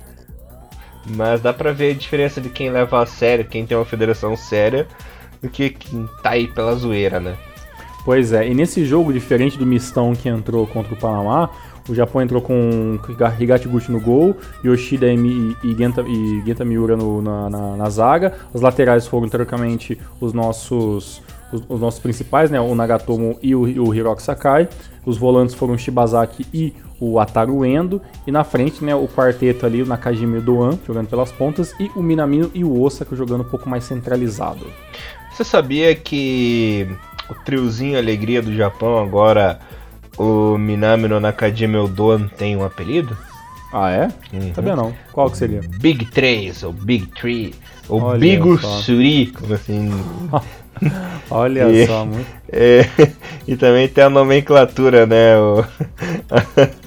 Mas 1.15 1.41
dá 1.41 1.53
pra 1.53 1.73
ver 1.73 1.93
a 1.93 1.95
diferença 1.95 2.41
de 2.41 2.49
quem 2.49 2.71
leva 2.71 3.03
a 3.03 3.07
sério, 3.07 3.45
quem 3.45 3.67
tem 3.67 3.77
uma 3.77 3.85
federação 3.85 4.37
séria 4.37 4.87
do 5.41 5.49
que 5.49 5.71
quem 5.71 6.09
tá 6.23 6.31
aí 6.31 6.49
pela 6.49 6.75
zoeira, 6.75 7.21
né? 7.21 7.37
Pois 8.05 8.33
é, 8.33 8.49
e 8.49 8.55
nesse 8.55 8.85
jogo, 8.85 9.13
diferente 9.13 9.59
do 9.59 9.67
mistão 9.67 10.15
que 10.15 10.29
entrou 10.29 10.67
contra 10.67 10.95
o 10.95 10.97
Panamá, 10.97 11.51
o 11.89 11.95
Japão 11.95 12.23
entrou 12.23 12.41
com 12.41 12.99
Higashiguchi 13.39 13.91
no 13.91 14.01
gol, 14.01 14.37
Yoshida 14.65 15.07
e, 15.13 15.57
e, 15.63 15.75
Genta, 15.77 16.03
e 16.03 16.43
Genta 16.45 16.65
Miura 16.65 16.97
no, 16.97 17.23
na, 17.23 17.51
na, 17.51 17.77
na, 17.77 17.91
zaga. 17.91 18.35
Os 18.53 18.61
laterais 18.61 19.07
foram, 19.07 19.29
teoricamente, 19.29 19.99
os 20.21 20.33
nossos, 20.33 21.23
os, 21.53 21.63
os, 21.69 21.81
nossos 21.81 22.01
principais, 22.01 22.51
né? 22.51 22.61
o 22.61 22.75
Nagatomo 22.75 23.39
e 23.41 23.55
o, 23.55 23.61
o 23.61 23.95
Hiroki 23.95 24.23
Sakai. 24.23 24.69
Os 25.07 25.17
volantes 25.17 25.55
foram 25.55 25.75
o 25.75 25.79
Shibazaki 25.79 26.45
e 26.53 26.75
o 27.01 27.21
Ataru 27.21 27.65
Endo. 27.65 28.03
E 28.27 28.33
na 28.33 28.43
frente, 28.43 28.85
né, 28.85 28.95
o 28.95 29.07
quarteto 29.07 29.65
ali, 29.65 29.81
o 29.81 29.87
Nakajima 29.87 30.37
e 30.37 30.39
o 30.41 30.43
Doan, 30.43 30.77
jogando 30.85 31.09
pelas 31.09 31.31
pontas. 31.31 31.73
E 31.79 31.89
o 31.95 32.03
Minamino 32.03 32.51
e 32.53 32.65
o 32.65 32.83
Osaka 32.83 33.15
jogando 33.15 33.43
um 33.43 33.49
pouco 33.49 33.69
mais 33.69 33.85
centralizado. 33.85 34.67
Você 35.33 35.45
sabia 35.45 35.95
que 35.95 36.89
o 37.31 37.35
triozinho 37.35 37.97
Alegria 37.97 38.43
do 38.43 38.55
Japão 38.55 38.99
agora, 38.99 39.61
o 40.19 40.59
Minami 40.59 41.07
no 41.07 41.21
Nakajima 41.21 41.77
Eldon 41.79 42.27
tem 42.27 42.57
um 42.57 42.65
apelido? 42.65 43.17
Ah, 43.73 43.91
é? 43.91 44.09
Uhum. 44.33 44.55
Sabia 44.55 44.75
não. 44.75 44.95
Qual 45.13 45.31
que 45.31 45.37
seria? 45.37 45.61
Big 45.79 46.07
3, 46.07 46.63
ou 46.65 46.73
Big 46.73 47.07
3, 47.09 47.55
ou 47.89 48.01
Olha 48.01 48.19
Big 48.19 48.59
Suri, 48.59 49.27
como 49.27 49.55
assim... 49.55 49.91
Olha 51.31 51.71
e, 51.71 51.87
só, 51.87 52.05
muito... 52.05 52.27
É, 52.51 52.87
e 53.47 53.57
também 53.57 53.89
tem 53.89 54.05
a 54.05 54.11
nomenclatura, 54.11 55.07
né? 55.07 55.39
O... 55.39 55.65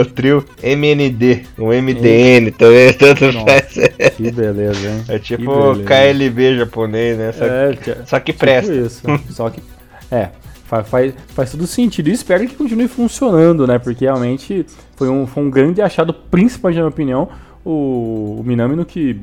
o 0.00 0.04
trio 0.04 0.44
MND, 0.62 1.44
o 1.58 1.68
MDN 1.68 2.50
também, 2.52 2.92
tanto 2.92 3.24
Nossa, 3.26 3.46
faz. 3.46 4.12
Que 4.16 4.30
beleza, 4.30 4.88
hein? 4.88 5.04
É 5.08 5.18
tipo 5.18 5.76
KLB 5.84 6.58
japonês, 6.58 7.18
né? 7.18 7.32
Só, 7.32 7.44
é, 7.44 7.76
que, 7.76 7.96
só 8.06 8.20
que 8.20 8.32
tipo 8.32 8.38
presta. 8.38 8.72
Isso. 8.72 9.02
Só 9.30 9.50
que. 9.50 9.62
É, 10.10 10.28
faz, 10.66 10.88
faz, 10.88 11.14
faz 11.28 11.50
tudo 11.50 11.66
sentido. 11.66 12.08
E 12.08 12.12
espero 12.12 12.46
que 12.46 12.54
continue 12.54 12.88
funcionando, 12.88 13.66
né? 13.66 13.78
Porque 13.78 14.04
realmente 14.04 14.66
foi 14.96 15.08
um, 15.08 15.26
foi 15.26 15.42
um 15.42 15.50
grande 15.50 15.82
achado, 15.82 16.12
principalmente 16.14 16.76
na 16.76 16.82
minha 16.82 16.90
opinião, 16.90 17.28
o, 17.64 18.38
o 18.40 18.44
Minami 18.44 18.76
no 18.76 18.84
que 18.84 19.18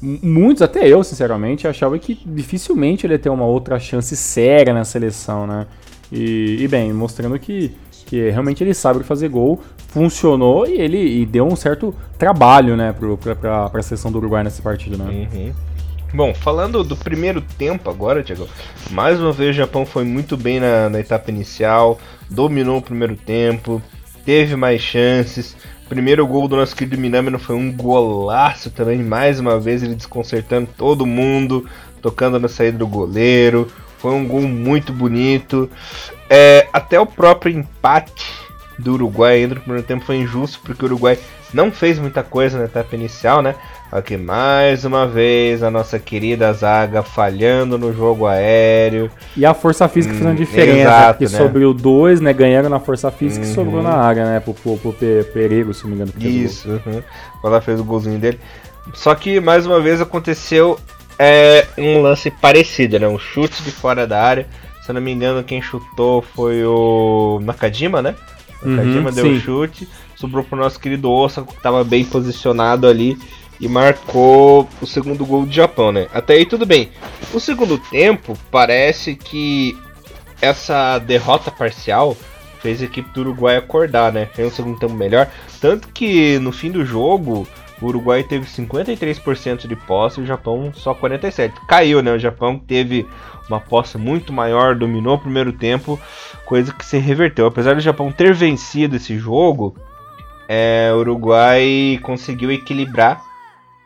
muitos, 0.00 0.62
até 0.62 0.86
eu, 0.86 1.02
sinceramente, 1.02 1.66
achava 1.66 1.98
que 1.98 2.18
dificilmente 2.26 3.06
ele 3.06 3.14
ia 3.14 3.18
ter 3.18 3.28
uma 3.28 3.44
outra 3.44 3.78
chance 3.78 4.16
séria 4.16 4.72
na 4.72 4.84
seleção, 4.84 5.46
né? 5.46 5.66
E, 6.10 6.56
e 6.60 6.68
bem, 6.68 6.92
mostrando 6.92 7.38
que 7.38 7.74
que 8.08 8.30
realmente 8.30 8.64
ele 8.64 8.72
sabe 8.72 9.04
fazer 9.04 9.28
gol, 9.28 9.60
funcionou 9.88 10.66
e 10.66 10.80
ele 10.80 11.20
e 11.20 11.26
deu 11.26 11.46
um 11.46 11.54
certo 11.54 11.94
trabalho, 12.18 12.74
né, 12.74 12.94
para 13.38 13.66
a 13.66 13.82
seleção 13.82 14.10
do 14.10 14.16
Uruguai 14.16 14.42
nessa 14.42 14.62
partida, 14.62 14.96
né? 14.96 15.28
Uhum. 15.30 15.52
Bom, 16.14 16.34
falando 16.34 16.82
do 16.82 16.96
primeiro 16.96 17.42
tempo 17.42 17.90
agora, 17.90 18.22
Thiago, 18.22 18.48
mais 18.90 19.20
uma 19.20 19.30
vez 19.30 19.50
o 19.50 19.58
Japão 19.58 19.84
foi 19.84 20.04
muito 20.04 20.38
bem 20.38 20.58
na, 20.58 20.88
na 20.88 21.00
etapa 21.00 21.30
inicial, 21.30 22.00
dominou 22.30 22.78
o 22.78 22.82
primeiro 22.82 23.14
tempo, 23.14 23.82
teve 24.24 24.56
mais 24.56 24.80
chances. 24.80 25.54
Primeiro 25.88 26.26
gol 26.26 26.46
do 26.46 26.56
nosso 26.56 26.76
querido 26.76 27.00
Minami 27.00 27.38
foi 27.38 27.56
um 27.56 27.72
golaço 27.72 28.70
também, 28.70 28.98
mais 28.98 29.40
uma 29.40 29.58
vez 29.58 29.82
ele 29.82 29.94
desconcertando 29.94 30.68
todo 30.76 31.06
mundo, 31.06 31.66
tocando 32.02 32.38
na 32.38 32.46
saída 32.46 32.76
do 32.76 32.86
goleiro. 32.86 33.68
Foi 33.96 34.12
um 34.12 34.28
gol 34.28 34.42
muito 34.42 34.92
bonito. 34.92 35.70
É, 36.28 36.68
até 36.74 37.00
o 37.00 37.06
próprio 37.06 37.56
empate 37.56 38.26
do 38.78 38.92
Uruguai 38.92 39.36
ainda 39.36 39.54
no 39.54 39.60
primeiro 39.62 39.86
tempo 39.86 40.04
foi 40.04 40.16
injusto, 40.16 40.60
porque 40.62 40.84
o 40.84 40.88
Uruguai 40.88 41.18
não 41.54 41.72
fez 41.72 41.98
muita 41.98 42.22
coisa 42.22 42.58
na 42.58 42.66
etapa 42.66 42.94
inicial, 42.94 43.40
né? 43.40 43.54
Aqui 43.90 44.18
mais 44.18 44.84
uma 44.84 45.06
vez 45.06 45.62
a 45.62 45.70
nossa 45.70 45.98
querida 45.98 46.52
zaga 46.52 47.02
falhando 47.02 47.78
no 47.78 47.90
jogo 47.90 48.26
aéreo. 48.26 49.10
E 49.34 49.46
a 49.46 49.54
força 49.54 49.88
física 49.88 50.14
hum, 50.14 50.18
fazendo 50.18 50.36
diferença, 50.36 50.80
exato, 50.80 51.18
porque 51.18 51.32
né? 51.32 51.38
sobrou 51.38 51.72
dois, 51.72 52.20
né? 52.20 52.34
Ganharam 52.34 52.68
na 52.68 52.78
força 52.78 53.10
física 53.10 53.46
uhum. 53.46 53.50
e 53.50 53.54
sobrou 53.54 53.82
na 53.82 53.94
área, 53.94 54.26
né? 54.26 54.40
Pro, 54.40 54.52
pro, 54.52 54.76
pro 54.76 54.92
Perego, 54.92 55.72
se 55.72 55.84
não 55.84 55.90
me 55.90 55.96
engano. 55.96 56.12
Isso, 56.18 56.68
uhum. 56.68 57.02
ela 57.42 57.62
fez 57.62 57.80
o 57.80 57.84
golzinho 57.84 58.18
dele. 58.18 58.38
Só 58.92 59.14
que 59.14 59.40
mais 59.40 59.64
uma 59.64 59.80
vez 59.80 60.02
aconteceu 60.02 60.78
é, 61.18 61.66
um 61.78 62.02
lance 62.02 62.30
parecido, 62.30 62.98
né? 62.98 63.08
Um 63.08 63.18
chute 63.18 63.62
de 63.62 63.70
fora 63.70 64.06
da 64.06 64.22
área. 64.22 64.46
Se 64.82 64.90
eu 64.90 64.94
não 64.94 65.00
me 65.00 65.12
engano, 65.12 65.42
quem 65.42 65.62
chutou 65.62 66.20
foi 66.20 66.62
o 66.62 67.40
Nakajima, 67.42 68.02
né? 68.02 68.14
Nakajima 68.62 69.08
uhum, 69.08 69.14
deu 69.14 69.24
o 69.24 69.28
um 69.30 69.40
chute, 69.40 69.88
sobrou 70.14 70.44
pro 70.44 70.58
nosso 70.58 70.78
querido 70.78 71.10
Osaka, 71.10 71.46
que 71.46 71.56
estava 71.56 71.82
bem 71.84 72.04
posicionado 72.04 72.86
ali 72.86 73.16
e 73.60 73.68
marcou 73.68 74.68
o 74.80 74.86
segundo 74.86 75.26
gol 75.26 75.44
do 75.44 75.52
Japão, 75.52 75.90
né? 75.90 76.06
Até 76.12 76.34
aí 76.34 76.46
tudo 76.46 76.64
bem. 76.64 76.90
O 77.32 77.40
segundo 77.40 77.78
tempo 77.78 78.36
parece 78.50 79.14
que 79.14 79.76
essa 80.40 80.98
derrota 80.98 81.50
parcial 81.50 82.16
fez 82.60 82.80
a 82.80 82.84
equipe 82.84 83.10
do 83.10 83.20
Uruguai 83.20 83.56
acordar, 83.56 84.12
né? 84.12 84.26
Fez 84.26 84.48
um 84.48 84.54
segundo 84.54 84.78
tempo 84.78 84.94
melhor, 84.94 85.28
tanto 85.60 85.88
que 85.88 86.38
no 86.38 86.52
fim 86.52 86.70
do 86.70 86.84
jogo 86.84 87.46
o 87.80 87.86
Uruguai 87.86 88.24
teve 88.24 88.44
53% 88.44 89.66
de 89.66 89.76
posse 89.76 90.20
e 90.20 90.24
o 90.24 90.26
Japão 90.26 90.72
só 90.74 90.94
47. 90.94 91.54
Caiu, 91.66 92.02
né? 92.02 92.12
O 92.12 92.18
Japão 92.18 92.58
teve 92.58 93.06
uma 93.48 93.60
posse 93.60 93.96
muito 93.96 94.32
maior, 94.32 94.74
dominou 94.74 95.14
o 95.14 95.20
primeiro 95.20 95.52
tempo, 95.52 95.98
coisa 96.44 96.72
que 96.72 96.84
se 96.84 96.98
reverteu. 96.98 97.46
Apesar 97.46 97.74
do 97.74 97.80
Japão 97.80 98.10
ter 98.10 98.34
vencido 98.34 98.96
esse 98.96 99.16
jogo, 99.18 99.76
é, 100.48 100.90
o 100.92 100.98
Uruguai 100.98 101.98
conseguiu 102.02 102.50
equilibrar 102.50 103.27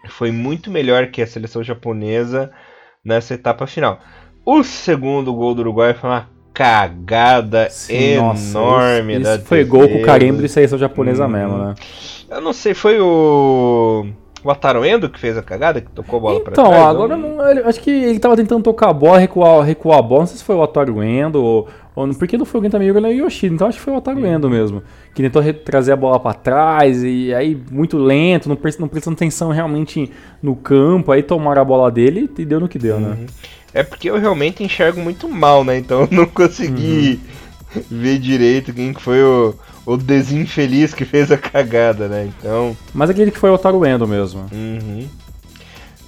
foi 0.09 0.31
muito 0.31 0.71
melhor 0.71 1.07
que 1.09 1.23
a 1.23 1.27
seleção 1.27 1.63
japonesa 1.63 2.51
nessa 3.05 3.35
etapa 3.35 3.67
final. 3.67 4.01
O 4.45 4.63
segundo 4.63 5.33
gol 5.33 5.55
do 5.55 5.61
Uruguai 5.61 5.95
foi 5.95 6.11
uma 6.11 6.29
cagada 6.53 7.69
Sim, 7.71 8.15
enorme. 8.15 9.19
Nossa, 9.19 9.31
isso, 9.31 9.39
isso 9.41 9.49
foi 9.49 9.65
gol 9.65 9.89
com 9.89 9.99
o 9.99 10.03
carimbo 10.03 10.43
de 10.43 10.49
seleção 10.49 10.79
japonesa 10.79 11.27
hum, 11.27 11.29
mesmo, 11.29 11.59
né? 11.59 11.75
Eu 12.31 12.41
não 12.41 12.53
sei, 12.53 12.75
foi 12.75 13.01
o. 13.01 14.07
O 14.45 14.51
Ataru 14.51 14.85
Endo 14.85 15.09
que 15.09 15.21
fez 15.21 15.39
a 15.39 15.43
cagada, 15.43 15.81
que 15.81 15.89
tocou 15.91 16.19
a 16.19 16.21
bola 16.21 16.35
então, 16.41 16.45
pra 16.45 16.65
trás? 16.65 16.69
Então, 16.69 16.89
agora 16.89 17.17
não, 17.17 17.49
ele, 17.49 17.61
acho 17.61 17.81
que 17.81 17.91
ele 17.91 18.19
tava 18.19 18.35
tentando 18.35 18.65
tocar 18.65 18.91
a 18.91 18.93
bola, 18.93 19.19
recuar, 19.19 19.63
recuar 19.65 20.01
a 20.01 20.03
bola. 20.03 20.23
Não 20.23 20.27
sei 20.27 20.39
se 20.39 20.45
foi 20.45 20.57
o 20.57 20.63
Ataru 20.65 21.01
Endo 21.01 21.37
ou, 21.37 21.57
ou. 21.57 21.69
Porque 22.19 22.39
não 22.39 22.47
foi 22.47 22.61
o 22.61 22.63
Genta 22.63 22.79
Miura 22.79 23.01
nem 23.01 23.21
o 23.21 23.25
Yoshida, 23.25 23.55
então 23.55 23.67
acho 23.67 23.79
que 23.79 23.85
foi 23.85 23.93
o 23.93 23.97
Ataru 23.97 24.27
Endo 24.27 24.49
mesmo. 24.49 24.83
Que 25.15 25.23
tentou 25.23 25.43
trazer 25.53 25.93
a 25.93 25.97
bola 25.97 26.19
para 26.19 26.35
trás 26.35 27.03
e 27.03 27.35
aí 27.35 27.61
muito 27.71 27.99
lento, 27.99 28.49
não, 28.49 28.59
não 28.79 28.89
prestando 28.89 29.15
atenção 29.15 29.51
realmente 29.51 30.11
no 30.43 30.57
campo. 30.57 31.13
Aí 31.13 31.23
tomaram 31.23 31.61
a 31.61 31.65
bola 31.65 31.91
dele 31.91 32.31
e 32.39 32.45
deu 32.45 32.61
no 32.61 32.69
que 32.69 32.79
deu, 32.79 32.99
né? 32.99 33.09
uhum. 33.09 33.15
né? 33.15 33.27
É 33.75 33.83
porque 33.83 34.11
eu 34.11 34.19
realmente 34.19 34.63
enxergo 34.63 35.01
muito 35.01 35.29
mal, 35.29 35.65
né? 35.65 35.79
Então 35.79 36.03
eu 36.03 36.09
não 36.11 36.27
consegui 36.27 37.21
uhum. 37.75 37.83
ver 37.91 38.19
direito 38.19 38.73
quem 38.73 38.93
foi 38.95 39.23
o 39.23 39.55
o 39.85 39.97
desinfeliz 39.97 40.95
que 40.95 41.05
fez 41.05 41.31
a 41.31 41.39
cagada, 41.39 42.09
né? 42.09 42.27
Então. 42.27 42.77
Mas 42.95 43.11
aquele 43.11 43.31
que 43.31 43.39
foi 43.39 43.51
o 43.51 43.55
Otaru 43.55 43.85
Endo 43.85 44.07
mesmo. 44.07 44.47
Uhum. 44.53 45.09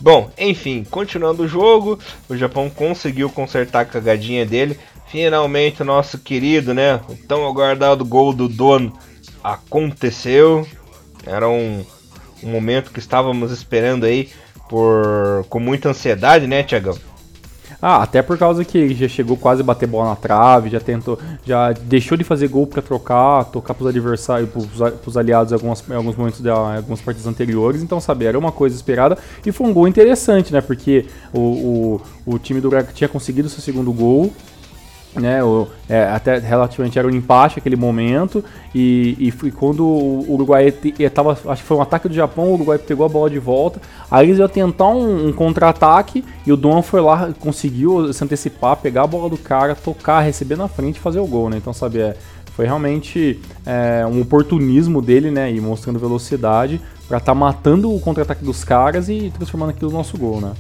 Bom, 0.00 0.30
enfim, 0.36 0.84
continuando 0.88 1.44
o 1.44 1.48
jogo, 1.48 1.98
o 2.28 2.36
Japão 2.36 2.68
conseguiu 2.68 3.30
consertar 3.30 3.80
a 3.80 3.84
cagadinha 3.84 4.44
dele. 4.44 4.78
Finalmente 5.14 5.81
o 5.81 5.85
nosso 5.85 6.18
querido, 6.18 6.74
né? 6.74 6.96
O 7.09 7.14
tão 7.14 7.46
aguardado 7.46 8.05
gol 8.05 8.33
do 8.33 8.48
Dono 8.48 8.92
aconteceu. 9.44 10.66
Era 11.24 11.48
um, 11.48 11.85
um 12.42 12.50
momento 12.50 12.90
que 12.90 12.98
estávamos 12.98 13.53
esperando 13.53 14.07
aí 14.07 14.29
por 14.68 15.46
com 15.48 15.61
muita 15.61 15.90
ansiedade, 15.90 16.48
né, 16.48 16.64
Tiagão? 16.64 16.98
Ah, 17.81 18.03
até 18.03 18.22
por 18.22 18.37
causa 18.37 18.64
que 18.64 18.92
já 18.92 19.07
chegou 19.07 19.37
quase 19.37 19.61
a 19.61 19.64
bater 19.64 19.87
bola 19.87 20.11
na 20.11 20.16
trave, 20.16 20.68
já 20.68 20.81
tentou, 20.81 21.16
já 21.46 21.70
deixou 21.70 22.18
de 22.18 22.24
fazer 22.24 22.48
gol 22.48 22.66
para 22.66 22.83
trocar, 22.83 23.44
tocar 23.44 23.74
pros 23.74 23.88
adversários, 23.88 24.50
pros, 24.50 24.66
pros 25.00 25.16
aliados 25.16 25.53
em, 25.53 25.55
algumas, 25.55 25.88
em 25.88 25.94
alguns 25.94 26.16
momentos, 26.16 26.40
de, 26.40 26.48
algumas 26.48 27.00
partidas 27.00 27.29
anteriores, 27.29 27.83
então, 27.83 28.00
sabe, 28.00 28.24
era 28.24 28.38
uma 28.38 28.50
coisa 28.50 28.74
esperada 28.74 29.18
e 29.44 29.53
foi 29.53 29.66
um 29.66 29.72
gol 29.72 29.87
interessante, 29.87 30.53
né, 30.53 30.61
porque 30.62 31.07
o, 31.33 32.00
o, 32.27 32.35
o 32.35 32.38
time 32.38 32.59
do 32.59 32.70
Braga 32.70 32.90
tinha 32.92 33.09
conseguido 33.09 33.50
seu 33.50 33.61
segundo 33.61 33.92
gol, 33.92 34.33
né, 35.14 35.42
o, 35.42 35.68
é, 35.88 36.05
até 36.05 36.38
relativamente 36.38 36.98
era 36.98 37.07
um 37.07 37.11
empate 37.11 37.59
aquele 37.59 37.77
momento 37.77 38.44
e, 38.74 39.16
e 39.18 39.50
quando 39.50 39.85
o 39.85 40.33
Uruguai 40.33 40.72
estava, 40.98 41.33
acho 41.33 41.62
que 41.62 41.68
foi 41.68 41.77
um 41.77 41.83
ataque 41.83 42.09
do 42.09 42.14
Japão, 42.14 42.46
o 42.46 42.55
Uruguai 42.55 42.79
pegou 42.79 43.07
a 43.07 43.09
bola 43.09 43.31
de 43.31 43.38
volta, 43.38 43.81
aí 44.11 44.27
eles 44.27 44.38
iam 44.38 44.48
tentar 44.48 44.88
um, 44.88 45.29
um 45.29 45.33
contra-ataque 45.33 46.24
e 46.46 46.53
o 46.53 46.57
Dom 46.57 46.83
foi 46.83 47.00
lá, 47.00 47.33
conseguiu 47.38 48.12
se 48.12 48.24
antecipar, 48.24 48.77
pegar 48.77 49.03
a 49.03 49.07
bola 49.07 49.29
do 49.29 49.38
cara, 49.38 49.74
tocar, 49.74 50.20
receber 50.20 50.57
na 50.57 50.68
frente 50.68 50.96
e 50.96 51.00
fazer 51.00 51.20
o 51.20 51.27
gol, 51.27 51.48
né, 51.48 51.57
então 51.59 51.72
sabe, 51.72 52.00
é, 52.00 52.16
foi 52.55 52.66
realmente 52.66 53.40
é, 53.64 54.05
um 54.07 54.20
oportunismo 54.20 55.00
dele, 55.00 55.31
né, 55.31 55.53
e 55.53 55.61
mostrando 55.61 55.98
velocidade 55.98 56.81
para 57.07 57.18
estar 57.18 57.33
tá 57.33 57.35
matando 57.35 57.94
o 57.94 58.00
contra-ataque 58.00 58.44
dos 58.44 58.64
caras 58.64 59.09
e 59.09 59.33
transformando 59.37 59.70
aquilo 59.70 59.90
no 59.90 59.98
nosso 59.98 60.16
gol, 60.18 60.40
né. 60.40 60.53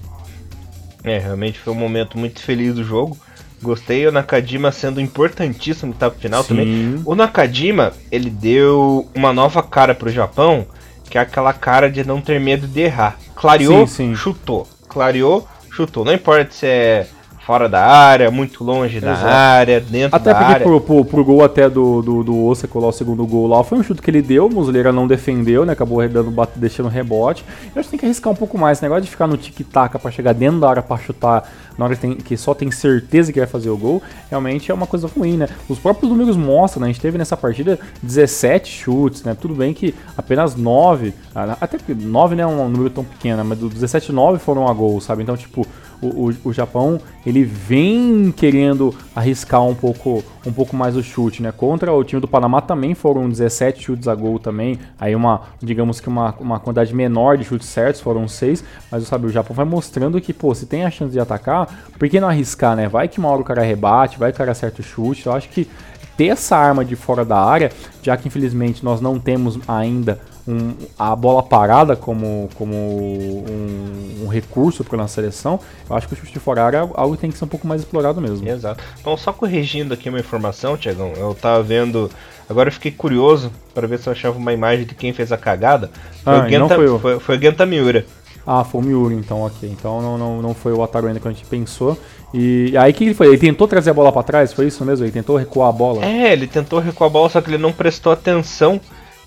É, 1.04 1.18
realmente 1.18 1.58
foi 1.58 1.72
um 1.72 1.76
momento 1.76 2.16
muito 2.16 2.40
feliz 2.40 2.74
do 2.74 2.82
jogo. 2.82 3.16
Gostei, 3.64 4.06
o 4.06 4.12
Nakajima 4.12 4.70
sendo 4.70 5.00
importantíssimo 5.00 5.90
no 5.90 5.96
etapa 5.96 6.16
final 6.18 6.42
Sim. 6.42 6.48
também. 6.48 7.02
O 7.04 7.14
Nakajima, 7.14 7.92
ele 8.12 8.30
deu 8.30 9.08
uma 9.14 9.32
nova 9.32 9.62
cara 9.62 9.94
pro 9.94 10.10
Japão, 10.10 10.66
que 11.08 11.16
é 11.16 11.20
aquela 11.20 11.52
cara 11.52 11.90
de 11.90 12.04
não 12.04 12.20
ter 12.20 12.38
medo 12.38 12.68
de 12.68 12.80
errar. 12.82 13.18
Clareou, 13.34 13.86
sim, 13.86 14.10
sim. 14.10 14.14
chutou. 14.14 14.68
Clareou, 14.88 15.48
chutou. 15.70 16.04
Não 16.04 16.12
importa 16.12 16.52
se 16.52 16.66
é 16.66 17.06
fora 17.44 17.68
da 17.68 17.84
área, 17.84 18.30
muito 18.30 18.64
longe 18.64 18.96
Exato. 18.96 19.22
da 19.22 19.28
área, 19.28 19.80
dentro 19.80 20.16
até 20.16 20.32
da 20.32 20.38
área. 20.38 20.56
Até 20.56 20.64
porque 20.64 21.04
pro, 21.04 21.24
gol 21.24 21.44
até 21.44 21.68
do, 21.68 22.00
do, 22.00 22.24
do 22.24 22.44
Osaka 22.46 22.78
lá, 22.78 22.88
o 22.88 22.92
segundo 22.92 23.26
gol 23.26 23.46
lá, 23.46 23.62
foi 23.62 23.78
um 23.78 23.82
chute 23.82 24.00
que 24.00 24.10
ele 24.10 24.22
deu, 24.22 24.46
o 24.46 24.50
Muslera 24.50 24.92
não 24.92 25.06
defendeu, 25.06 25.64
né? 25.64 25.74
Acabou 25.74 26.06
dando, 26.08 26.34
deixando 26.56 26.88
rebote. 26.88 27.44
Eu 27.74 27.80
acho 27.80 27.88
que 27.88 27.90
tem 27.90 27.98
que 27.98 28.06
arriscar 28.06 28.32
um 28.32 28.36
pouco 28.36 28.56
mais. 28.56 28.78
Esse 28.78 28.82
negócio 28.82 29.04
de 29.04 29.10
ficar 29.10 29.26
no 29.26 29.36
tic-tac 29.36 29.98
pra 29.98 30.10
chegar 30.10 30.32
dentro 30.32 30.58
da 30.58 30.70
área 30.70 30.82
pra 30.82 30.96
chutar 30.96 31.48
na 31.76 31.84
hora 31.84 31.94
que, 31.94 32.00
tem, 32.00 32.14
que 32.14 32.36
só 32.36 32.54
tem 32.54 32.70
certeza 32.70 33.32
que 33.32 33.38
vai 33.38 33.48
fazer 33.48 33.68
o 33.68 33.76
gol, 33.76 34.02
realmente 34.30 34.70
é 34.70 34.74
uma 34.74 34.86
coisa 34.86 35.08
ruim, 35.08 35.36
né? 35.36 35.48
Os 35.68 35.78
próprios 35.78 36.10
números 36.10 36.36
mostram, 36.36 36.82
né? 36.82 36.86
A 36.86 36.92
gente 36.92 37.00
teve 37.00 37.18
nessa 37.18 37.36
partida 37.36 37.78
17 38.02 38.70
chutes, 38.70 39.22
né? 39.22 39.36
Tudo 39.38 39.54
bem 39.54 39.74
que 39.74 39.94
apenas 40.16 40.54
9, 40.54 41.12
até 41.60 41.76
porque 41.76 41.94
9 41.94 42.36
não 42.36 42.44
é 42.44 42.46
um 42.46 42.68
número 42.68 42.90
tão 42.90 43.04
pequeno, 43.04 43.38
né? 43.38 43.42
mas 43.42 43.58
do 43.58 43.68
17, 43.68 44.12
9 44.12 44.38
foram 44.38 44.68
a 44.68 44.72
gol, 44.72 45.00
sabe? 45.00 45.22
Então, 45.22 45.36
tipo, 45.36 45.66
o, 46.00 46.28
o, 46.28 46.34
o, 46.44 46.52
Japão 46.52 47.00
ele 47.24 47.44
vem 47.44 48.32
querendo 48.36 48.94
arriscar 49.14 49.62
um 49.62 49.74
pouco, 49.74 50.22
um 50.46 50.52
pouco 50.52 50.76
mais 50.76 50.96
o 50.96 51.02
chute, 51.02 51.42
né? 51.42 51.52
Contra 51.52 51.92
o 51.92 52.04
time 52.04 52.20
do 52.20 52.28
Panamá 52.28 52.60
também 52.60 52.94
foram 52.94 53.28
17 53.28 53.82
chutes 53.82 54.08
a 54.08 54.14
gol 54.14 54.38
também, 54.38 54.78
aí 54.98 55.14
uma, 55.14 55.42
digamos 55.62 56.00
que 56.00 56.08
uma, 56.08 56.34
uma 56.38 56.60
quantidade 56.60 56.94
menor 56.94 57.36
de 57.38 57.44
chutes 57.44 57.68
certos, 57.68 58.00
foram 58.00 58.28
6, 58.28 58.64
mas 58.90 59.04
sabe, 59.04 59.26
o 59.26 59.30
Japão 59.30 59.54
vai 59.54 59.64
mostrando 59.64 60.20
que, 60.20 60.32
pô, 60.32 60.54
se 60.54 60.66
tem 60.66 60.84
a 60.84 60.90
chance 60.90 61.12
de 61.12 61.20
atacar, 61.20 61.66
por 61.98 62.08
que 62.08 62.20
não 62.20 62.28
arriscar, 62.28 62.76
né? 62.76 62.88
Vai 62.88 63.08
que 63.08 63.18
uma 63.18 63.28
hora 63.28 63.40
o 63.40 63.44
cara 63.44 63.62
rebate, 63.62 64.18
vai 64.18 64.30
que 64.30 64.36
o 64.36 64.38
cara 64.38 64.52
acerta 64.52 64.80
o 64.80 64.84
chute, 64.84 65.26
eu 65.26 65.32
acho 65.32 65.48
que 65.48 65.68
ter 66.16 66.26
essa 66.26 66.56
arma 66.56 66.84
de 66.84 66.96
fora 66.96 67.24
da 67.24 67.38
área, 67.38 67.72
já 68.02 68.16
que 68.16 68.28
infelizmente 68.28 68.84
nós 68.84 69.00
não 69.00 69.18
temos 69.18 69.58
ainda 69.66 70.20
um, 70.46 70.74
a 70.98 71.16
bola 71.16 71.42
parada 71.42 71.96
como, 71.96 72.48
como 72.54 72.74
um, 72.74 74.24
um 74.24 74.28
recurso 74.28 74.84
para 74.84 74.98
nossa 74.98 75.14
seleção, 75.14 75.58
eu 75.88 75.96
acho 75.96 76.06
que 76.06 76.14
o 76.14 76.16
chute 76.16 76.32
de 76.32 76.38
fora 76.38 76.64
área 76.64 76.76
é 76.78 76.80
algo 76.80 77.14
que 77.14 77.20
tem 77.20 77.30
que 77.30 77.38
ser 77.38 77.44
um 77.44 77.48
pouco 77.48 77.66
mais 77.66 77.80
explorado 77.80 78.20
mesmo. 78.20 78.46
Exato. 78.48 78.82
Então, 79.00 79.16
só 79.16 79.32
corrigindo 79.32 79.94
aqui 79.94 80.08
uma 80.08 80.20
informação, 80.20 80.76
Tiagão, 80.76 81.12
eu 81.16 81.34
tava 81.34 81.62
vendo. 81.62 82.10
Agora 82.48 82.68
eu 82.68 82.72
fiquei 82.72 82.90
curioso 82.90 83.50
para 83.72 83.86
ver 83.86 83.98
se 83.98 84.08
eu 84.08 84.12
achava 84.12 84.36
uma 84.36 84.52
imagem 84.52 84.84
de 84.84 84.94
quem 84.94 85.12
fez 85.12 85.32
a 85.32 85.38
cagada. 85.38 85.90
Foi, 86.22 86.34
ah, 86.34 86.44
o, 86.44 86.48
Genta, 86.48 86.74
foi, 86.74 86.98
foi, 86.98 87.20
foi 87.20 87.38
o 87.38 87.40
Genta 87.40 87.64
Miura. 87.64 88.04
Ah, 88.46 88.62
foi 88.62 88.82
o 88.82 88.84
Miura, 88.84 89.14
então, 89.14 89.40
ok. 89.40 89.68
Então 89.70 90.02
não, 90.02 90.18
não, 90.18 90.42
não 90.42 90.54
foi 90.54 90.72
o 90.72 90.82
Ataru 90.82 91.06
ainda 91.06 91.18
que 91.18 91.26
a 91.26 91.30
gente 91.30 91.46
pensou. 91.46 91.98
E 92.36 92.76
aí 92.76 92.90
o 92.90 92.94
que 92.94 93.04
ele 93.04 93.14
foi? 93.14 93.28
Ele 93.28 93.38
tentou 93.38 93.68
trazer 93.68 93.90
a 93.90 93.94
bola 93.94 94.10
para 94.10 94.24
trás, 94.24 94.52
foi 94.52 94.66
isso 94.66 94.84
mesmo? 94.84 95.04
Ele 95.04 95.12
tentou 95.12 95.36
recuar 95.36 95.68
a 95.68 95.72
bola? 95.72 96.04
É, 96.04 96.32
ele 96.32 96.48
tentou 96.48 96.80
recuar 96.80 97.08
a 97.08 97.12
bola, 97.12 97.28
só 97.28 97.40
que 97.40 97.48
ele 97.48 97.58
não 97.58 97.72
prestou 97.72 98.12
atenção 98.12 98.80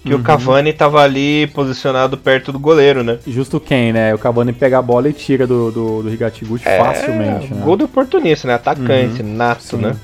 que 0.03 0.13
uhum. 0.13 0.19
o 0.19 0.23
Cavani 0.23 0.73
tava 0.73 1.01
ali 1.01 1.47
posicionado 1.47 2.17
perto 2.17 2.51
do 2.51 2.59
goleiro, 2.59 3.03
né? 3.03 3.17
Justo 3.25 3.61
quem, 3.61 3.93
né? 3.93 4.13
O 4.13 4.17
Cavani 4.17 4.51
pega 4.51 4.77
a 4.77 4.81
bola 4.81 5.07
e 5.07 5.13
tira 5.13 5.47
do, 5.47 5.71
do, 5.71 6.03
do 6.03 6.09
Rigatigut 6.09 6.67
é, 6.67 6.77
facilmente, 6.77 7.53
né? 7.53 7.61
Gol 7.63 7.77
do 7.77 7.86
oportunista, 7.86 8.45
né? 8.45 8.55
Atacante, 8.55 9.21
uhum. 9.21 9.34
nato, 9.34 9.63
Sim. 9.63 9.77
né? 9.77 9.95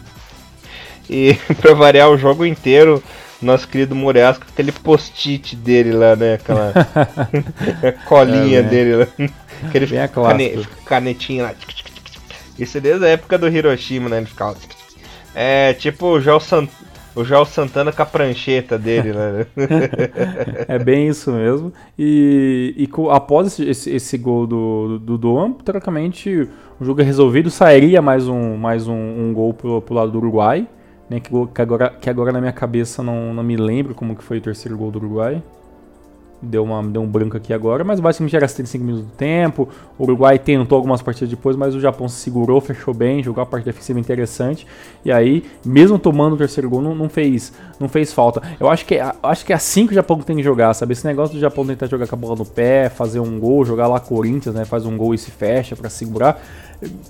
E 1.09 1.37
pra 1.59 1.73
variar 1.73 2.09
o 2.09 2.17
jogo 2.17 2.45
inteiro, 2.45 3.03
nosso 3.41 3.67
querido 3.67 3.93
Moreas 3.93 4.37
com 4.37 4.45
aquele 4.45 4.71
post-it 4.71 5.57
dele 5.57 5.91
lá, 5.91 6.15
né? 6.15 6.35
Aquela 6.35 6.73
colinha 8.07 8.59
é, 8.59 8.63
dele 8.63 8.95
lá. 8.95 9.07
Aquele 9.67 9.87
cane, 10.07 10.67
canetinha 10.85 11.43
lá. 11.43 11.53
Isso 12.57 12.77
é 12.77 12.81
desde 12.81 13.05
a 13.05 13.09
época 13.09 13.37
do 13.37 13.47
Hiroshima, 13.47 14.09
né? 14.09 14.17
Ele 14.17 14.25
ficava. 14.25 14.55
É 15.35 15.73
tipo 15.73 16.05
o 16.07 16.21
Joel 16.21 16.39
Sant 16.39 16.69
o 17.15 17.23
João 17.23 17.45
Santana 17.45 17.91
com 17.91 18.01
a 18.01 18.05
prancheta 18.05 18.77
dele, 18.77 19.13
né? 19.13 19.45
é 20.67 20.79
bem 20.79 21.07
isso 21.07 21.31
mesmo. 21.31 21.71
E, 21.97 22.73
e 22.75 22.89
após 23.11 23.59
esse, 23.59 23.91
esse, 23.91 24.17
gol 24.17 24.47
do, 24.47 24.97
do, 24.99 25.17
do 25.17 25.49
teoricamente 25.63 26.49
o 26.79 26.83
jogo 26.85 27.01
é 27.01 27.03
resolvido, 27.03 27.51
sairia 27.51 28.01
mais 28.01 28.27
um, 28.27 28.57
mais 28.57 28.87
um, 28.87 28.95
um 28.95 29.31
gol 29.31 29.53
pro, 29.53 29.81
pro 29.81 29.93
lado 29.93 30.11
do 30.11 30.17
Uruguai. 30.17 30.67
Né, 31.09 31.19
que, 31.19 31.61
agora, 31.61 31.89
que 31.89 32.09
agora 32.09 32.31
na 32.31 32.39
minha 32.39 32.53
cabeça 32.53 33.03
não, 33.03 33.33
não 33.33 33.43
me 33.43 33.57
lembro 33.57 33.93
como 33.93 34.15
que 34.15 34.23
foi 34.23 34.37
o 34.37 34.41
terceiro 34.41 34.77
gol 34.77 34.89
do 34.89 34.97
Uruguai 34.97 35.43
deu, 36.43 36.63
uma, 36.63 36.83
deu 36.83 37.01
um 37.01 37.07
branco 37.07 37.37
aqui 37.37 37.53
agora, 37.53 37.83
mas 37.83 37.99
basicamente 37.99 38.35
era 38.35 38.47
75 38.47 38.83
minutos 38.83 39.07
do 39.07 39.13
tempo. 39.13 39.69
O 39.97 40.03
Uruguai 40.03 40.37
tentou 40.37 40.75
algumas 40.75 41.01
partidas 41.01 41.29
depois, 41.29 41.55
mas 41.55 41.73
o 41.73 41.79
Japão 41.79 42.07
se 42.07 42.17
segurou, 42.17 42.59
fechou 42.59 42.93
bem, 42.93 43.23
jogou 43.23 43.41
a 43.41 43.45
parte 43.45 43.65
defensiva 43.65 43.99
interessante. 43.99 44.67
E 45.05 45.11
aí, 45.11 45.43
mesmo 45.65 45.97
tomando 45.97 46.33
o 46.33 46.37
terceiro 46.37 46.69
gol, 46.69 46.81
não, 46.81 46.93
não 46.93 47.09
fez, 47.09 47.53
não 47.79 47.87
fez 47.87 48.11
falta. 48.11 48.41
Eu 48.59 48.69
acho 48.69 48.85
que, 48.85 48.97
acho 48.99 49.45
que 49.45 49.53
é 49.53 49.55
assim 49.55 49.85
que 49.85 49.93
o 49.93 49.95
Japão 49.95 50.19
tem 50.19 50.35
que 50.35 50.43
jogar, 50.43 50.73
sabe? 50.73 50.93
Esse 50.93 51.05
negócio 51.05 51.35
do 51.35 51.39
Japão 51.39 51.65
tentar 51.65 51.87
jogar 51.87 52.07
com 52.07 52.15
a 52.15 52.17
bola 52.17 52.35
no 52.35 52.45
pé, 52.45 52.89
fazer 52.89 53.19
um 53.19 53.39
gol, 53.39 53.63
jogar 53.65 53.87
lá 53.87 53.99
Corinthians, 53.99 54.55
né? 54.55 54.65
Faz 54.65 54.85
um 54.85 54.97
gol 54.97 55.13
e 55.13 55.17
se 55.17 55.31
fecha 55.31 55.75
para 55.75 55.89
segurar 55.89 56.41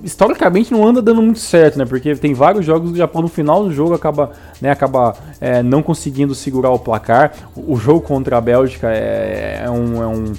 historicamente 0.03 0.71
não 0.71 0.87
anda 0.87 1.01
dando 1.01 1.21
muito 1.21 1.39
certo, 1.39 1.77
né? 1.77 1.85
Porque 1.85 2.15
tem 2.15 2.33
vários 2.33 2.65
jogos 2.65 2.91
do 2.91 2.97
Japão 2.97 3.21
no 3.21 3.27
final 3.27 3.63
do 3.63 3.71
jogo 3.71 3.93
acaba, 3.93 4.31
né, 4.61 4.69
acaba 4.71 5.15
é, 5.39 5.63
não 5.63 5.81
conseguindo 5.81 6.35
segurar 6.35 6.71
o 6.71 6.79
placar. 6.79 7.31
O, 7.55 7.75
jogo 7.75 8.01
contra 8.01 8.37
a 8.37 8.41
Bélgica 8.41 8.91
é, 8.91 9.63
é, 9.65 9.69
um, 9.69 10.01
é, 10.01 10.07
um, 10.07 10.33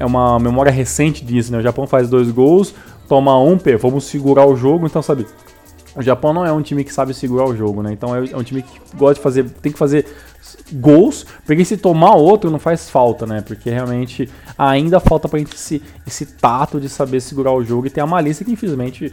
é 0.00 0.06
uma 0.06 0.38
memória 0.38 0.70
recente 0.70 1.24
disso, 1.24 1.52
né? 1.52 1.58
O 1.58 1.62
Japão 1.62 1.86
faz 1.86 2.08
dois 2.08 2.30
gols, 2.30 2.74
toma 3.08 3.38
um, 3.40 3.58
pê, 3.58 3.76
vamos 3.76 4.04
segurar 4.04 4.46
o 4.46 4.56
jogo, 4.56 4.86
então 4.86 5.02
sabe. 5.02 5.26
O 5.96 6.02
Japão 6.02 6.32
não 6.32 6.44
é 6.44 6.52
um 6.52 6.62
time 6.62 6.84
que 6.84 6.92
sabe 6.92 7.14
segurar 7.14 7.46
o 7.46 7.56
jogo, 7.56 7.82
né? 7.82 7.92
Então 7.92 8.14
é, 8.14 8.30
é 8.30 8.36
um 8.36 8.42
time 8.42 8.62
que 8.62 8.78
gosta 8.96 9.14
de 9.14 9.20
fazer, 9.20 9.44
tem 9.44 9.72
que 9.72 9.78
fazer 9.78 10.06
gols, 10.72 11.26
porque 11.44 11.64
se 11.64 11.76
tomar 11.76 12.14
outro 12.14 12.50
não 12.50 12.58
faz 12.58 12.90
falta, 12.90 13.26
né? 13.26 13.40
Porque 13.40 13.70
realmente 13.70 14.28
ainda 14.56 15.00
falta 15.00 15.28
pra 15.28 15.38
gente 15.38 15.54
esse, 15.54 15.82
esse 16.06 16.26
tato 16.26 16.80
de 16.80 16.88
saber 16.88 17.20
segurar 17.20 17.52
o 17.52 17.64
jogo 17.64 17.86
e 17.86 17.90
ter 17.90 18.00
a 18.00 18.06
malícia 18.06 18.44
que 18.44 18.52
infelizmente 18.52 19.12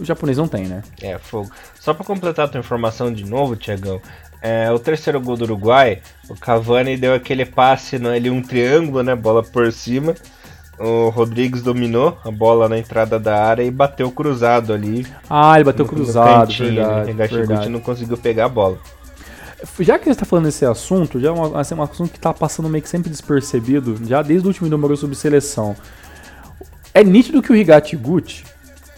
o 0.00 0.04
japonês 0.04 0.36
não 0.36 0.48
tem, 0.48 0.66
né? 0.66 0.82
É, 1.00 1.18
fogo. 1.18 1.50
Só 1.78 1.94
para 1.94 2.04
completar 2.04 2.46
a 2.46 2.48
tua 2.48 2.60
informação 2.60 3.12
de 3.12 3.24
novo, 3.24 3.54
Tiagão, 3.54 4.00
é, 4.42 4.70
o 4.70 4.78
terceiro 4.78 5.20
gol 5.20 5.36
do 5.36 5.44
Uruguai, 5.44 6.02
o 6.28 6.34
Cavani 6.34 6.96
deu 6.96 7.14
aquele 7.14 7.46
passe 7.46 7.98
no, 7.98 8.10
ali, 8.10 8.28
um 8.28 8.42
triângulo, 8.42 9.02
né? 9.02 9.14
Bola 9.14 9.42
por 9.42 9.72
cima. 9.72 10.14
O 10.78 11.08
Rodrigues 11.08 11.62
dominou 11.62 12.18
a 12.24 12.30
bola 12.30 12.68
na 12.68 12.78
entrada 12.78 13.18
da 13.18 13.44
área 13.44 13.62
e 13.62 13.70
bateu 13.70 14.10
cruzado 14.10 14.72
ali. 14.72 15.06
Ah, 15.30 15.54
ele 15.54 15.64
bateu 15.64 15.86
cruzado, 15.86 16.48
cantinho, 16.48 16.74
verdade, 17.14 17.46
né? 17.46 17.68
não 17.68 17.80
conseguiu 17.80 18.16
pegar 18.16 18.46
a 18.46 18.48
bola. 18.48 18.78
Já 19.80 19.98
que 19.98 20.04
você 20.04 20.10
está 20.10 20.24
falando 20.24 20.46
desse 20.46 20.64
assunto, 20.66 21.20
já 21.20 21.28
é 21.28 21.30
uma, 21.30 21.60
assim, 21.60 21.74
um 21.74 21.82
assunto 21.82 22.10
que 22.10 22.18
está 22.18 22.34
passando 22.34 22.68
meio 22.68 22.82
que 22.82 22.88
sempre 22.88 23.08
despercebido, 23.08 23.96
já 24.04 24.20
desde 24.20 24.46
o 24.46 24.48
último 24.48 24.68
número 24.68 24.96
sobre 24.96 25.16
seleção. 25.16 25.76
É 26.92 27.02
nítido 27.02 27.40
que 27.40 27.50
o 27.50 27.54
Rigatti 27.54 27.96
Gucci, 27.96 28.44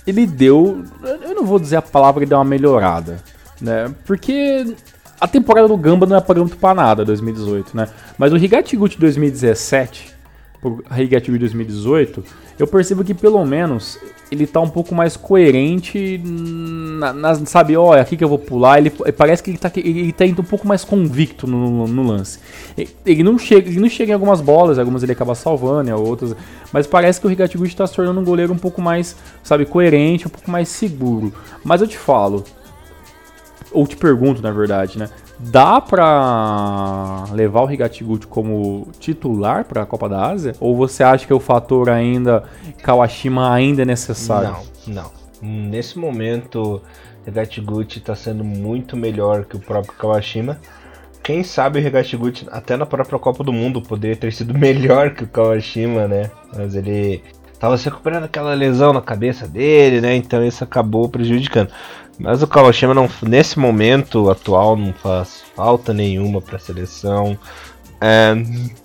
ele 0.06 0.26
deu, 0.26 0.82
eu 1.22 1.34
não 1.34 1.44
vou 1.44 1.58
dizer 1.58 1.76
a 1.76 1.82
palavra 1.82 2.20
que 2.20 2.28
deu 2.28 2.38
uma 2.38 2.44
melhorada, 2.44 3.22
né? 3.60 3.92
Porque 4.04 4.74
a 5.20 5.28
temporada 5.28 5.68
do 5.68 5.76
Gamba 5.76 6.06
não 6.06 6.16
é 6.16 6.20
parâmetro 6.20 6.56
para 6.56 6.74
nada, 6.74 7.04
2018, 7.04 7.76
né? 7.76 7.88
Mas 8.18 8.32
o 8.32 8.36
Rigatti 8.36 8.76
Gucci 8.76 8.98
2017 8.98 10.15
pro 10.60 10.82
Rigatti 10.90 11.30
Gucci 11.30 11.38
2018, 11.38 12.24
eu 12.58 12.66
percebo 12.66 13.04
que 13.04 13.14
pelo 13.14 13.44
menos 13.44 13.98
ele 14.30 14.46
tá 14.46 14.60
um 14.60 14.68
pouco 14.68 14.94
mais 14.94 15.16
coerente 15.16 16.20
na, 16.24 17.12
na 17.12 17.34
sabe, 17.46 17.76
ó, 17.76 17.94
é 17.94 18.00
aqui 18.00 18.16
que 18.16 18.24
eu 18.24 18.28
vou 18.28 18.38
pular, 18.38 18.78
ele 18.78 18.90
parece 18.90 19.42
que 19.42 19.50
ele 19.50 19.58
tá, 19.58 19.70
ele 19.76 20.12
tá 20.12 20.26
indo 20.26 20.42
um 20.42 20.44
pouco 20.44 20.66
mais 20.66 20.84
convicto 20.84 21.46
no, 21.46 21.86
no 21.86 22.02
lance. 22.02 22.40
Ele 23.04 23.22
não, 23.22 23.38
chega, 23.38 23.68
ele 23.68 23.78
não 23.78 23.88
chega 23.88 24.10
em 24.10 24.14
algumas 24.14 24.40
bolas, 24.40 24.78
algumas 24.78 25.02
ele 25.02 25.12
acaba 25.12 25.34
salvando, 25.34 25.94
outras, 25.96 26.34
mas 26.72 26.86
parece 26.86 27.20
que 27.20 27.26
o 27.26 27.30
Rigatiguchi 27.30 27.72
está 27.72 27.86
se 27.86 27.94
tornando 27.94 28.20
um 28.20 28.24
goleiro 28.24 28.52
um 28.52 28.58
pouco 28.58 28.82
mais, 28.82 29.16
sabe, 29.42 29.64
coerente, 29.64 30.26
um 30.26 30.30
pouco 30.30 30.50
mais 30.50 30.68
seguro. 30.68 31.32
Mas 31.62 31.80
eu 31.80 31.86
te 31.86 31.96
falo, 31.98 32.44
ou 33.70 33.86
te 33.86 33.96
pergunto, 33.96 34.42
na 34.42 34.50
verdade, 34.50 34.98
né, 34.98 35.08
dá 35.38 35.80
pra 35.80 37.24
levar 37.32 37.62
o 37.62 37.70
Higatiguchi 37.70 38.26
como 38.26 38.88
titular 38.98 39.64
para 39.64 39.82
a 39.82 39.86
Copa 39.86 40.08
da 40.08 40.26
Ásia? 40.26 40.54
Ou 40.60 40.76
você 40.76 41.02
acha 41.02 41.26
que 41.26 41.34
o 41.34 41.40
fator 41.40 41.90
ainda 41.90 42.44
Kawashima 42.82 43.52
ainda 43.52 43.82
é 43.82 43.84
necessário? 43.84 44.56
Não, 44.86 44.94
não. 44.94 45.10
Nesse 45.42 45.98
momento, 45.98 46.82
o 47.26 47.28
Higatiguchi 47.28 47.98
está 47.98 48.14
sendo 48.14 48.42
muito 48.42 48.96
melhor 48.96 49.44
que 49.44 49.56
o 49.56 49.60
próprio 49.60 49.94
Kawashima. 49.94 50.58
Quem 51.22 51.42
sabe 51.42 51.78
o 51.80 51.86
Higatiguchi, 51.86 52.46
até 52.50 52.76
na 52.76 52.86
própria 52.86 53.18
Copa 53.18 53.42
do 53.42 53.52
Mundo, 53.52 53.82
poderia 53.82 54.16
ter 54.16 54.32
sido 54.32 54.54
melhor 54.56 55.10
que 55.10 55.24
o 55.24 55.28
Kawashima, 55.28 56.06
né? 56.06 56.30
Mas 56.56 56.74
ele 56.74 57.22
estava 57.52 57.76
se 57.76 57.86
recuperando 57.86 58.24
aquela 58.24 58.54
lesão 58.54 58.92
na 58.92 59.00
cabeça 59.00 59.48
dele, 59.48 60.00
né? 60.00 60.14
Então 60.14 60.44
isso 60.44 60.62
acabou 60.62 61.08
prejudicando. 61.08 61.70
Mas 62.18 62.42
o 62.42 62.46
Kawashima 62.46 62.94
não, 62.94 63.08
nesse 63.22 63.58
momento 63.58 64.30
atual 64.30 64.76
não 64.76 64.92
faz 64.92 65.42
falta 65.54 65.92
nenhuma 65.92 66.40
para 66.40 66.56
a 66.56 66.58
seleção. 66.58 67.38
É, 68.00 68.34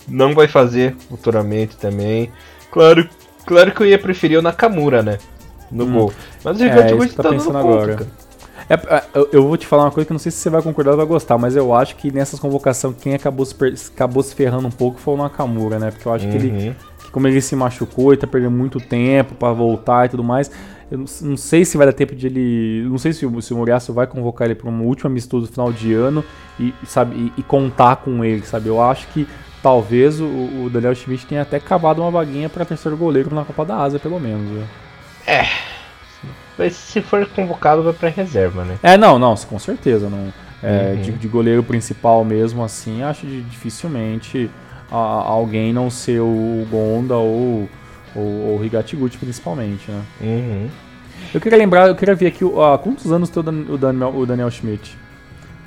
não 0.07 0.33
vai 0.33 0.47
fazer 0.47 0.95
futuramente 1.09 1.77
também. 1.77 2.31
Claro, 2.69 3.07
claro 3.45 3.71
que 3.71 3.81
eu 3.81 3.87
ia 3.87 3.99
preferir 3.99 4.39
o 4.39 4.41
Nakamura, 4.41 5.01
né? 5.01 5.17
No 5.71 5.85
hum. 5.85 5.93
gol. 5.93 6.13
Mas 6.43 6.59
o 6.59 6.63
Ricardo 6.63 7.03
é, 7.03 7.07
tá, 7.07 7.23
tá 7.23 7.29
pensando 7.29 7.57
agora. 7.57 8.07
É, 8.69 8.73
é, 8.73 9.03
eu 9.33 9.45
vou 9.45 9.57
te 9.57 9.67
falar 9.67 9.83
uma 9.83 9.91
coisa 9.91 10.05
que 10.05 10.13
não 10.13 10.19
sei 10.19 10.31
se 10.31 10.37
você 10.37 10.49
vai 10.49 10.61
concordar 10.61 10.91
ou 10.91 10.97
vai 10.97 11.05
gostar, 11.05 11.37
mas 11.37 11.55
eu 11.55 11.73
acho 11.73 11.95
que 11.95 12.11
nessas 12.11 12.39
convocações 12.39 12.95
quem 13.01 13.13
acabou 13.13 13.45
se, 13.45 13.55
acabou 13.93 14.23
se 14.23 14.33
ferrando 14.33 14.67
um 14.67 14.71
pouco 14.71 14.99
foi 14.99 15.13
o 15.13 15.17
Nakamura, 15.17 15.79
né? 15.79 15.91
Porque 15.91 16.07
eu 16.07 16.13
acho 16.13 16.25
uhum. 16.25 16.31
que 16.31 16.37
ele, 16.37 16.49
uhum. 16.49 16.75
que 17.03 17.11
como 17.11 17.27
ele 17.27 17.41
se 17.41 17.55
machucou 17.55 18.13
e 18.13 18.17
tá 18.17 18.27
perdendo 18.27 18.51
muito 18.51 18.79
tempo 18.79 19.35
para 19.35 19.51
voltar 19.51 20.05
e 20.05 20.09
tudo 20.09 20.23
mais, 20.23 20.49
eu 20.91 20.97
não, 20.97 21.05
não, 21.21 21.37
sei 21.37 21.63
se 21.63 21.77
vai 21.77 21.87
dar 21.87 21.93
tempo 21.93 22.13
de 22.13 22.27
ele. 22.27 22.85
Não 22.89 22.97
sei 22.97 23.13
se 23.13 23.25
o, 23.25 23.41
se 23.41 23.53
o 23.53 23.57
Muriaço 23.57 23.93
vai 23.93 24.05
convocar 24.05 24.45
ele 24.45 24.55
para 24.55 24.69
um 24.69 24.83
último 24.83 25.09
amistoso 25.09 25.47
final 25.47 25.71
de 25.71 25.93
ano 25.93 26.23
e, 26.59 26.73
sabe, 26.85 27.15
e, 27.15 27.39
e, 27.39 27.43
contar 27.43 27.95
com 27.95 28.25
ele, 28.25 28.45
sabe? 28.45 28.67
Eu 28.67 28.81
acho 28.81 29.07
que 29.07 29.25
talvez 29.63 30.19
o, 30.19 30.25
o 30.25 30.69
Daniel 30.69 30.93
Schmidt 30.93 31.25
tenha 31.25 31.43
até 31.43 31.61
cavado 31.61 32.01
uma 32.01 32.11
vaguinha 32.11 32.49
para 32.49 32.65
terceiro 32.65 32.97
goleiro 32.97 33.33
na 33.33 33.45
Copa 33.45 33.63
da 33.63 33.77
Ásia, 33.77 33.99
pelo 33.99 34.19
menos. 34.19 34.67
É. 35.25 35.45
Mas 36.57 36.73
se 36.73 37.01
for 37.01 37.25
convocado, 37.27 37.81
vai 37.83 37.93
para 37.93 38.09
reserva, 38.09 38.65
né? 38.65 38.77
É, 38.83 38.97
não, 38.97 39.17
não, 39.17 39.33
com 39.35 39.57
certeza. 39.57 40.09
Não. 40.09 40.33
É, 40.61 40.93
uhum. 40.93 41.01
de, 41.01 41.11
de, 41.13 41.27
goleiro 41.27 41.63
principal 41.63 42.23
mesmo, 42.25 42.63
assim, 42.63 43.01
acho 43.01 43.25
dificilmente 43.25 44.51
a, 44.91 44.95
alguém 44.97 45.73
não 45.73 45.89
ser 45.89 46.19
o 46.19 46.67
Gonda 46.69 47.15
ou 47.15 47.67
ou, 48.15 48.53
ou 48.53 48.65
Higatiguchi 48.65 49.17
principalmente, 49.17 49.89
né? 49.89 50.01
Uhum. 50.21 50.69
Eu 51.33 51.39
queria 51.39 51.57
lembrar, 51.57 51.87
eu 51.87 51.95
queria 51.95 52.15
ver 52.15 52.27
aqui 52.27 52.43
há 52.43 52.77
quantos 52.77 53.11
anos 53.11 53.29
tem 53.29 53.41
o 53.41 53.77
Daniel, 53.77 54.13
o 54.15 54.25
Daniel 54.25 54.49
Schmidt. 54.49 54.97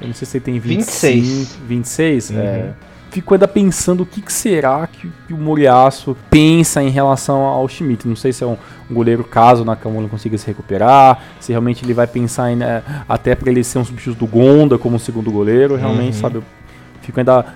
Eu 0.01 0.09
não 0.09 0.15
sei 0.15 0.27
se 0.27 0.37
ele 0.37 0.45
tem 0.45 0.59
25, 0.59 1.15
26. 1.15 1.59
26? 1.67 2.31
Uhum. 2.31 2.39
É. 2.39 2.75
Fico 3.11 3.33
ainda 3.33 3.47
pensando 3.47 4.03
o 4.03 4.07
que, 4.07 4.21
que 4.21 4.33
será 4.33 4.89
que, 4.89 5.09
que, 5.29 5.33
o 5.33 5.37
Moriaço 5.37 6.17
pensa 6.29 6.83
em 6.83 6.89
relação 6.89 7.43
ao 7.43 7.69
Schmidt. 7.69 8.09
Não 8.09 8.17
sei 8.17 8.33
se 8.33 8.43
é 8.43 8.47
um, 8.47 8.57
um 8.91 8.95
goleiro 8.95 9.23
caso 9.23 9.63
o 9.63 9.65
Nakamura 9.65 10.09
consiga 10.09 10.37
se 10.37 10.47
recuperar, 10.47 11.23
se 11.39 11.53
realmente 11.53 11.85
ele 11.85 11.95
vai 11.95 12.09
pensar 12.09 12.51
em, 12.51 12.57
né, 12.57 12.83
até 13.09 13.37
para 13.37 13.51
ele 13.51 13.63
ser 13.63 13.79
um 13.79 13.85
substituto 13.85 14.19
do 14.19 14.27
Gonda 14.27 14.77
como 14.77 14.99
segundo 14.99 15.31
goleiro. 15.31 15.77
Realmente, 15.77 16.17
uhum. 16.17 16.21
sabe, 16.21 16.37
eu 16.37 16.45
fico 17.03 17.21
ainda 17.21 17.55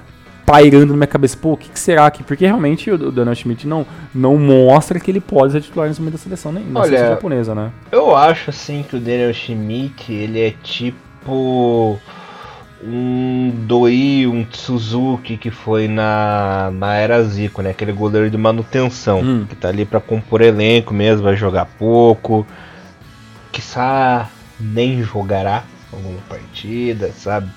pairando 0.48 0.86
na 0.86 0.94
minha 0.94 1.06
cabeça, 1.06 1.36
pô, 1.36 1.52
o 1.52 1.56
que, 1.58 1.68
que, 1.68 1.78
será 1.78 2.10
que. 2.10 2.22
Porque 2.22 2.46
realmente 2.46 2.90
o 2.90 3.12
Daniel 3.12 3.34
Schmidt 3.34 3.66
não, 3.66 3.84
não 4.14 4.38
mostra 4.38 4.98
que 4.98 5.10
ele 5.10 5.20
pode 5.20 5.52
ser 5.52 5.60
titular 5.60 5.88
nesse 5.88 6.00
momento 6.00 6.14
da 6.14 6.18
seleção, 6.18 6.50
nem 6.50 6.64
na 6.64 6.80
Olha, 6.80 6.88
seleção 6.88 7.08
japonesa, 7.10 7.54
né? 7.54 7.70
Eu 7.92 8.16
acho 8.16 8.48
assim 8.48 8.82
que 8.82 8.96
o 8.96 8.98
Daniel 8.98 9.34
Schmidt, 9.34 10.10
ele 10.10 10.40
é 10.40 10.54
tipo 10.62 11.98
um 12.82 13.52
Doi, 13.66 14.26
um 14.26 14.46
Suzuki 14.50 15.36
que 15.36 15.50
foi 15.50 15.86
na, 15.86 16.70
na 16.72 16.94
era 16.94 17.22
Zico, 17.24 17.60
né? 17.60 17.70
Aquele 17.70 17.92
goleiro 17.92 18.30
de 18.30 18.38
manutenção, 18.38 19.20
hum. 19.20 19.46
que 19.46 19.54
tá 19.54 19.68
ali 19.68 19.84
para 19.84 20.00
compor 20.00 20.40
elenco 20.40 20.94
mesmo, 20.94 21.24
vai 21.24 21.36
jogar 21.36 21.66
pouco. 21.78 22.46
Quiçá 23.52 24.30
nem 24.58 25.02
jogará 25.02 25.64
alguma 25.92 26.20
partida, 26.26 27.12
sabe? 27.12 27.50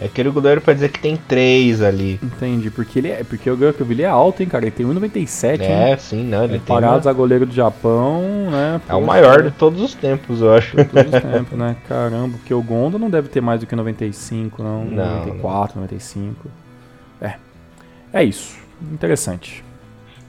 É 0.00 0.06
aquele 0.06 0.30
goleiro 0.30 0.60
pra 0.60 0.72
dizer 0.72 0.90
que 0.90 1.00
tem 1.00 1.16
três 1.16 1.82
ali. 1.82 2.20
Entendi, 2.22 2.70
porque 2.70 3.00
ele 3.00 3.08
é. 3.08 3.24
Porque 3.24 3.50
o 3.50 3.56
que 3.56 3.80
eu 3.80 3.86
vi 3.86 3.94
ele 3.94 4.02
é 4.02 4.06
alto, 4.06 4.40
hein, 4.40 4.48
cara? 4.48 4.64
Ele 4.64 4.70
tem 4.70 4.86
1,97. 4.86 5.60
É, 5.60 5.90
hein? 5.90 5.98
sim, 5.98 6.22
não. 6.22 6.44
Ele 6.44 6.54
é, 6.54 6.58
tem 6.58 6.66
parados 6.66 7.06
uma... 7.06 7.10
a 7.10 7.14
goleiro 7.14 7.44
do 7.44 7.52
Japão, 7.52 8.22
né? 8.48 8.80
É 8.88 8.94
o 8.94 9.04
maior 9.04 9.42
de 9.42 9.50
todos 9.50 9.82
os 9.82 9.94
tempos, 9.94 10.40
eu 10.40 10.54
acho. 10.54 10.76
De 10.76 10.84
todos 10.84 11.12
os 11.12 11.20
tempos, 11.20 11.58
né? 11.58 11.76
Caramba, 11.88 12.38
porque 12.38 12.54
o 12.54 12.62
Gonda 12.62 12.96
não 12.96 13.10
deve 13.10 13.28
ter 13.28 13.40
mais 13.40 13.58
do 13.58 13.66
que 13.66 13.74
95, 13.74 14.62
não. 14.62 14.84
não 14.84 15.24
94, 15.24 15.74
não. 15.74 15.82
95. 15.82 16.48
É. 17.20 17.34
É 18.12 18.22
isso. 18.22 18.56
Interessante. 18.92 19.64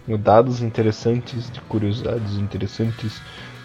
Dados 0.07 0.63
interessantes, 0.63 1.51
de 1.51 1.61
curiosidades 1.61 2.33
interessantes 2.37 3.21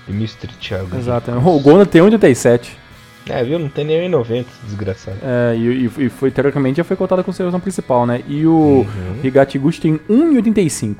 de 0.07 0.13
Mr. 0.13 0.49
Thiago. 0.61 0.95
Exato. 0.95 1.31
O 1.31 1.59
Gonda 1.61 1.87
tem 1.87 2.03
1,87. 2.03 2.84
É, 3.29 3.43
viu? 3.43 3.59
Não 3.59 3.69
tem 3.69 3.85
nem 3.85 4.09
90, 4.09 4.49
desgraçado. 4.65 5.17
É, 5.23 5.57
e, 5.57 5.87
e 5.87 6.09
foi, 6.11 6.31
teoricamente, 6.31 6.77
já 6.79 6.85
foi 6.85 6.97
cotada 6.97 7.23
com 7.23 7.31
a 7.31 7.35
seleção 7.35 7.59
principal, 7.61 8.07
né? 8.07 8.23
E 8.29 8.47
o 8.47 8.53
Uhum. 8.87 8.87
Higatiguchi 9.25 9.81
tem 9.81 9.99
1,85. 10.11 10.97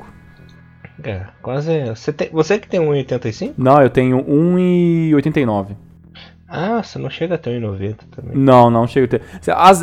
É, 1.03 1.21
quase. 1.41 1.85
Você, 1.89 2.11
tem, 2.11 2.29
você 2.31 2.57
que 2.57 2.67
tem 2.67 2.79
1,85? 2.79 3.53
Não, 3.57 3.79
eu 3.81 3.89
tenho 3.89 4.23
1,89. 4.23 5.75
Ah, 6.47 6.81
você 6.81 6.97
não 6.99 7.09
chega 7.09 7.35
até 7.35 7.51
1,90 7.51 7.95
também. 8.15 8.35
Não, 8.37 8.69
não 8.69 8.87
chega 8.87 9.05
a 9.05 9.09
ter. 9.09 9.21
Cê- 9.41 9.51
As, 9.51 9.81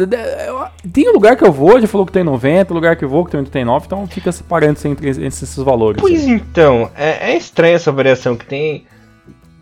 tem 0.92 1.12
lugar 1.12 1.36
que 1.36 1.44
eu 1.44 1.52
vou, 1.52 1.80
já 1.80 1.86
falou 1.86 2.06
que 2.06 2.12
tem 2.12 2.22
90, 2.24 2.72
lugar 2.72 2.96
que 2.96 3.04
eu 3.04 3.08
vou 3.08 3.24
que 3.24 3.32
tem 3.32 3.40
89, 3.40 3.86
então 3.86 4.06
fica 4.06 4.30
separando 4.32 4.78
entre, 4.86 5.08
entre 5.10 5.26
esses 5.26 5.56
valores. 5.56 6.00
Pois 6.00 6.24
então, 6.24 6.88
é, 6.96 7.32
é 7.32 7.36
estranha 7.36 7.74
essa 7.74 7.90
variação 7.92 8.36
que 8.36 8.46
tem. 8.46 8.84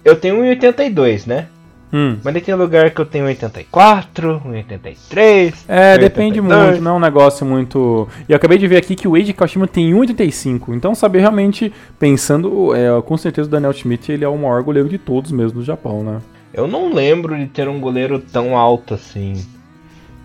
Eu 0.05 0.15
tenho 0.17 0.37
1,82, 0.37 1.27
né? 1.27 1.47
Hum. 1.93 2.17
Mas 2.23 2.35
daí 2.35 2.43
tem 2.43 2.55
lugar 2.55 2.91
que 2.91 3.01
eu 3.01 3.07
tenho 3.07 3.27
1,84, 3.27 4.41
1,83. 4.43 5.55
É, 5.67 5.99
depende 5.99 6.41
1,82. 6.41 6.67
muito, 6.67 6.83
não 6.83 6.93
é 6.93 6.95
um 6.95 7.01
negócio 7.01 7.45
muito. 7.45 8.09
E 8.29 8.33
eu 8.33 8.37
acabei 8.37 8.59
de 8.59 8.67
ver 8.67 8.77
aqui 8.77 8.95
que 8.95 9.09
o 9.09 9.17
Eiji 9.17 9.33
Kawashima 9.33 9.67
tem 9.67 9.93
1,85. 9.93 10.75
Então, 10.75 10.95
saber 10.95 11.21
realmente, 11.21 11.73
pensando, 11.99 12.75
é, 12.75 13.01
com 13.03 13.17
certeza 13.17 13.49
o 13.49 13.51
Daniel 13.51 13.73
Schmidt 13.73 14.13
ele 14.13 14.25
é 14.25 14.29
o 14.29 14.37
maior 14.37 14.63
goleiro 14.63 14.89
de 14.89 14.99
todos 14.99 15.33
mesmo 15.33 15.61
do 15.61 15.65
Japão, 15.65 16.03
né? 16.05 16.21
Eu 16.53 16.67
não 16.67 16.93
lembro 16.93 17.37
de 17.37 17.47
ter 17.47 17.69
um 17.69 17.81
goleiro 17.81 18.19
tão 18.19 18.57
alto 18.57 18.95
assim. 18.95 19.45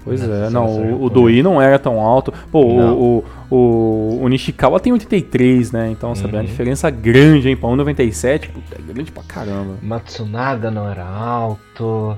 Pois 0.06 0.22
Na 0.22 0.46
é, 0.46 0.50
não, 0.52 0.68
o, 0.68 1.04
o. 1.06 1.10
Doi 1.10 1.42
não 1.42 1.60
era 1.62 1.80
tão 1.80 2.00
alto. 2.00 2.32
Pô, 2.52 2.62
o, 2.64 3.24
o, 3.50 3.56
o, 3.56 4.20
o 4.24 4.28
Nishikawa 4.30 4.80
tem 4.80 4.94
83, 4.94 5.72
né? 5.72 5.90
Então, 5.90 6.14
sabe, 6.14 6.30
é 6.30 6.38
uma 6.38 6.40
Uhum. 6.42 6.46
diferença 6.46 6.90
grande, 6.92 7.50
hein? 7.50 7.58
Pra 7.58 7.68
1,97, 7.70 8.50
puta, 8.52 8.76
é 8.78 8.94
grande 8.94 9.12
pra 9.12 9.24
caramba. 9.24 9.74
Matsunaga 9.82 10.70
não 10.70 10.88
era 10.88 11.04
alto. 11.06 12.16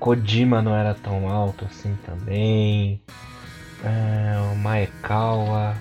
Kojima 0.00 0.60
não 0.60 0.74
era 0.74 0.94
tão 0.94 1.28
alto 1.28 1.64
assim 1.70 1.96
também. 2.04 3.00
É, 3.84 4.36
o 4.52 4.56
Maekawa. 4.56 5.74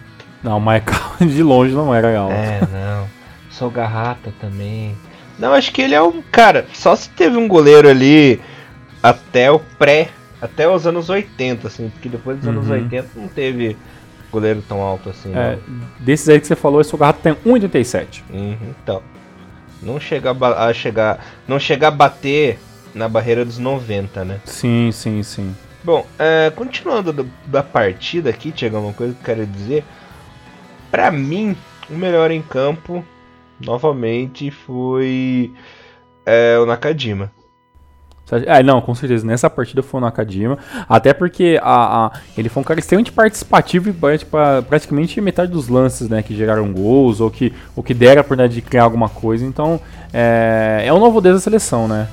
Não, 0.43 0.57
o 0.57 0.59
Michael 0.61 1.17
de 1.27 1.41
longe 1.43 1.73
não 1.73 1.93
era 1.93 2.15
alto. 2.17 2.33
É, 2.33 2.59
não. 2.71 3.07
Sogahata 3.49 4.31
também. 4.39 4.95
Não, 5.39 5.53
acho 5.53 5.71
que 5.71 5.81
ele 5.81 5.95
é 5.95 6.01
um. 6.03 6.21
Cara, 6.31 6.65
só 6.73 6.95
se 6.95 7.09
teve 7.09 7.35
um 7.35 7.47
goleiro 7.47 7.89
ali 7.89 8.39
até 9.01 9.51
o 9.51 9.59
pré. 9.59 10.09
Até 10.41 10.67
os 10.67 10.87
anos 10.87 11.09
80, 11.09 11.67
assim. 11.67 11.89
Porque 11.89 12.09
depois 12.09 12.37
dos 12.39 12.47
anos 12.47 12.67
Uhum. 12.67 12.73
80 12.73 13.07
não 13.15 13.27
teve 13.27 13.77
goleiro 14.31 14.63
tão 14.67 14.81
alto 14.81 15.09
assim. 15.09 15.31
É, 15.35 15.57
desses 15.99 16.27
aí 16.29 16.39
que 16.39 16.47
você 16.47 16.55
falou, 16.55 16.81
esse 16.81 16.89
Sogahata 16.89 17.19
tem 17.21 17.33
1,87. 17.45 18.23
não. 18.29 18.39
Uhum, 18.39 18.57
então. 18.81 19.03
Não 19.81 19.99
chega 19.99 20.31
a, 20.31 20.73
chegar. 20.73 21.25
Não 21.47 21.59
chegar 21.59 21.87
a 21.89 21.91
bater 21.91 22.59
na 22.93 23.07
barreira 23.09 23.43
dos 23.45 23.57
90, 23.57 24.23
né? 24.23 24.39
Sim, 24.45 24.91
sim, 24.91 25.23
sim. 25.23 25.55
Bom, 25.83 26.05
é, 26.19 26.51
continuando 26.55 27.11
do- 27.11 27.29
da 27.47 27.63
partida 27.63 28.29
aqui, 28.29 28.51
Tiago, 28.51 28.77
uma 28.77 28.93
coisa 28.93 29.13
que 29.13 29.19
eu 29.21 29.25
quero 29.25 29.45
dizer. 29.47 29.83
Pra 30.91 31.09
mim, 31.09 31.55
o 31.89 31.93
melhor 31.95 32.29
em 32.31 32.41
campo, 32.41 33.03
novamente, 33.59 34.51
foi 34.51 35.51
é, 36.25 36.57
o 36.59 36.65
Nakajima. 36.65 37.31
Ah, 38.47 38.63
não, 38.63 38.81
com 38.81 38.93
certeza. 38.95 39.25
Nessa 39.25 39.49
partida 39.49 39.81
foi 39.83 39.99
o 39.99 40.01
Nakajima. 40.01 40.57
Até 40.87 41.13
porque 41.13 41.59
a, 41.61 42.05
a- 42.07 42.11
ele 42.37 42.49
foi 42.49 42.61
um 42.61 42.63
cara 42.63 42.79
extremamente 42.79 43.11
participativo 43.11 43.89
e 43.89 43.93
pra- 44.25 44.61
praticamente 44.61 45.19
metade 45.21 45.51
dos 45.51 45.67
lances, 45.67 46.07
né? 46.09 46.21
Que 46.21 46.35
geraram 46.35 46.71
gols 46.71 47.19
ou 47.19 47.29
que, 47.29 47.53
ou 47.75 47.83
que 47.83 47.93
deram 47.93 48.19
a 48.19 48.21
oportunidade 48.21 48.53
de 48.55 48.61
criar 48.61 48.83
alguma 48.83 49.09
coisa. 49.09 49.45
Então, 49.45 49.79
é, 50.13 50.83
é 50.85 50.93
o 50.93 50.99
novo 50.99 51.19
da 51.21 51.37
seleção, 51.39 51.87
né? 51.87 52.07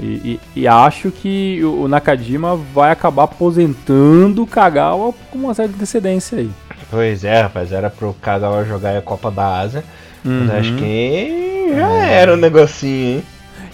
E, 0.00 0.04
e- 0.04 0.40
e 0.62 0.68
acho 0.68 1.10
que 1.10 1.60
o, 1.64 1.86
Nakajima 1.88 2.56
vai 2.74 2.90
acabar 2.90 3.24
aposentando 3.24 4.42
o 4.42 4.46
Kagawa 4.46 5.14
com 5.30 5.38
uma 5.38 5.54
certa 5.54 5.74
antecedência 5.74 6.38
aí. 6.38 6.50
Pois 6.90 7.24
é, 7.24 7.42
rapaz, 7.42 7.72
era 7.72 7.88
pro 7.90 8.12
Kagawa 8.20 8.64
jogar 8.64 8.96
a 8.96 9.02
Copa 9.02 9.30
da 9.30 9.60
Ásia. 9.60 9.84
Mas 10.24 10.50
Uhum. 10.50 10.58
acho 10.58 10.74
que 10.76 11.72
já 11.76 11.88
era 12.06 12.32
um 12.32 12.36
negocinho, 12.36 13.16
hein? 13.18 13.24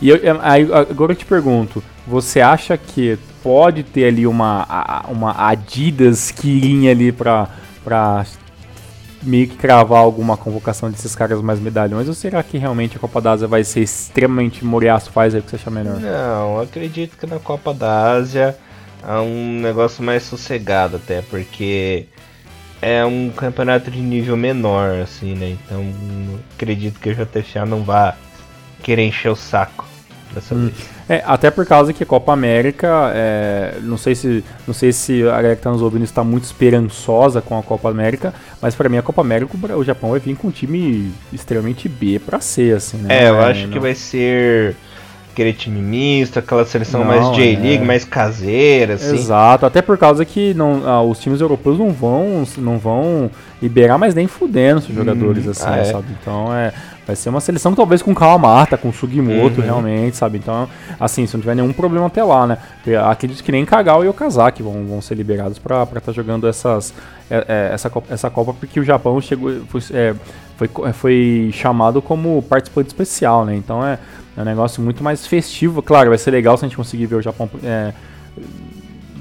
E 0.01 0.09
eu- 0.09 0.17
é, 0.17 0.31
agora 0.91 1.13
eu 1.13 1.17
te 1.17 1.27
pergunto, 1.27 1.83
você 2.07 2.41
acha 2.41 2.77
que 2.77 3.19
pode 3.43 3.83
ter 3.83 4.07
ali 4.07 4.27
uma, 4.27 5.05
uma 5.09 5.49
Adidas 5.49 6.31
Kirin 6.31 6.89
ali 6.89 7.13
pra, 7.13 7.49
pra 7.85 8.25
meio 9.23 9.47
que 9.49 9.57
cravar 9.57 9.99
alguma 9.99 10.37
convocação 10.37 10.91
desses 10.91 11.15
caras 11.15 11.41
mais 11.43 11.61
medalhões? 11.61 12.09
Ou 12.09 12.15
será 12.15 12.43
que 12.43 12.57
realmente 12.59 12.97
a 12.97 13.01
Copa 13.01 13.21
da 13.21 13.33
Ásia 13.33 13.47
vai 13.49 13.63
ser 13.65 13.81
extremamente 13.81 14.65
Moriaço 14.65 15.11
faz 15.11 15.35
aí 15.35 15.41
o 15.41 15.43
que 15.43 15.51
você 15.51 15.57
acha 15.57 15.71
melhor? 15.71 16.01
Não, 16.01 16.61
acredito 16.61 17.17
que 17.19 17.27
na 17.27 17.39
Copa 17.39 17.73
da 17.75 18.13
Ásia 18.13 18.57
é 19.07 19.19
um 19.21 19.61
negócio 19.61 20.03
mais 20.03 20.23
sossegado 20.23 20.97
até, 20.97 21.23
porque 21.23 22.07
é 22.81 23.05
um 23.05 23.31
campeonato 23.31 23.91
de 23.91 24.01
nível 24.01 24.37
menor, 24.37 25.01
assim, 25.03 25.35
né? 25.35 25.51
Então 25.65 25.85
acredito 26.55 26.99
que 26.99 27.11
o 27.11 27.15
JFA 27.15 27.67
não 27.67 27.83
vá 27.83 28.15
querer 28.83 29.07
encher 29.07 29.31
o 29.31 29.37
saco 29.37 29.87
dessa 30.35 30.55
Hum. 30.55 30.67
vez. 30.67 30.75
É, 31.09 31.23
até 31.27 31.51
por 31.51 31.67
causa 31.67 31.93
que 31.93 32.03
a 32.03 32.07
Copa 32.07 32.33
América, 32.33 33.11
é, 33.15 33.75
não 33.83 33.97
sei 33.97 34.15
se 34.15 34.45
não 34.67 34.73
sei 34.75 34.93
se 34.93 35.23
a 35.23 35.33
galera 35.37 35.57
que 35.57 35.63
tá 35.63 35.71
nos 35.71 35.83
ouvindo 35.83 36.05
está 36.05 36.23
muito 36.23 36.45
esperançosa 36.45 37.41
com 37.41 37.59
a 37.59 37.63
Copa 37.63 37.89
América, 37.91 38.33
mas 38.63 38.75
pra 38.75 38.89
mim 38.89 38.97
a 38.99 39.03
Copa 39.03 39.21
América 39.23 39.51
o 39.77 39.85
Japão 39.85 40.11
vai 40.11 40.21
vir 40.21 40.37
com 40.37 40.49
um 40.49 40.51
time 40.51 41.13
extremamente 41.33 41.89
B 41.89 42.19
pra 42.19 42.41
C, 42.41 42.73
assim, 42.73 42.99
né? 42.99 43.25
É, 43.25 43.29
eu 43.29 43.35
Não 43.35 43.41
acho 43.43 43.69
que 43.69 43.75
não- 43.75 43.81
vai 43.83 43.95
ser 43.95 44.77
aquele 45.33 45.53
time 45.53 45.81
misto, 45.81 46.39
aquela 46.39 46.65
seleção 46.67 47.01
Não, 47.01 47.07
mais 47.07 47.25
J-League, 47.37 47.83
é. 47.83 47.87
mais 47.87 48.05
caseira, 48.05 48.95
assim. 48.95 49.15
Exato, 49.15 49.65
até 49.65 49.81
por 49.81 49.97
causa 49.97 50.25
que 50.25 50.53
não, 50.55 50.83
ah, 50.85 51.03
os 51.03 51.19
times 51.21 51.41
europeus 51.41 51.79
não 51.79 51.91
vão, 51.93 52.45
não 52.59 52.79
vão 52.79 53.31
liberar 53.63 53.97
mais 53.97 54.15
nem 54.15 54.27
fudendo 54.27 54.81
esses 54.81 54.95
jogadores, 54.95 55.47
assim, 55.47 55.65
ah, 55.67 55.77
é. 55.79 55.85
sabe? 55.85 56.07
Então 56.21 56.55
é, 56.55 56.73
vai 57.11 57.17
ser 57.17 57.29
uma 57.29 57.41
seleção 57.41 57.75
talvez 57.75 58.03
com 58.03 58.15
Kawamata, 58.15 58.77
com 58.79 58.93
Sugimoto, 58.93 59.59
Uhum. 59.61 59.67
realmente, 59.67 60.17
sabe? 60.17 60.39
Então, 60.39 60.69
assim, 60.99 61.27
se 61.27 61.35
não 61.35 61.41
tiver 61.41 61.57
nenhum 61.57 61.73
problema 61.73 62.07
até 62.07 62.23
lá, 62.23 62.47
né? 62.47 62.59
Acredito 63.11 63.43
que 63.43 63.51
nem 63.51 63.65
Kagawa 63.65 64.05
e 64.05 64.09
Okazaki 64.09 64.63
vão, 64.63 64.85
vão 64.87 65.01
ser 65.01 65.17
liberados 65.17 65.59
pra 65.59 65.87
estar 65.97 66.13
jogando 66.13 66.47
essas, 66.47 66.95
é, 67.29 67.45
é, 67.49 67.75
essa, 67.75 67.91
Copa, 67.91 68.15
essa 68.15 68.31
Copa, 68.31 68.55
porque 68.55 68.79
o 68.79 68.85
Japão 68.85 69.21
chegou, 69.21 69.53
foi, 69.69 69.81
é, 69.93 70.15
foi, 70.57 70.69
co- 70.69 70.93
foi 70.93 71.51
chamado 71.53 72.01
como 72.01 72.41
participante 72.43 72.89
especial, 72.89 73.45
né? 73.45 73.57
Então 73.57 73.85
é, 73.85 73.99
é 74.37 74.41
um 74.41 74.45
negócio 74.45 74.81
muito 74.81 75.03
mais 75.03 75.27
festivo. 75.27 75.83
Claro, 75.83 76.11
vai 76.11 76.19
ser 76.19 76.31
legal 76.31 76.57
se 76.57 76.65
a 76.65 76.69
gente 76.69 76.77
conseguir 76.77 77.07
ver 77.07 77.17
o 77.17 77.23
Japão 77.23 77.51
é, 77.65 77.93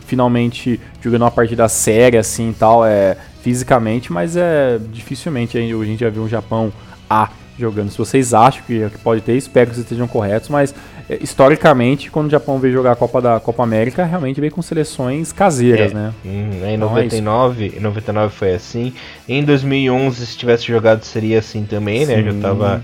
finalmente 0.06 0.80
jogando 1.02 1.22
uma 1.24 1.32
partida 1.32 1.68
séria 1.68 2.20
assim 2.20 2.50
e 2.50 2.54
tal, 2.54 2.86
é, 2.86 3.16
fisicamente, 3.42 4.12
mas 4.12 4.36
é 4.36 4.80
dificilmente 4.92 5.58
a 5.58 5.62
gente 5.62 6.00
já 6.00 6.10
viu 6.10 6.24
um 6.24 6.28
Japão 6.30 6.72
A 7.10 7.30
jogando. 7.60 7.90
Se 7.92 7.98
vocês 7.98 8.34
acham 8.34 8.62
que, 8.66 8.88
pode 9.04 9.22
ter, 9.22 9.36
espero 9.36 9.70
que 9.70 9.76
vocês 9.76 9.86
estejam 9.86 10.08
corretos, 10.08 10.50
mas 10.50 10.74
é, 11.10 11.18
historicamente, 11.22 12.10
quando 12.12 12.28
o 12.28 12.30
Japão 12.30 12.60
veio 12.60 12.74
jogar 12.74 12.92
a 12.92 12.96
Copa 12.96 13.22
da 13.22 13.40
Copa 13.40 13.64
América, 13.64 14.06
realmente 14.06 14.40
veio 14.40 14.52
com 14.52 14.62
seleções 14.62 15.32
caseiras, 15.32 15.92
É. 15.92 15.94
né? 15.96 16.14
Hum, 16.26 16.30
em 16.30 16.56
Então 16.58 16.68
é 16.70 16.78
99, 16.78 17.74
em 17.78 17.80
99 17.80 18.34
foi 18.34 18.54
assim. 18.54 18.94
Em 19.28 19.44
2011, 19.44 20.26
se 20.26 20.38
tivesse 20.38 20.66
jogado, 20.68 21.04
seria 21.04 21.40
assim 21.40 21.64
também, 21.64 22.06
né? 22.06 22.22
Já 22.24 22.32
Sim. 22.32 22.40
tava 22.42 22.84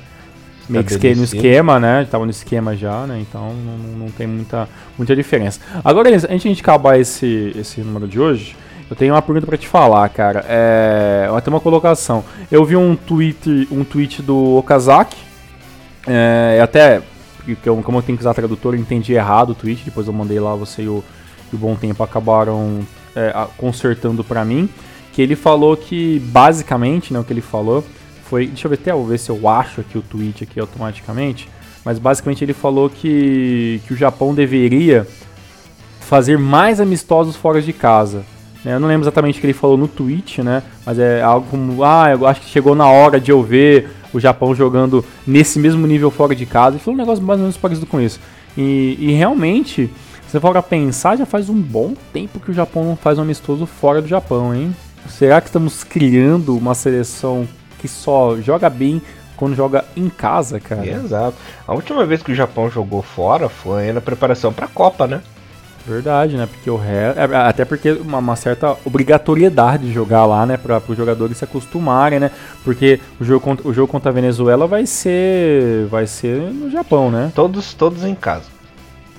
meio 0.68 0.84
que 0.84 1.16
no 1.16 1.24
esquema, 1.24 1.80
né? 1.80 2.08
Tava 2.10 2.26
no 2.26 2.32
esquema 2.32 2.76
já, 2.76 3.06
né? 3.06 3.20
Então 3.22 3.54
não, 3.54 3.78
não- 3.78 3.98
não 4.06 4.08
tem 4.12 4.26
muita, 4.26 4.68
muita 4.98 5.16
diferença. 5.16 5.60
Agora, 5.84 6.10
antes 6.10 6.22
de 6.28 6.34
a 6.34 6.38
gente 6.38 6.62
acabar 6.62 7.00
esse, 7.00 7.54
esse 7.56 7.82
número 7.82 8.08
de 8.08 8.20
hoje, 8.20 8.56
eu 8.90 8.96
tenho 8.96 9.14
uma 9.14 9.22
pergunta 9.22 9.48
pra 9.48 9.58
te 9.58 9.68
falar, 9.68 10.08
cara. 10.10 10.46
É, 10.48 11.30
até 11.36 11.50
uma 11.50 11.60
colocação. 11.60 12.24
Eu 12.52 12.64
vi 12.64 12.76
um 12.76 12.96
tweet, 12.96 13.68
um 13.72 13.84
tweet 13.84 14.22
do 14.22 14.58
Okazaki, 14.58 15.18
é, 16.08 16.60
até 16.62 17.02
porque 17.44 17.68
eu- 17.70 17.78
como 17.84 18.00
eu 18.00 18.02
tenho 18.02 18.18
que 18.18 18.24
usar 18.24 18.34
tradutor, 18.34 18.74
eu 18.74 18.80
entendi 18.80 19.14
errado 19.14 19.52
o 19.52 19.56
tweet. 19.56 19.84
Depois 19.86 20.08
eu 20.08 20.14
mandei 20.14 20.40
lá, 20.40 20.56
você 20.56 20.84
e 20.84 20.88
o, 20.88 21.04
e 21.52 21.56
o 21.56 21.60
Bom 21.60 21.76
Tempo 21.76 22.04
acabaram 22.04 22.80
é, 23.16 23.34
consertando 23.58 24.24
pra 24.24 24.44
mim. 24.44 24.68
Que 25.14 25.22
ele 25.22 25.36
falou 25.36 25.78
que, 25.78 26.20
basicamente, 26.26 27.14
né, 27.14 27.20
o 27.20 27.24
que 27.24 27.32
ele 27.32 27.42
falou 27.42 27.84
foi. 28.26 28.48
Deixa 28.48 28.68
eu 28.68 28.70
ver 28.70 28.76
até 28.82 28.92
eu 28.92 29.04
ver 29.06 29.18
se 29.18 29.30
eu 29.30 29.48
acho 29.48 29.82
aqui 29.82 29.98
o 29.98 30.02
tweet 30.02 30.44
aqui 30.44 30.60
automaticamente. 30.60 31.48
Mas 31.86 31.98
basicamente 32.00 32.44
ele 32.44 32.54
falou 32.54 32.90
que, 32.90 33.80
que 33.88 33.94
o 33.94 33.96
Japão 33.96 34.34
deveria 34.34 35.08
fazer 36.02 36.38
mais 36.38 36.82
amistosos 36.82 37.36
fora 37.36 37.62
de 37.62 37.72
casa. 37.72 38.24
Né? 38.66 38.74
Eu 38.74 38.80
não 38.80 38.88
lembro 38.88 39.04
exatamente 39.04 39.38
o 39.38 39.42
que 39.42 39.46
ele 39.46 39.54
falou 39.54 39.78
no 39.78 39.88
tweet, 39.88 40.42
né? 40.42 40.64
Mas 40.84 40.98
é 40.98 41.22
algo 41.22 41.48
como, 41.50 41.84
ah, 41.84 42.10
eu 42.10 42.26
acho 42.26 42.42
que 42.42 42.50
chegou 42.50 42.74
na 42.74 42.90
hora 42.90 43.20
de 43.20 43.32
eu 43.32 43.44
ver 43.44 43.92
o 44.12 44.20
Japão 44.20 44.56
jogando 44.56 45.06
nesse 45.26 45.60
mesmo 45.60 45.86
nível 45.86 46.10
fora 46.10 46.36
de 46.36 46.46
casa. 46.46 46.76
Ele 46.76 46.84
falou 46.84 46.96
um 46.96 47.02
negócio 47.02 47.24
mais 47.24 47.40
ou 47.40 47.44
menos 47.44 47.58
parecido 47.58 47.86
com 47.86 48.02
isso. 48.02 48.20
E, 48.58 48.98
e 49.00 49.12
realmente, 49.12 49.90
se 50.26 50.32
você 50.32 50.40
for 50.40 50.62
pensar, 50.64 51.16
já 51.16 51.26
faz 51.26 51.48
um 51.48 51.62
bom 51.62 51.94
tempo 52.12 52.40
que 52.40 52.50
o 52.50 52.54
Japão 52.54 52.84
não 52.84 52.96
faz 52.96 53.20
um 53.20 53.22
amistoso 53.22 53.68
fora 53.68 54.02
do 54.02 54.08
Japão, 54.08 54.56
hein? 54.56 54.76
Será 55.08 55.40
que 55.40 55.48
estamos 55.48 55.84
criando 55.84 56.58
uma 56.58 56.74
seleção 56.74 57.48
que 57.78 57.88
só 57.88 58.36
joga 58.38 58.70
bem 58.70 59.00
quando 59.38 59.56
joga 59.56 59.86
em 59.96 60.10
casa, 60.10 60.60
cara? 60.60 60.88
Exato. 60.88 61.38
A 61.68 61.74
última 61.74 62.06
vez 62.06 62.24
que 62.24 62.32
o 62.32 62.36
Japão 62.36 62.70
jogou 62.72 63.04
fora 63.04 63.48
foi 63.48 63.92
na 63.92 64.02
preparação 64.02 64.52
pra 64.52 64.68
Copa, 64.68 65.06
né? 65.06 65.22
Verdade, 65.88 66.36
né? 66.36 66.48
Porque 66.48 66.70
o 66.70 66.78
ré. 66.78 67.14
é, 67.16 67.36
Até 67.36 67.64
porque 67.64 67.92
uma, 67.92 68.18
uma 68.18 68.36
certa 68.36 68.76
obrigatoriedade 68.84 69.86
de 69.86 69.94
jogar 69.94 70.26
lá, 70.26 70.46
né? 70.46 70.58
Para 70.58 70.82
os 70.88 70.98
jogadores 70.98 71.38
se 71.38 71.44
acostumarem, 71.44 72.20
né? 72.20 72.32
Porque 72.64 73.00
o 73.20 73.24
jogo, 73.24 73.40
contra, 73.40 73.68
o 73.68 73.74
jogo 73.74 73.92
contra 73.92 74.10
a 74.10 74.14
Venezuela 74.14 74.66
vai 74.66 74.86
ser. 74.86 75.86
Vai 75.88 76.08
ser 76.08 76.42
no 76.52 76.72
Japão, 76.72 77.12
né? 77.12 77.32
Todos, 77.36 77.74
todos 77.74 78.04
em 78.04 78.16
casa. 78.16 78.46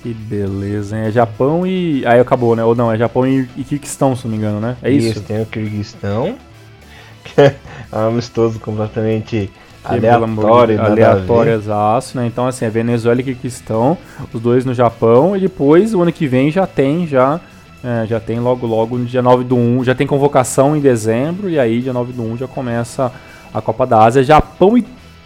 Que 0.03 0.13
beleza, 0.13 0.97
hein? 0.97 1.05
É 1.05 1.11
Japão 1.11 1.65
e. 1.65 2.05
Aí 2.05 2.19
acabou, 2.19 2.55
né? 2.55 2.63
Ou 2.63 2.75
não, 2.75 2.91
é 2.91 2.97
Japão 2.97 3.25
e, 3.25 3.47
e 3.55 3.63
Kirguistão, 3.63 4.15
se 4.15 4.25
não 4.25 4.31
me 4.31 4.37
engano, 4.37 4.59
né? 4.59 4.75
É 4.81 4.91
isso? 4.91 5.21
tem 5.21 5.41
o 5.41 5.45
Kirguistão, 5.45 6.35
que 7.23 7.41
é 7.41 7.55
um 7.93 8.07
amistoso 8.09 8.59
completamente 8.59 9.49
Que, 9.87 9.95
aleatório, 9.95 10.81
a 10.81 10.85
aleatório, 10.85 11.53
exato, 11.53 12.17
né? 12.17 12.25
Então, 12.25 12.47
assim, 12.47 12.65
é 12.65 12.69
Venezuela 12.69 13.21
e 13.21 13.23
Kirguistão, 13.23 13.97
os 14.33 14.41
dois 14.41 14.65
no 14.65 14.73
Japão, 14.73 15.35
e 15.35 15.39
depois, 15.39 15.93
o 15.93 16.01
ano 16.01 16.11
que 16.11 16.27
vem, 16.27 16.51
já 16.51 16.67
tem, 16.67 17.07
já, 17.07 17.39
é, 17.83 18.05
já 18.05 18.19
tem 18.19 18.39
logo, 18.39 18.67
logo, 18.67 18.97
no 18.97 19.05
dia 19.05 19.21
9 19.21 19.43
do 19.43 19.55
1, 19.55 19.83
já 19.83 19.95
tem 19.95 20.05
convocação 20.05 20.75
em 20.75 20.79
dezembro, 20.79 21.49
e 21.49 21.59
aí, 21.59 21.81
dia 21.81 21.93
9 21.93 22.13
do 22.13 22.23
1, 22.23 22.37
já 22.37 22.47
começa 22.47 23.11
a 23.53 23.61
Copa 23.61 23.85
da 23.85 24.03
Ásia, 24.03 24.23
Japão 24.23 24.77
e 24.77 24.85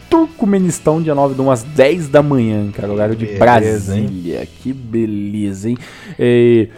Turcomenistão, 0.10 1.02
dia 1.02 1.16
9 1.16 1.36
do 1.36 1.44
1, 1.44 1.52
às 1.52 1.64
10 1.64 2.10
da 2.10 2.22
manhã, 2.22 2.70
cara, 2.72 2.92
horário 2.92 3.16
de 3.16 3.26
Beleza, 3.26 3.96
hein? 3.96 4.04
Brasília, 4.04 4.46
que 4.46 4.74
beleza, 4.74 5.70
hein? 5.70 5.78
E, 6.20 6.70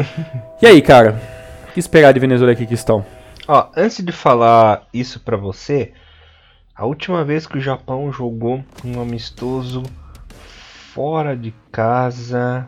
e 0.61 0.67
aí, 0.67 0.81
cara, 0.81 1.19
o 1.67 1.73
que 1.73 1.79
esperar 1.79 2.13
de 2.13 2.19
Venezuela 2.19 2.53
e 2.53 2.55
Kirguistão? 2.55 3.03
Ó, 3.47 3.65
antes 3.75 4.03
de 4.03 4.11
falar 4.11 4.83
isso 4.93 5.19
pra 5.19 5.35
você, 5.35 5.91
a 6.75 6.85
última 6.85 7.23
vez 7.23 7.45
que 7.45 7.57
o 7.57 7.61
Japão 7.61 8.11
jogou 8.11 8.63
um 8.83 8.99
amistoso 8.99 9.83
fora 10.93 11.37
de 11.37 11.53
casa. 11.71 12.67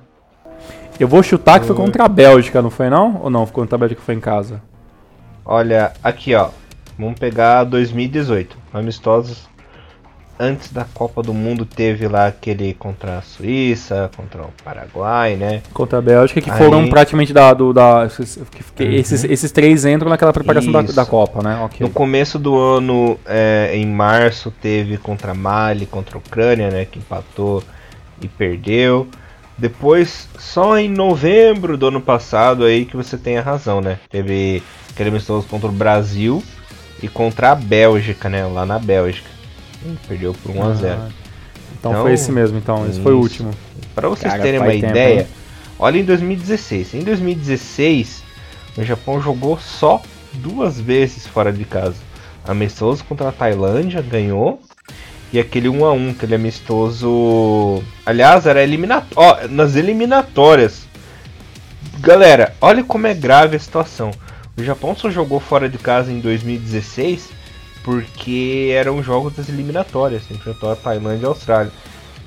Eu 1.00 1.08
vou 1.08 1.24
chutar 1.24 1.60
que 1.60 1.66
foi 1.66 1.76
contra 1.76 2.06
a 2.06 2.08
Bélgica, 2.08 2.62
não 2.62 2.70
foi 2.70 2.90
não? 2.90 3.20
Ou 3.24 3.30
não, 3.30 3.46
contra 3.48 3.76
a 3.76 3.80
Bélgica 3.80 4.02
foi 4.02 4.14
em 4.14 4.20
casa? 4.20 4.62
Olha, 5.44 5.94
aqui 6.04 6.36
ó, 6.36 6.50
vamos 6.98 7.20
pegar 7.20 7.64
2018, 7.64 8.58
amistosos 8.72 9.50
antes 10.40 10.72
da 10.72 10.84
Copa 10.84 11.22
do 11.24 11.34
Mundo 11.34 11.66
teve 11.66 12.08
lá 12.08 12.28
aquele 12.28 12.74
contra 12.74 13.18
a 13.18 13.22
Suíça, 13.22 14.10
contra 14.16 14.42
o 14.44 14.50
Paraguai, 14.64 15.36
né? 15.36 15.62
Contra 15.74 16.00
a 16.00 16.02
Bélgica, 16.02 16.42
que 16.42 16.50
Aí- 16.52 16.58
foram 16.58 16.88
praticamente 16.90 17.32
da, 17.34 17.54
do, 17.54 17.72
da 17.74 18.04
Uhum. 18.04 18.92
esses, 18.92 19.24
esses 19.24 19.52
três 19.52 19.86
entram 19.86 20.10
naquela 20.10 20.34
preparação 20.34 20.72
da, 20.72 20.82
da 20.82 21.06
Copa, 21.06 21.42
né? 21.42 21.60
Ok. 21.64 21.86
No 21.86 21.90
começo 21.92 22.38
do 22.38 22.58
ano, 22.58 23.18
é, 23.26 23.72
em 23.74 23.86
março, 23.86 24.52
teve 24.62 24.98
contra 24.98 25.34
Mali, 25.34 25.86
contra 25.86 26.18
a 26.18 26.20
Ucrânia, 26.20 26.70
né? 26.70 26.86
Que 26.86 27.00
empatou 27.00 27.64
e 28.22 28.28
perdeu. 28.28 29.08
Depois, 29.58 30.28
só 30.38 30.78
em 30.78 30.90
novembro 30.90 31.78
do 31.78 31.88
ano 31.88 32.02
passado 32.02 32.66
aí 32.66 32.84
que 32.84 32.98
você 32.98 33.18
tem 33.18 33.38
a 33.38 33.42
razão, 33.42 33.80
né? 33.80 34.00
Teve 34.10 34.62
aquele 34.92 35.10
amistoso 35.10 35.48
contra 35.48 35.70
o 35.70 35.72
Brasil 35.72 36.44
e 37.02 37.08
contra 37.08 37.52
a 37.52 37.56
Bélgica, 37.56 38.28
né? 38.28 38.46
Lá 38.46 38.66
na 38.66 38.78
Bélgica. 38.78 39.30
Hum, 39.86 39.96
Perdeu 40.08 40.34
por 40.34 40.56
1 40.56 40.64
a 40.64 40.74
0 40.74 40.94
Ah, 41.02 41.10
Então, 41.80 41.92
Então, 41.92 42.02
foi 42.02 42.14
esse 42.14 42.32
mesmo, 42.32 42.58
então. 42.58 42.88
Esse 42.90 43.00
foi 43.02 43.14
o 43.14 43.20
isso. 43.20 43.44
último. 43.44 43.52
Para 43.94 44.10
vocês 44.10 44.32
Cara, 44.32 44.44
terem 44.44 44.60
uma 44.60 44.72
tempo, 44.72 44.86
ideia, 44.88 45.22
hein? 45.22 45.28
olha 45.80 46.00
em 46.00 46.04
2016. 46.04 46.94
Em 46.96 47.00
2016, 47.04 48.24
o 48.78 48.84
Japão 48.84 49.22
jogou 49.22 49.60
só 49.60 50.02
duas 50.34 50.80
vezes 50.80 51.26
fora 51.28 51.52
de 51.54 51.64
casa. 51.64 51.96
Amistoso 52.48 53.04
contra 53.04 53.30
a 53.30 53.32
Tailândia, 53.32 54.02
ganhou. 54.02 54.60
E 55.34 55.40
aquele 55.40 55.68
1 55.70 55.86
a 55.86 55.92
1 55.94 56.10
aquele 56.12 56.36
amistoso. 56.36 57.82
Aliás, 58.06 58.46
era 58.46 58.64
eliminatório. 58.64 59.16
Ó, 59.16 59.48
nas 59.50 59.76
eliminatórias. 59.76 60.86
Galera, 62.00 62.54
olha 62.62 62.84
como 62.84 63.08
é 63.08 63.14
grave 63.14 63.56
a 63.56 63.60
situação. 63.60 64.12
O 64.58 64.64
Japão 64.64 64.96
só 64.96 65.10
jogou 65.10 65.40
fora 65.40 65.68
de 65.68 65.78
casa 65.78 66.12
em 66.12 66.20
2016 66.20 67.30
porque 67.86 68.72
eram 68.74 69.04
jogos 69.04 69.36
das 69.36 69.48
eliminatórias. 69.48 70.24
Enfrentou 70.32 70.72
a 70.72 70.76
Tailândia 70.76 71.22
e 71.22 71.26
a 71.26 71.30
Austrália. 71.30 71.72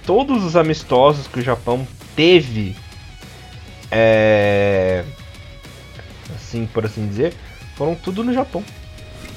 Todos 0.06 0.44
os 0.44 0.54
amistosos 0.54 1.26
que 1.26 1.40
o 1.40 1.42
Japão 1.42 1.86
teve, 2.14 2.76
é, 3.90 5.02
assim 6.36 6.64
por 6.72 6.86
assim 6.86 7.04
dizer, 7.08 7.34
foram 7.76 7.96
tudo 7.96 8.22
no 8.22 8.32
Japão. 8.32 8.62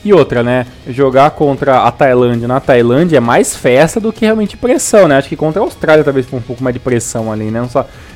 E 0.06 0.14
outra, 0.14 0.44
né? 0.44 0.68
Jogar 0.88 1.32
contra 1.32 1.84
a 1.84 1.92
Tailândia 1.92 2.48
na 2.48 2.60
Tailândia 2.60 3.18
é 3.18 3.20
mais 3.20 3.56
festa 3.56 4.00
do 4.00 4.14
que 4.14 4.26
realmente 4.26 4.56
pressão, 4.56 5.08
né? 5.08 5.18
Acho 5.18 5.30
que 5.30 5.36
contra 5.36 5.60
a 5.60 5.66
Austrália 5.66 6.04
talvez 6.04 6.28
foi 6.28 6.38
um 6.38 6.42
pouco 6.44 6.64
mais 6.64 6.74
de 6.74 6.80
pressão 6.80 7.32
ali, 7.32 7.50
né? 7.52 7.68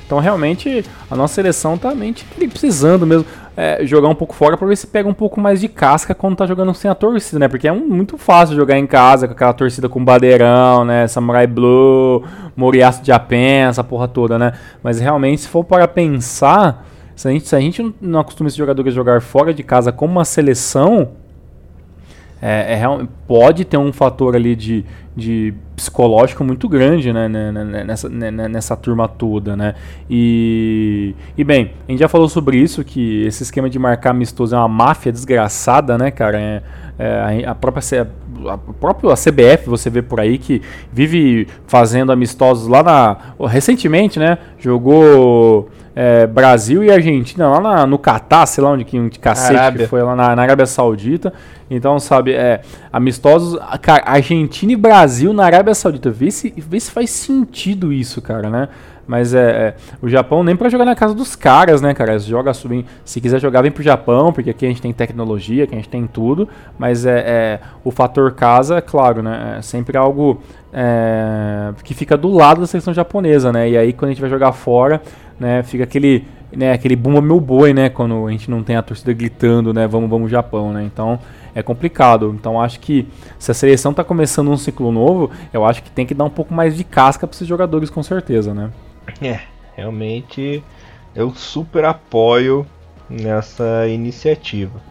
Então 0.05 0.19
realmente 0.19 0.85
a 1.09 1.15
nossa 1.15 1.35
seleção 1.35 1.75
tá 1.75 1.89
realmente 1.89 2.23
precisando 2.49 3.05
mesmo 3.05 3.25
é, 3.57 3.85
jogar 3.85 4.09
um 4.09 4.15
pouco 4.15 4.33
fora 4.35 4.57
pra 4.57 4.67
ver 4.67 4.75
se 4.75 4.85
pega 4.87 5.07
um 5.07 5.13
pouco 5.13 5.39
mais 5.39 5.61
de 5.61 5.67
casca 5.67 6.13
quando 6.13 6.35
tá 6.35 6.45
jogando 6.45 6.73
sem 6.73 6.89
a 6.91 6.95
torcida, 6.95 7.39
né? 7.39 7.47
Porque 7.47 7.67
é 7.67 7.71
um- 7.71 7.87
muito 7.87 8.17
fácil 8.17 8.55
jogar 8.55 8.77
em 8.77 8.85
casa 8.85 9.27
com 9.27 9.33
aquela 9.33 9.53
torcida 9.53 9.87
com 9.87 10.03
bandeirão, 10.03 10.83
né? 10.83 11.07
Samurai 11.07 11.47
Blue, 11.47 12.23
Moriaço 12.55 13.01
de 13.01 13.07
Japan, 13.07 13.69
essa 13.69 13.83
porra 13.83 14.07
toda, 14.07 14.37
né? 14.37 14.53
Mas 14.83 14.99
realmente 14.99 15.41
se 15.41 15.47
for 15.47 15.63
para 15.63 15.87
pensar, 15.87 16.85
se 17.15 17.27
a 17.27 17.31
gente, 17.31 17.47
se 17.47 17.55
a 17.55 17.59
gente 17.59 17.81
não- 17.81 17.93
não 18.01 18.19
acostuma 18.19 18.47
esses 18.47 18.57
jogadores 18.57 18.91
a 18.91 18.95
jogar 18.95 19.21
fora 19.21 19.53
de 19.53 19.63
casa 19.63 19.91
como 19.91 20.11
uma 20.13 20.25
seleção, 20.25 21.09
é, 22.47 22.73
é 22.73 23.07
pode 23.27 23.65
ter 23.65 23.77
um 23.77 23.91
fator 23.91 24.35
ali 24.35 24.55
de, 24.55 24.85
de 25.15 25.51
psicológico 25.75 26.43
muito 26.43 26.69
grande 26.69 27.11
né, 27.11 27.27
né, 27.27 27.51
né, 27.51 27.83
nessa, 27.83 28.07
né, 28.07 28.29
né, 28.29 28.47
nessa 28.47 28.75
turma 28.77 29.07
toda, 29.07 29.55
né? 29.55 29.73
E, 30.07 31.15
e 31.35 31.43
bem, 31.43 31.71
a 31.87 31.91
gente 31.91 31.99
já 31.99 32.07
falou 32.07 32.29
sobre 32.29 32.57
isso, 32.57 32.83
que 32.83 33.23
esse 33.25 33.41
esquema 33.41 33.67
de 33.67 33.79
marcar 33.79 34.11
amistoso 34.11 34.55
é 34.55 34.59
uma 34.59 34.67
máfia 34.67 35.11
desgraçada, 35.11 35.97
né, 35.97 36.11
cara? 36.11 36.39
É, 36.39 36.61
é, 36.99 37.45
a, 37.47 37.55
própria 37.55 38.07
a 38.49 38.57
própria 38.57 39.13
CBF, 39.15 39.67
você 39.69 39.89
vê 39.89 40.01
por 40.01 40.19
aí, 40.19 40.37
que 40.37 40.61
vive 40.91 41.47
fazendo 41.67 42.11
amistosos 42.11 42.67
lá 42.67 42.83
na... 42.83 43.17
Recentemente, 43.47 44.19
né? 44.19 44.37
Jogou... 44.59 45.69
é, 45.95 46.27
Brasil 46.27 46.83
e 46.83 46.91
Argentina 46.91 47.47
lá 47.47 47.61
na- 47.61 47.87
no 47.87 47.97
Catar, 47.97 48.45
sei 48.45 48.61
lá 48.63 48.71
onde 48.71 48.83
que, 48.83 48.99
onde 48.99 49.17
cacete 49.17 49.77
que 49.77 49.87
foi, 49.87 50.01
lá 50.03 50.13
na, 50.15 50.35
na 50.35 50.41
Arábia 50.41 50.65
Saudita. 50.65 51.31
Então, 51.71 51.97
sabe, 51.99 52.33
é, 52.33 52.61
amistosos, 52.91 53.57
cara, 53.81 54.03
Argentina 54.05 54.73
e 54.73 54.75
Brasil 54.75 55.33
na 55.33 55.45
Arábia 55.45 55.73
Saudita. 55.73 56.11
Vê 56.11 56.29
se, 56.31 56.53
vê 56.57 56.79
se 56.79 56.91
faz 56.91 57.09
sentido 57.09 57.93
isso, 57.93 58.21
cara, 58.21 58.49
né? 58.49 58.67
Mas 59.07 59.33
é, 59.33 59.39
é, 59.39 59.75
o 60.01 60.09
Japão 60.09 60.43
nem 60.43 60.55
pra 60.55 60.69
jogar 60.69 60.85
na 60.85 60.95
casa 60.95 61.13
dos 61.13 61.35
caras, 61.35 61.81
né, 61.81 61.93
cara? 61.93 62.17
Joga 62.17 62.53
subir, 62.53 62.85
se 63.03 63.21
quiser 63.21 63.39
jogar, 63.39 63.61
vem 63.61 63.71
pro 63.71 63.83
Japão, 63.83 64.33
porque 64.33 64.49
aqui 64.49 64.65
a 64.65 64.69
gente 64.69 64.81
tem 64.81 64.91
tecnologia, 64.91 65.63
aqui 65.63 65.73
a 65.73 65.77
gente 65.77 65.89
tem 65.89 66.07
tudo. 66.07 66.49
Mas 66.77 67.05
é, 67.05 67.19
é, 67.19 67.59
o 67.83 67.91
fator 67.91 68.31
casa, 68.31 68.77
é 68.77 68.81
claro, 68.81 69.21
né? 69.21 69.55
É 69.59 69.61
sempre 69.61 69.97
algo 69.97 70.41
é, 70.73 71.73
que 71.83 71.93
fica 71.93 72.17
do 72.17 72.29
lado 72.29 72.61
da 72.61 72.67
seleção 72.67 72.93
japonesa, 72.93 73.51
né? 73.51 73.69
E 73.69 73.77
aí 73.77 73.93
quando 73.93 74.09
a 74.09 74.13
gente 74.13 74.21
vai 74.21 74.29
jogar 74.29 74.51
fora, 74.51 75.01
né, 75.39 75.63
fica 75.63 75.83
aquele, 75.83 76.25
né, 76.51 76.73
aquele 76.73 76.95
bumba 76.95 77.21
meu 77.21 77.39
boi, 77.39 77.73
né, 77.73 77.89
quando 77.89 78.27
a 78.27 78.31
gente 78.31 78.49
não 78.49 78.63
tem 78.63 78.75
a 78.75 78.81
torcida 78.81 79.13
gritando, 79.13 79.73
né, 79.73 79.87
vamos, 79.87 80.09
vamos 80.09 80.31
Japão, 80.31 80.73
né? 80.73 80.83
Então 80.83 81.19
é 81.53 81.63
complicado. 81.63 82.35
Então 82.37 82.59
acho 82.59 82.79
que 82.79 83.07
se 83.39 83.51
a 83.51 83.53
seleção 83.53 83.93
tá 83.93 84.03
começando 84.03 84.51
um 84.51 84.57
ciclo 84.57 84.91
novo, 84.91 85.31
eu 85.53 85.65
acho 85.65 85.81
que 85.81 85.89
tem 85.89 86.05
que 86.05 86.13
dar 86.13 86.25
um 86.25 86.29
pouco 86.29 86.53
mais 86.53 86.75
de 86.75 86.83
casca 86.83 87.25
para 87.25 87.35
esses 87.35 87.47
jogadores 87.47 87.89
com 87.89 88.03
certeza, 88.03 88.53
né? 88.53 88.69
É, 89.21 89.39
realmente 89.75 90.63
eu 91.15 91.33
super 91.33 91.85
apoio 91.85 92.65
nessa 93.09 93.87
iniciativa. 93.87 94.81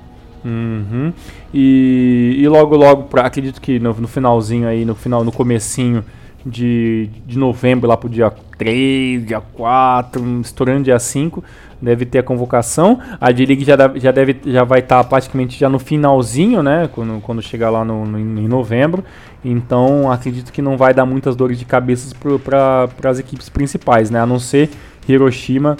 Uhum. 0.44 1.12
E, 1.52 2.36
e 2.38 2.48
logo 2.48 2.76
logo, 2.76 3.04
pra, 3.04 3.26
acredito 3.26 3.60
que 3.60 3.78
no, 3.78 3.94
no 3.94 4.08
finalzinho 4.08 4.68
aí, 4.68 4.84
no 4.84 4.94
final, 4.94 5.24
no 5.24 5.32
comecinho 5.32 6.04
de, 6.44 7.08
de 7.26 7.38
novembro, 7.38 7.88
lá 7.88 7.96
pro 7.96 8.08
dia 8.08 8.30
3, 8.58 9.26
dia 9.26 9.40
4, 9.40 10.40
estourando 10.40 10.84
dia 10.84 10.98
5, 10.98 11.42
deve 11.80 12.04
ter 12.06 12.18
a 12.18 12.22
convocação. 12.22 12.98
A 13.20 13.30
D-League 13.30 13.64
já, 13.64 13.76
deve- 13.76 14.00
já, 14.00 14.10
deve, 14.10 14.36
já 14.46 14.64
vai 14.64 14.80
estar 14.80 15.02
praticamente 15.04 15.58
já 15.58 15.68
no 15.68 15.78
finalzinho, 15.78 16.62
né? 16.62 16.88
Quando, 16.92 17.20
quando 17.20 17.42
chegar 17.42 17.70
lá 17.70 17.84
no, 17.84 18.04
no- 18.04 18.18
em 18.18 18.48
novembro. 18.48 19.04
Então 19.44 20.10
acredito 20.10 20.52
que 20.52 20.62
não 20.62 20.76
vai 20.76 20.94
dar 20.94 21.04
muitas 21.04 21.36
dores 21.36 21.58
de 21.58 21.64
cabeça 21.64 22.14
para 22.42 22.88
as 23.10 23.18
equipes 23.18 23.48
principais, 23.48 24.10
né? 24.10 24.20
A 24.20 24.26
não 24.26 24.38
ser 24.38 24.70
Hiroshima 25.08 25.76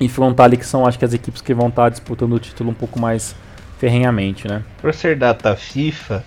e 0.00 0.08
Frontale, 0.08 0.56
que 0.56 0.66
são 0.66 0.86
acho 0.86 0.98
que 0.98 1.04
as 1.04 1.14
equipes 1.14 1.40
que 1.40 1.54
vão 1.54 1.68
estar 1.68 1.88
disputando 1.88 2.32
o 2.34 2.38
título 2.38 2.70
um 2.70 2.74
pouco 2.74 2.98
mais 3.00 3.34
ferrenhamente, 3.78 4.46
né? 4.48 4.62
Por 4.82 4.92
ser 4.92 5.16
data 5.16 5.54
FIFA, 5.56 6.22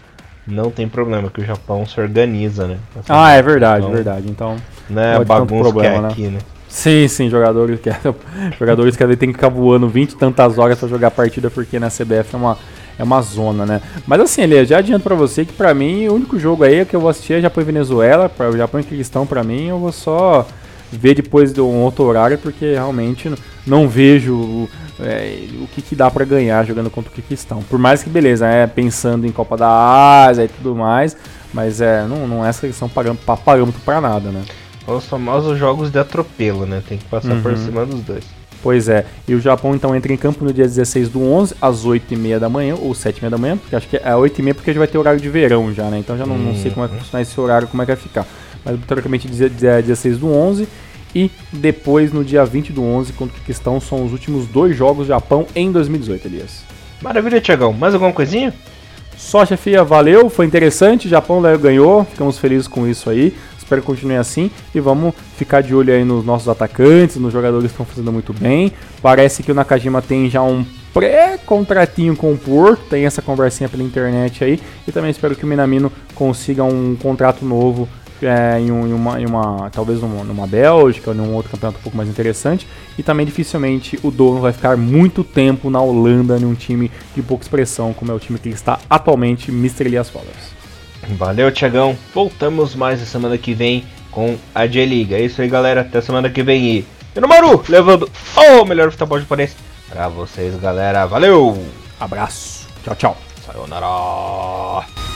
não 0.47 0.71
tem 0.71 0.88
problema 0.88 1.29
que 1.29 1.41
o 1.41 1.45
Japão 1.45 1.85
se 1.85 1.99
organiza, 1.99 2.67
né? 2.67 2.77
Assim, 2.95 3.07
Ah, 3.09 3.31
é 3.31 3.41
verdade, 3.41 3.83
então, 3.85 3.93
verdade. 3.93 4.27
Então, 4.29 4.55
Não 4.89 5.01
é 5.01 5.25
bagunça 5.25 5.69
problema, 5.71 5.89
que 5.89 5.97
é 5.97 6.01
né? 6.01 6.07
aqui, 6.09 6.27
né? 6.27 6.39
Sim, 6.68 7.07
sim, 7.07 7.30
jogadores 7.30 7.80
que 7.80 7.89
jogadores 8.59 8.95
que 8.95 9.15
tem 9.15 9.30
que 9.30 9.36
ficar 9.36 9.49
voando 9.49 9.88
20 9.88 10.11
e 10.11 10.15
tantas 10.15 10.57
horas 10.57 10.80
pra 10.80 10.88
jogar 10.88 11.11
partida 11.11 11.49
porque 11.49 11.80
na 11.80 11.89
CBF 11.89 12.34
é 12.34 12.38
uma 12.38 12.57
é 12.99 13.03
uma 13.03 13.22
zona, 13.22 13.65
né? 13.65 13.82
Mas 14.07 14.20
assim, 14.22 14.41
Elia, 14.41 14.65
já 14.65 14.80
adianto 14.80 15.03
pra 15.03 15.15
você 15.15 15.45
que 15.45 15.53
pra 15.53 15.74
mim 15.74 16.07
o 16.07 16.15
único 16.15 16.39
jogo 16.39 16.63
aí 16.63 16.84
que 16.84 16.95
eu 16.95 16.99
vou 16.99 17.09
assistir 17.09 17.34
é 17.34 17.41
Japão 17.41 17.61
e 17.61 17.65
Venezuela, 17.65 18.28
para 18.28 18.49
o 18.49 18.57
Japão 18.57 18.80
e 18.80 18.84
Kirguistão 18.84 19.26
pra 19.26 19.43
mim, 19.43 19.68
eu 19.68 19.78
vou 19.78 19.91
só 19.91 20.47
ver 20.91 21.13
depois 21.13 21.53
de 21.53 21.61
um 21.61 21.82
outro 21.84 22.05
horário, 22.05 22.38
porque 22.38 22.74
realmente 22.74 23.32
não 23.65 23.88
vejo 23.88 24.68
é, 24.99 25.47
o 25.61 25.68
que, 25.68 25.82
que 25.82 25.95
dá 25.95 26.09
para 26.09 26.26
ganhar 26.26 26.65
jogando 26.65 26.89
contra 26.89 27.11
o 27.11 27.13
Kyrgyzstão. 27.13 27.61
Por 27.70 27.78
mais 27.78 28.01
que, 28.01 28.09
beleza, 28.09 28.47
é 28.47 28.65
pensando 28.65 29.28
em 29.28 29.32
Copa 29.32 29.57
da 29.57 30.26
Ásia 30.28 30.45
e 30.45 30.47
tudo 30.47 30.76
mais, 30.76 31.15
mas 31.53 31.82
é, 31.82 32.05
não, 32.05 32.28
não 32.28 32.45
é 32.45 32.51
seleção 32.51 32.89
parâmetro 32.89 33.82
para 33.86 34.01
nada, 34.01 34.30
né? 34.32 34.43
Os 34.88 35.05
famosos 35.05 35.59
jogos 35.59 35.91
de 35.91 35.99
atropelo, 35.99 36.65
né? 36.65 36.81
Tem 36.88 36.97
que 36.97 37.05
passar 37.05 37.33
uhum. 37.33 37.41
por 37.41 37.57
cima 37.57 37.85
dos 37.85 38.01
dois. 38.01 38.23
Pois 38.63 38.89
é, 38.89 39.05
e 39.27 39.35
o 39.35 39.39
Japão 39.39 39.75
então 39.75 39.95
entra 39.95 40.11
em 40.11 40.17
campo 40.17 40.43
no 40.43 40.51
dia 40.51 40.65
16 40.65 41.09
do 41.09 41.21
11, 41.21 41.55
às 41.61 41.85
8h30 41.85 42.39
da 42.39 42.49
manhã, 42.49 42.75
ou 42.75 42.91
7h30 42.91 43.29
da 43.29 43.38
manhã, 43.38 43.57
porque 43.57 43.75
acho 43.75 43.88
que 43.88 43.97
é 43.97 44.11
8h30 44.11 44.53
porque 44.55 44.73
já 44.73 44.79
vai 44.79 44.88
ter 44.88 44.97
horário 44.97 45.19
de 45.19 45.29
verão 45.29 45.73
já, 45.73 45.85
né? 45.89 45.99
Então 45.99 46.17
já 46.17 46.25
não, 46.25 46.38
não 46.38 46.55
sei 46.55 46.71
como 46.71 46.85
é 46.85 46.89
que 46.89 46.95
uhum. 46.95 47.01
funciona 47.01 47.21
esse 47.21 47.39
horário, 47.39 47.67
como 47.67 47.83
é 47.83 47.85
que 47.85 47.91
vai 47.91 48.01
ficar. 48.01 48.25
Mas 48.65 48.79
teoricamente 48.85 49.27
dia, 49.27 49.49
dia 49.49 49.81
16 49.81 50.17
do 50.17 50.31
11 50.31 50.67
e 51.13 51.31
depois 51.51 52.11
no 52.11 52.23
dia 52.23 52.43
20 52.45 52.73
do 52.73 52.83
11, 52.83 53.13
quando 53.13 53.31
que 53.31 53.51
estão 53.51 53.79
são 53.79 54.05
os 54.05 54.11
últimos 54.11 54.47
dois 54.47 54.75
jogos 54.75 55.05
do 55.05 55.09
Japão 55.09 55.45
em 55.55 55.71
2018, 55.71 56.27
Elias. 56.27 56.63
Maravilha, 57.01 57.39
Tiagão. 57.39 57.71
Mais 57.73 57.93
alguma 57.93 58.11
coisinha? 58.11 58.53
Só, 59.18 59.45
chefia, 59.45 59.84
valeu, 59.84 60.30
foi 60.30 60.45
interessante, 60.45 61.09
Japão 61.09 61.41
ganhou, 61.59 62.05
ficamos 62.05 62.38
felizes 62.38 62.68
com 62.68 62.88
isso 62.88 63.09
aí. 63.09 63.36
Espero 63.57 63.82
que 63.82 63.88
continue 63.88 64.15
assim 64.15 64.49
e 64.74 64.80
vamos 64.80 65.13
ficar 65.36 65.61
de 65.61 65.76
olho 65.76 65.93
aí 65.93 66.05
nos 66.05 66.24
nossos 66.24 66.47
atacantes, 66.47 67.18
nos 67.18 67.34
jogadores 67.34 67.65
que 67.65 67.74
estão 67.74 67.86
fazendo 67.86 68.13
muito 68.13 68.32
bem. 68.32 68.72
Parece 69.01 69.43
que 69.43 69.51
o 69.51 69.55
Nakajima 69.55 70.01
tem 70.01 70.30
já 70.30 70.41
um 70.41 70.63
pré-contratinho 70.93 72.15
com 72.15 72.32
o 72.32 72.38
Porto, 72.38 72.84
tem 72.89 73.05
essa 73.05 73.22
conversinha 73.22 73.68
pela 73.68 73.84
internet 73.84 74.41
aí. 74.43 74.61
E 74.88 74.91
também 74.93 75.11
espero 75.11 75.36
que 75.36 75.43
o 75.43 75.47
Minamino 75.47 75.91
consiga 76.15 76.63
um 76.63 76.95
contrato 76.95 77.43
novo 77.43 77.89
é, 78.22 78.59
em, 78.59 78.72
um, 78.72 78.88
em, 78.88 78.93
uma, 78.93 79.22
em, 79.22 79.26
uma, 79.26 79.70
talvez 79.70 80.01
numa, 80.01 80.24
numa 80.24 80.47
Bélgica 80.47 81.11
ou 81.11 81.15
em 81.15 81.20
um 81.20 81.34
outro 81.34 81.51
campeonato 81.51 81.80
um 81.80 81.84
pouco 81.84 81.97
mais 81.97 82.09
interessante. 82.09 82.68
E 82.97 83.03
também 83.03 83.26
dificilmente 83.26 83.99
o 84.03 84.11
dono 84.11 84.39
vai 84.39 84.53
ficar 84.53 84.76
muito 84.78 85.24
tempo 85.24 85.70
na 85.70 85.82
Holanda, 85.82 86.38
em 86.38 86.45
um 86.45 86.53
time 86.53 86.91
de 87.15 87.22
pouca 87.22 87.43
expressão, 87.43 87.93
como 87.93 88.11
é 88.11 88.15
o 88.15 88.20
time 88.20 88.39
que 88.39 88.49
está 88.49 88.80
atualmente, 88.89 89.51
Mr. 89.51 89.86
Elias 89.86 90.09
Fowlers. 90.09 90.55
Valeu, 91.18 91.51
Tiagão. 91.51 91.97
Voltamos 92.13 92.76
mais 92.76 93.01
a 93.01 93.05
semana 93.05 93.38
que 93.38 93.53
vem 93.53 93.86
com 94.11 94.36
a 94.53 94.65
J-Liga. 94.65 95.15
É 95.15 95.22
isso 95.22 95.41
aí, 95.41 95.47
galera. 95.47 95.82
Até 95.82 96.01
semana 96.01 96.30
que 96.30 96.43
vem. 96.43 96.65
E 97.15 97.20
no 97.20 97.28
Maru, 97.28 97.63
levando 97.70 98.09
o 98.36 98.65
melhor 98.65 98.91
futebol 98.91 99.20
japonês 99.20 99.55
pra 99.89 100.07
vocês, 100.07 100.55
galera. 100.59 101.05
Valeu! 101.05 101.57
Abraço. 101.99 102.68
Tchau, 102.84 102.95
tchau. 102.95 103.18
Sayonara. 103.45 105.06